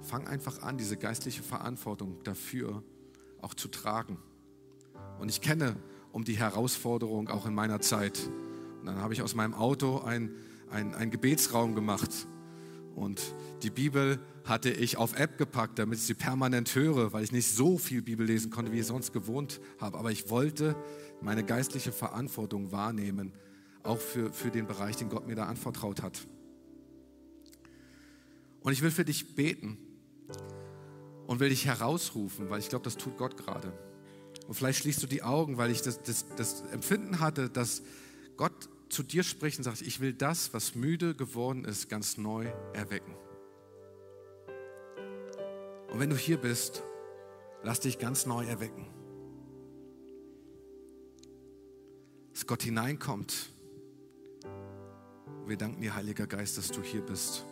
Fang 0.00 0.26
einfach 0.26 0.62
an, 0.62 0.78
diese 0.78 0.96
geistliche 0.96 1.42
Verantwortung 1.42 2.22
dafür 2.24 2.82
auch 3.42 3.54
zu 3.54 3.68
tragen. 3.68 4.16
Und 5.18 5.28
ich 5.28 5.40
kenne 5.40 5.76
um 6.12 6.24
die 6.24 6.38
Herausforderung 6.38 7.28
auch 7.28 7.46
in 7.46 7.54
meiner 7.54 7.80
Zeit. 7.80 8.18
Und 8.80 8.86
dann 8.86 8.96
habe 8.96 9.12
ich 9.14 9.22
aus 9.22 9.34
meinem 9.34 9.54
Auto 9.54 9.98
einen 10.00 10.34
ein 10.70 11.10
Gebetsraum 11.10 11.74
gemacht. 11.74 12.10
Und 12.94 13.34
die 13.62 13.70
Bibel 13.70 14.18
hatte 14.44 14.70
ich 14.70 14.96
auf 14.96 15.18
App 15.18 15.38
gepackt, 15.38 15.78
damit 15.78 15.98
ich 15.98 16.04
sie 16.04 16.14
permanent 16.14 16.74
höre, 16.74 17.12
weil 17.12 17.22
ich 17.22 17.32
nicht 17.32 17.48
so 17.48 17.78
viel 17.78 18.02
Bibel 18.02 18.26
lesen 18.26 18.50
konnte, 18.50 18.72
wie 18.72 18.80
ich 18.80 18.86
sonst 18.86 19.12
gewohnt 19.12 19.60
habe. 19.80 19.98
Aber 19.98 20.10
ich 20.10 20.30
wollte 20.30 20.74
meine 21.20 21.44
geistliche 21.44 21.92
Verantwortung 21.92 22.72
wahrnehmen, 22.72 23.32
auch 23.82 23.98
für, 23.98 24.32
für 24.32 24.50
den 24.50 24.66
Bereich, 24.66 24.96
den 24.96 25.08
Gott 25.08 25.26
mir 25.26 25.36
da 25.36 25.46
anvertraut 25.46 26.02
hat. 26.02 26.26
Und 28.60 28.72
ich 28.72 28.82
will 28.82 28.90
für 28.90 29.04
dich 29.04 29.36
beten 29.36 29.78
und 31.26 31.40
will 31.40 31.50
dich 31.50 31.66
herausrufen, 31.66 32.50
weil 32.50 32.58
ich 32.58 32.68
glaube, 32.68 32.84
das 32.84 32.96
tut 32.96 33.16
Gott 33.16 33.36
gerade. 33.36 33.72
Und 34.48 34.54
vielleicht 34.54 34.80
schließt 34.80 35.02
du 35.02 35.06
die 35.06 35.22
Augen, 35.22 35.56
weil 35.56 35.70
ich 35.70 35.82
das, 35.82 36.02
das, 36.02 36.26
das 36.36 36.62
Empfinden 36.72 37.20
hatte, 37.20 37.48
dass 37.48 37.82
Gott 38.38 38.70
zu 38.88 39.02
dir 39.02 39.22
spricht 39.22 39.58
und 39.58 39.64
sagt, 39.64 39.82
ich 39.82 40.00
will 40.00 40.14
das, 40.14 40.54
was 40.54 40.74
müde 40.74 41.14
geworden 41.14 41.66
ist, 41.66 41.90
ganz 41.90 42.16
neu 42.16 42.46
erwecken. 42.72 43.14
Und 45.92 46.00
wenn 46.00 46.08
du 46.08 46.16
hier 46.16 46.38
bist, 46.38 46.82
lass 47.62 47.80
dich 47.80 47.98
ganz 47.98 48.24
neu 48.24 48.46
erwecken. 48.46 48.86
Dass 52.32 52.46
Gott 52.46 52.62
hineinkommt. 52.62 53.50
Wir 55.46 55.58
danken 55.58 55.82
dir, 55.82 55.94
Heiliger 55.94 56.26
Geist, 56.26 56.56
dass 56.56 56.70
du 56.70 56.82
hier 56.82 57.02
bist. 57.02 57.44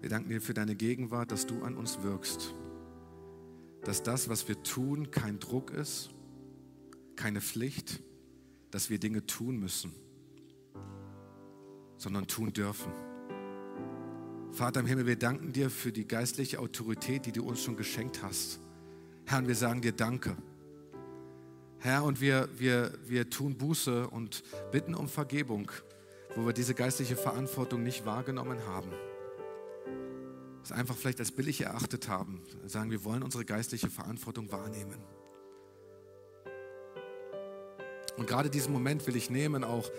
Wir 0.00 0.08
danken 0.08 0.28
dir 0.28 0.40
für 0.40 0.54
deine 0.54 0.76
Gegenwart, 0.76 1.32
dass 1.32 1.46
du 1.46 1.64
an 1.64 1.76
uns 1.76 2.02
wirkst 2.02 2.54
dass 3.84 4.02
das, 4.02 4.28
was 4.28 4.48
wir 4.48 4.62
tun, 4.62 5.10
kein 5.10 5.38
Druck 5.38 5.70
ist, 5.70 6.10
keine 7.16 7.40
Pflicht, 7.40 8.00
dass 8.70 8.90
wir 8.90 8.98
Dinge 8.98 9.26
tun 9.26 9.58
müssen, 9.58 9.92
sondern 11.96 12.26
tun 12.26 12.52
dürfen. 12.52 12.92
Vater 14.52 14.80
im 14.80 14.86
Himmel, 14.86 15.06
wir 15.06 15.16
danken 15.16 15.52
dir 15.52 15.70
für 15.70 15.92
die 15.92 16.06
geistliche 16.06 16.58
Autorität, 16.58 17.26
die 17.26 17.32
du 17.32 17.44
uns 17.44 17.62
schon 17.62 17.76
geschenkt 17.76 18.22
hast. 18.22 18.60
Herr, 19.26 19.46
wir 19.46 19.54
sagen 19.54 19.80
dir 19.80 19.92
Danke. 19.92 20.36
Herr, 21.78 22.04
und 22.04 22.20
wir, 22.20 22.48
wir, 22.58 22.92
wir 23.06 23.30
tun 23.30 23.56
Buße 23.56 24.08
und 24.08 24.42
bitten 24.72 24.94
um 24.94 25.08
Vergebung, 25.08 25.70
wo 26.36 26.46
wir 26.46 26.52
diese 26.52 26.74
geistliche 26.74 27.16
Verantwortung 27.16 27.82
nicht 27.82 28.04
wahrgenommen 28.04 28.58
haben 28.66 28.90
es 30.70 30.72
einfach 30.72 30.96
vielleicht 30.96 31.20
als 31.20 31.32
billig 31.32 31.60
erachtet 31.62 32.08
haben, 32.08 32.40
sagen, 32.66 32.90
wir 32.90 33.04
wollen 33.04 33.22
unsere 33.22 33.44
geistliche 33.44 33.90
Verantwortung 33.90 34.50
wahrnehmen. 34.52 34.98
Und 38.20 38.26
gerade 38.26 38.50
diesen 38.50 38.74
Moment 38.74 39.06
will 39.06 39.16
ich 39.16 39.30
nehmen, 39.30 39.64
auch 39.64 39.90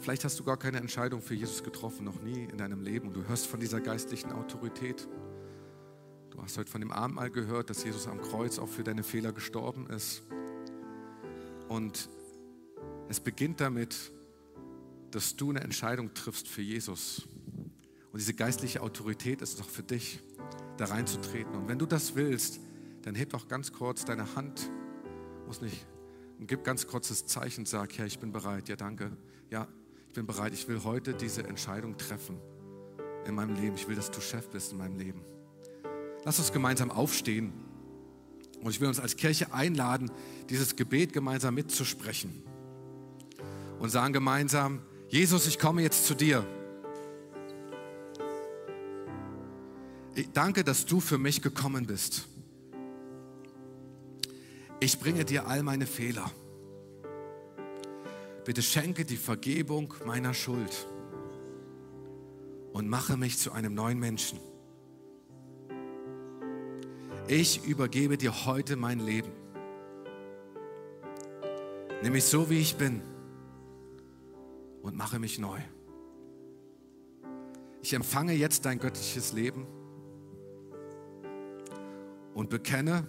vielleicht 0.00 0.24
hast 0.24 0.38
du 0.38 0.44
gar 0.44 0.58
keine 0.58 0.76
Entscheidung 0.76 1.22
für 1.22 1.32
Jesus 1.32 1.64
getroffen, 1.64 2.04
noch 2.04 2.20
nie 2.20 2.44
in 2.44 2.58
deinem 2.58 2.82
Leben 2.82 3.08
und 3.08 3.16
du 3.16 3.26
hörst 3.26 3.46
von 3.46 3.58
dieser 3.58 3.80
geistlichen 3.80 4.30
Autorität. 4.30 5.08
Du 6.28 6.42
hast 6.42 6.58
heute 6.58 6.70
von 6.70 6.82
dem 6.82 6.92
Abendmahl 6.92 7.30
gehört, 7.30 7.70
dass 7.70 7.82
Jesus 7.82 8.08
am 8.08 8.20
Kreuz 8.20 8.58
auch 8.58 8.68
für 8.68 8.84
deine 8.84 9.02
Fehler 9.02 9.32
gestorben 9.32 9.88
ist. 9.88 10.22
Und 11.68 12.10
es 13.08 13.20
beginnt 13.20 13.62
damit, 13.62 14.12
dass 15.10 15.34
du 15.36 15.48
eine 15.48 15.62
Entscheidung 15.62 16.12
triffst 16.12 16.48
für 16.48 16.60
Jesus. 16.60 17.26
Und 18.12 18.18
diese 18.20 18.34
geistliche 18.34 18.82
Autorität 18.82 19.40
ist 19.40 19.60
doch 19.60 19.68
für 19.70 19.82
dich, 19.82 20.20
da 20.76 20.84
reinzutreten. 20.84 21.54
Und 21.54 21.68
wenn 21.68 21.78
du 21.78 21.86
das 21.86 22.16
willst, 22.16 22.60
dann 23.00 23.14
heb 23.14 23.30
doch 23.30 23.48
ganz 23.48 23.72
kurz 23.72 24.04
deine 24.04 24.34
Hand, 24.34 24.70
muss 25.46 25.62
nicht, 25.62 25.86
und 26.38 26.46
gib 26.46 26.64
ganz 26.64 26.86
kurzes 26.86 27.26
Zeichen, 27.26 27.66
sag, 27.66 27.96
ja, 27.96 28.04
ich 28.04 28.18
bin 28.18 28.32
bereit, 28.32 28.68
ja, 28.68 28.76
danke, 28.76 29.10
ja, 29.50 29.66
ich 30.08 30.14
bin 30.14 30.26
bereit, 30.26 30.52
ich 30.52 30.68
will 30.68 30.82
heute 30.84 31.14
diese 31.14 31.44
Entscheidung 31.44 31.96
treffen 31.96 32.38
in 33.26 33.34
meinem 33.34 33.54
Leben. 33.54 33.74
Ich 33.76 33.88
will, 33.88 33.96
dass 33.96 34.10
du 34.10 34.20
Chef 34.20 34.48
bist 34.48 34.72
in 34.72 34.78
meinem 34.78 34.96
Leben. 34.96 35.20
Lass 36.24 36.38
uns 36.38 36.52
gemeinsam 36.52 36.90
aufstehen. 36.90 37.52
Und 38.62 38.70
ich 38.70 38.80
will 38.80 38.88
uns 38.88 38.98
als 38.98 39.16
Kirche 39.16 39.52
einladen, 39.52 40.10
dieses 40.48 40.76
Gebet 40.76 41.12
gemeinsam 41.12 41.54
mitzusprechen. 41.54 42.42
Und 43.78 43.90
sagen 43.90 44.12
gemeinsam, 44.12 44.80
Jesus, 45.08 45.46
ich 45.46 45.58
komme 45.58 45.82
jetzt 45.82 46.06
zu 46.06 46.14
dir. 46.14 46.46
danke, 50.32 50.64
dass 50.64 50.86
du 50.86 51.00
für 51.00 51.18
mich 51.18 51.42
gekommen 51.42 51.86
bist. 51.86 52.26
Ich 54.78 55.00
bringe 55.00 55.24
dir 55.24 55.46
all 55.46 55.62
meine 55.62 55.86
Fehler. 55.86 56.30
Bitte 58.44 58.62
schenke 58.62 59.04
die 59.04 59.16
Vergebung 59.16 59.94
meiner 60.04 60.34
Schuld 60.34 60.86
und 62.72 62.88
mache 62.88 63.16
mich 63.16 63.38
zu 63.38 63.52
einem 63.52 63.74
neuen 63.74 63.98
Menschen. 63.98 64.38
Ich 67.26 67.64
übergebe 67.64 68.18
dir 68.18 68.46
heute 68.46 68.76
mein 68.76 69.00
Leben. 69.00 69.32
Nimm 72.02 72.12
mich 72.12 72.24
so, 72.24 72.50
wie 72.50 72.60
ich 72.60 72.76
bin 72.76 73.00
und 74.82 74.94
mache 74.94 75.18
mich 75.18 75.38
neu. 75.38 75.58
Ich 77.82 77.94
empfange 77.94 78.34
jetzt 78.34 78.66
dein 78.66 78.78
göttliches 78.78 79.32
Leben 79.32 79.66
und 82.34 82.50
bekenne, 82.50 83.08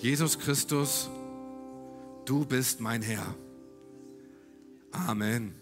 Jesus 0.00 0.38
Christus, 0.38 1.10
du 2.24 2.46
bist 2.46 2.80
mein 2.80 3.02
Herr. 3.02 3.34
Amen. 4.92 5.54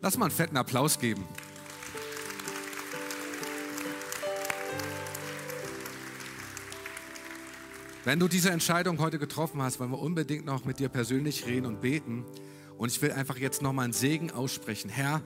Lass 0.00 0.16
mal 0.16 0.26
einen 0.26 0.34
fetten 0.34 0.56
Applaus 0.56 0.98
geben. 0.98 1.22
Wenn 8.04 8.18
du 8.18 8.28
diese 8.28 8.50
Entscheidung 8.50 8.98
heute 8.98 9.18
getroffen 9.18 9.60
hast, 9.60 9.78
wollen 9.78 9.90
wir 9.90 10.00
unbedingt 10.00 10.46
noch 10.46 10.64
mit 10.64 10.78
dir 10.78 10.88
persönlich 10.88 11.46
reden 11.46 11.66
und 11.66 11.82
beten. 11.82 12.24
Und 12.78 12.90
ich 12.90 13.02
will 13.02 13.12
einfach 13.12 13.36
jetzt 13.36 13.60
noch 13.60 13.74
mal 13.74 13.82
einen 13.82 13.92
Segen 13.92 14.30
aussprechen. 14.30 14.88
Herr, 14.88 15.20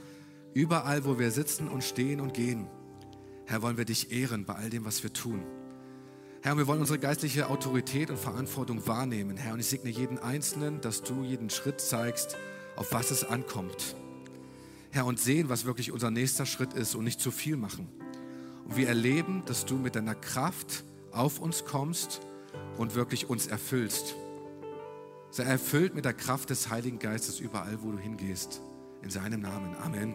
überall, 0.54 1.04
wo 1.04 1.20
wir 1.20 1.30
sitzen 1.30 1.68
und 1.68 1.84
stehen 1.84 2.20
und 2.20 2.34
gehen, 2.34 2.66
Herr, 3.44 3.62
wollen 3.62 3.76
wir 3.76 3.84
dich 3.84 4.10
ehren 4.10 4.44
bei 4.44 4.56
all 4.56 4.70
dem, 4.70 4.84
was 4.84 5.04
wir 5.04 5.12
tun. 5.12 5.44
Herr, 6.42 6.56
wir 6.56 6.66
wollen 6.66 6.80
unsere 6.80 6.98
geistliche 6.98 7.48
Autorität 7.48 8.10
und 8.10 8.18
Verantwortung 8.18 8.86
wahrnehmen, 8.86 9.36
Herr. 9.36 9.54
Und 9.54 9.60
ich 9.60 9.66
segne 9.66 9.90
jeden 9.90 10.18
Einzelnen, 10.18 10.80
dass 10.80 11.02
du 11.02 11.24
jeden 11.24 11.50
Schritt 11.50 11.80
zeigst, 11.80 12.36
auf 12.76 12.92
was 12.92 13.10
es 13.10 13.24
ankommt. 13.24 13.96
Herr, 14.90 15.06
und 15.06 15.18
sehen, 15.18 15.48
was 15.48 15.64
wirklich 15.64 15.92
unser 15.92 16.10
nächster 16.10 16.46
Schritt 16.46 16.72
ist 16.72 16.94
und 16.94 17.04
nicht 17.04 17.20
zu 17.20 17.30
viel 17.30 17.56
machen. 17.56 17.88
Und 18.64 18.76
wir 18.76 18.88
erleben, 18.88 19.42
dass 19.46 19.64
du 19.64 19.76
mit 19.76 19.96
deiner 19.96 20.14
Kraft 20.14 20.84
auf 21.12 21.38
uns 21.38 21.64
kommst 21.64 22.20
und 22.76 22.94
wirklich 22.94 23.28
uns 23.28 23.46
erfüllst. 23.46 24.16
Sei 25.30 25.42
erfüllt 25.42 25.94
mit 25.94 26.04
der 26.04 26.14
Kraft 26.14 26.50
des 26.50 26.70
Heiligen 26.70 26.98
Geistes 26.98 27.40
überall, 27.40 27.82
wo 27.82 27.90
du 27.90 27.98
hingehst. 27.98 28.60
In 29.02 29.10
seinem 29.10 29.40
Namen. 29.40 29.76
Amen. 29.76 30.14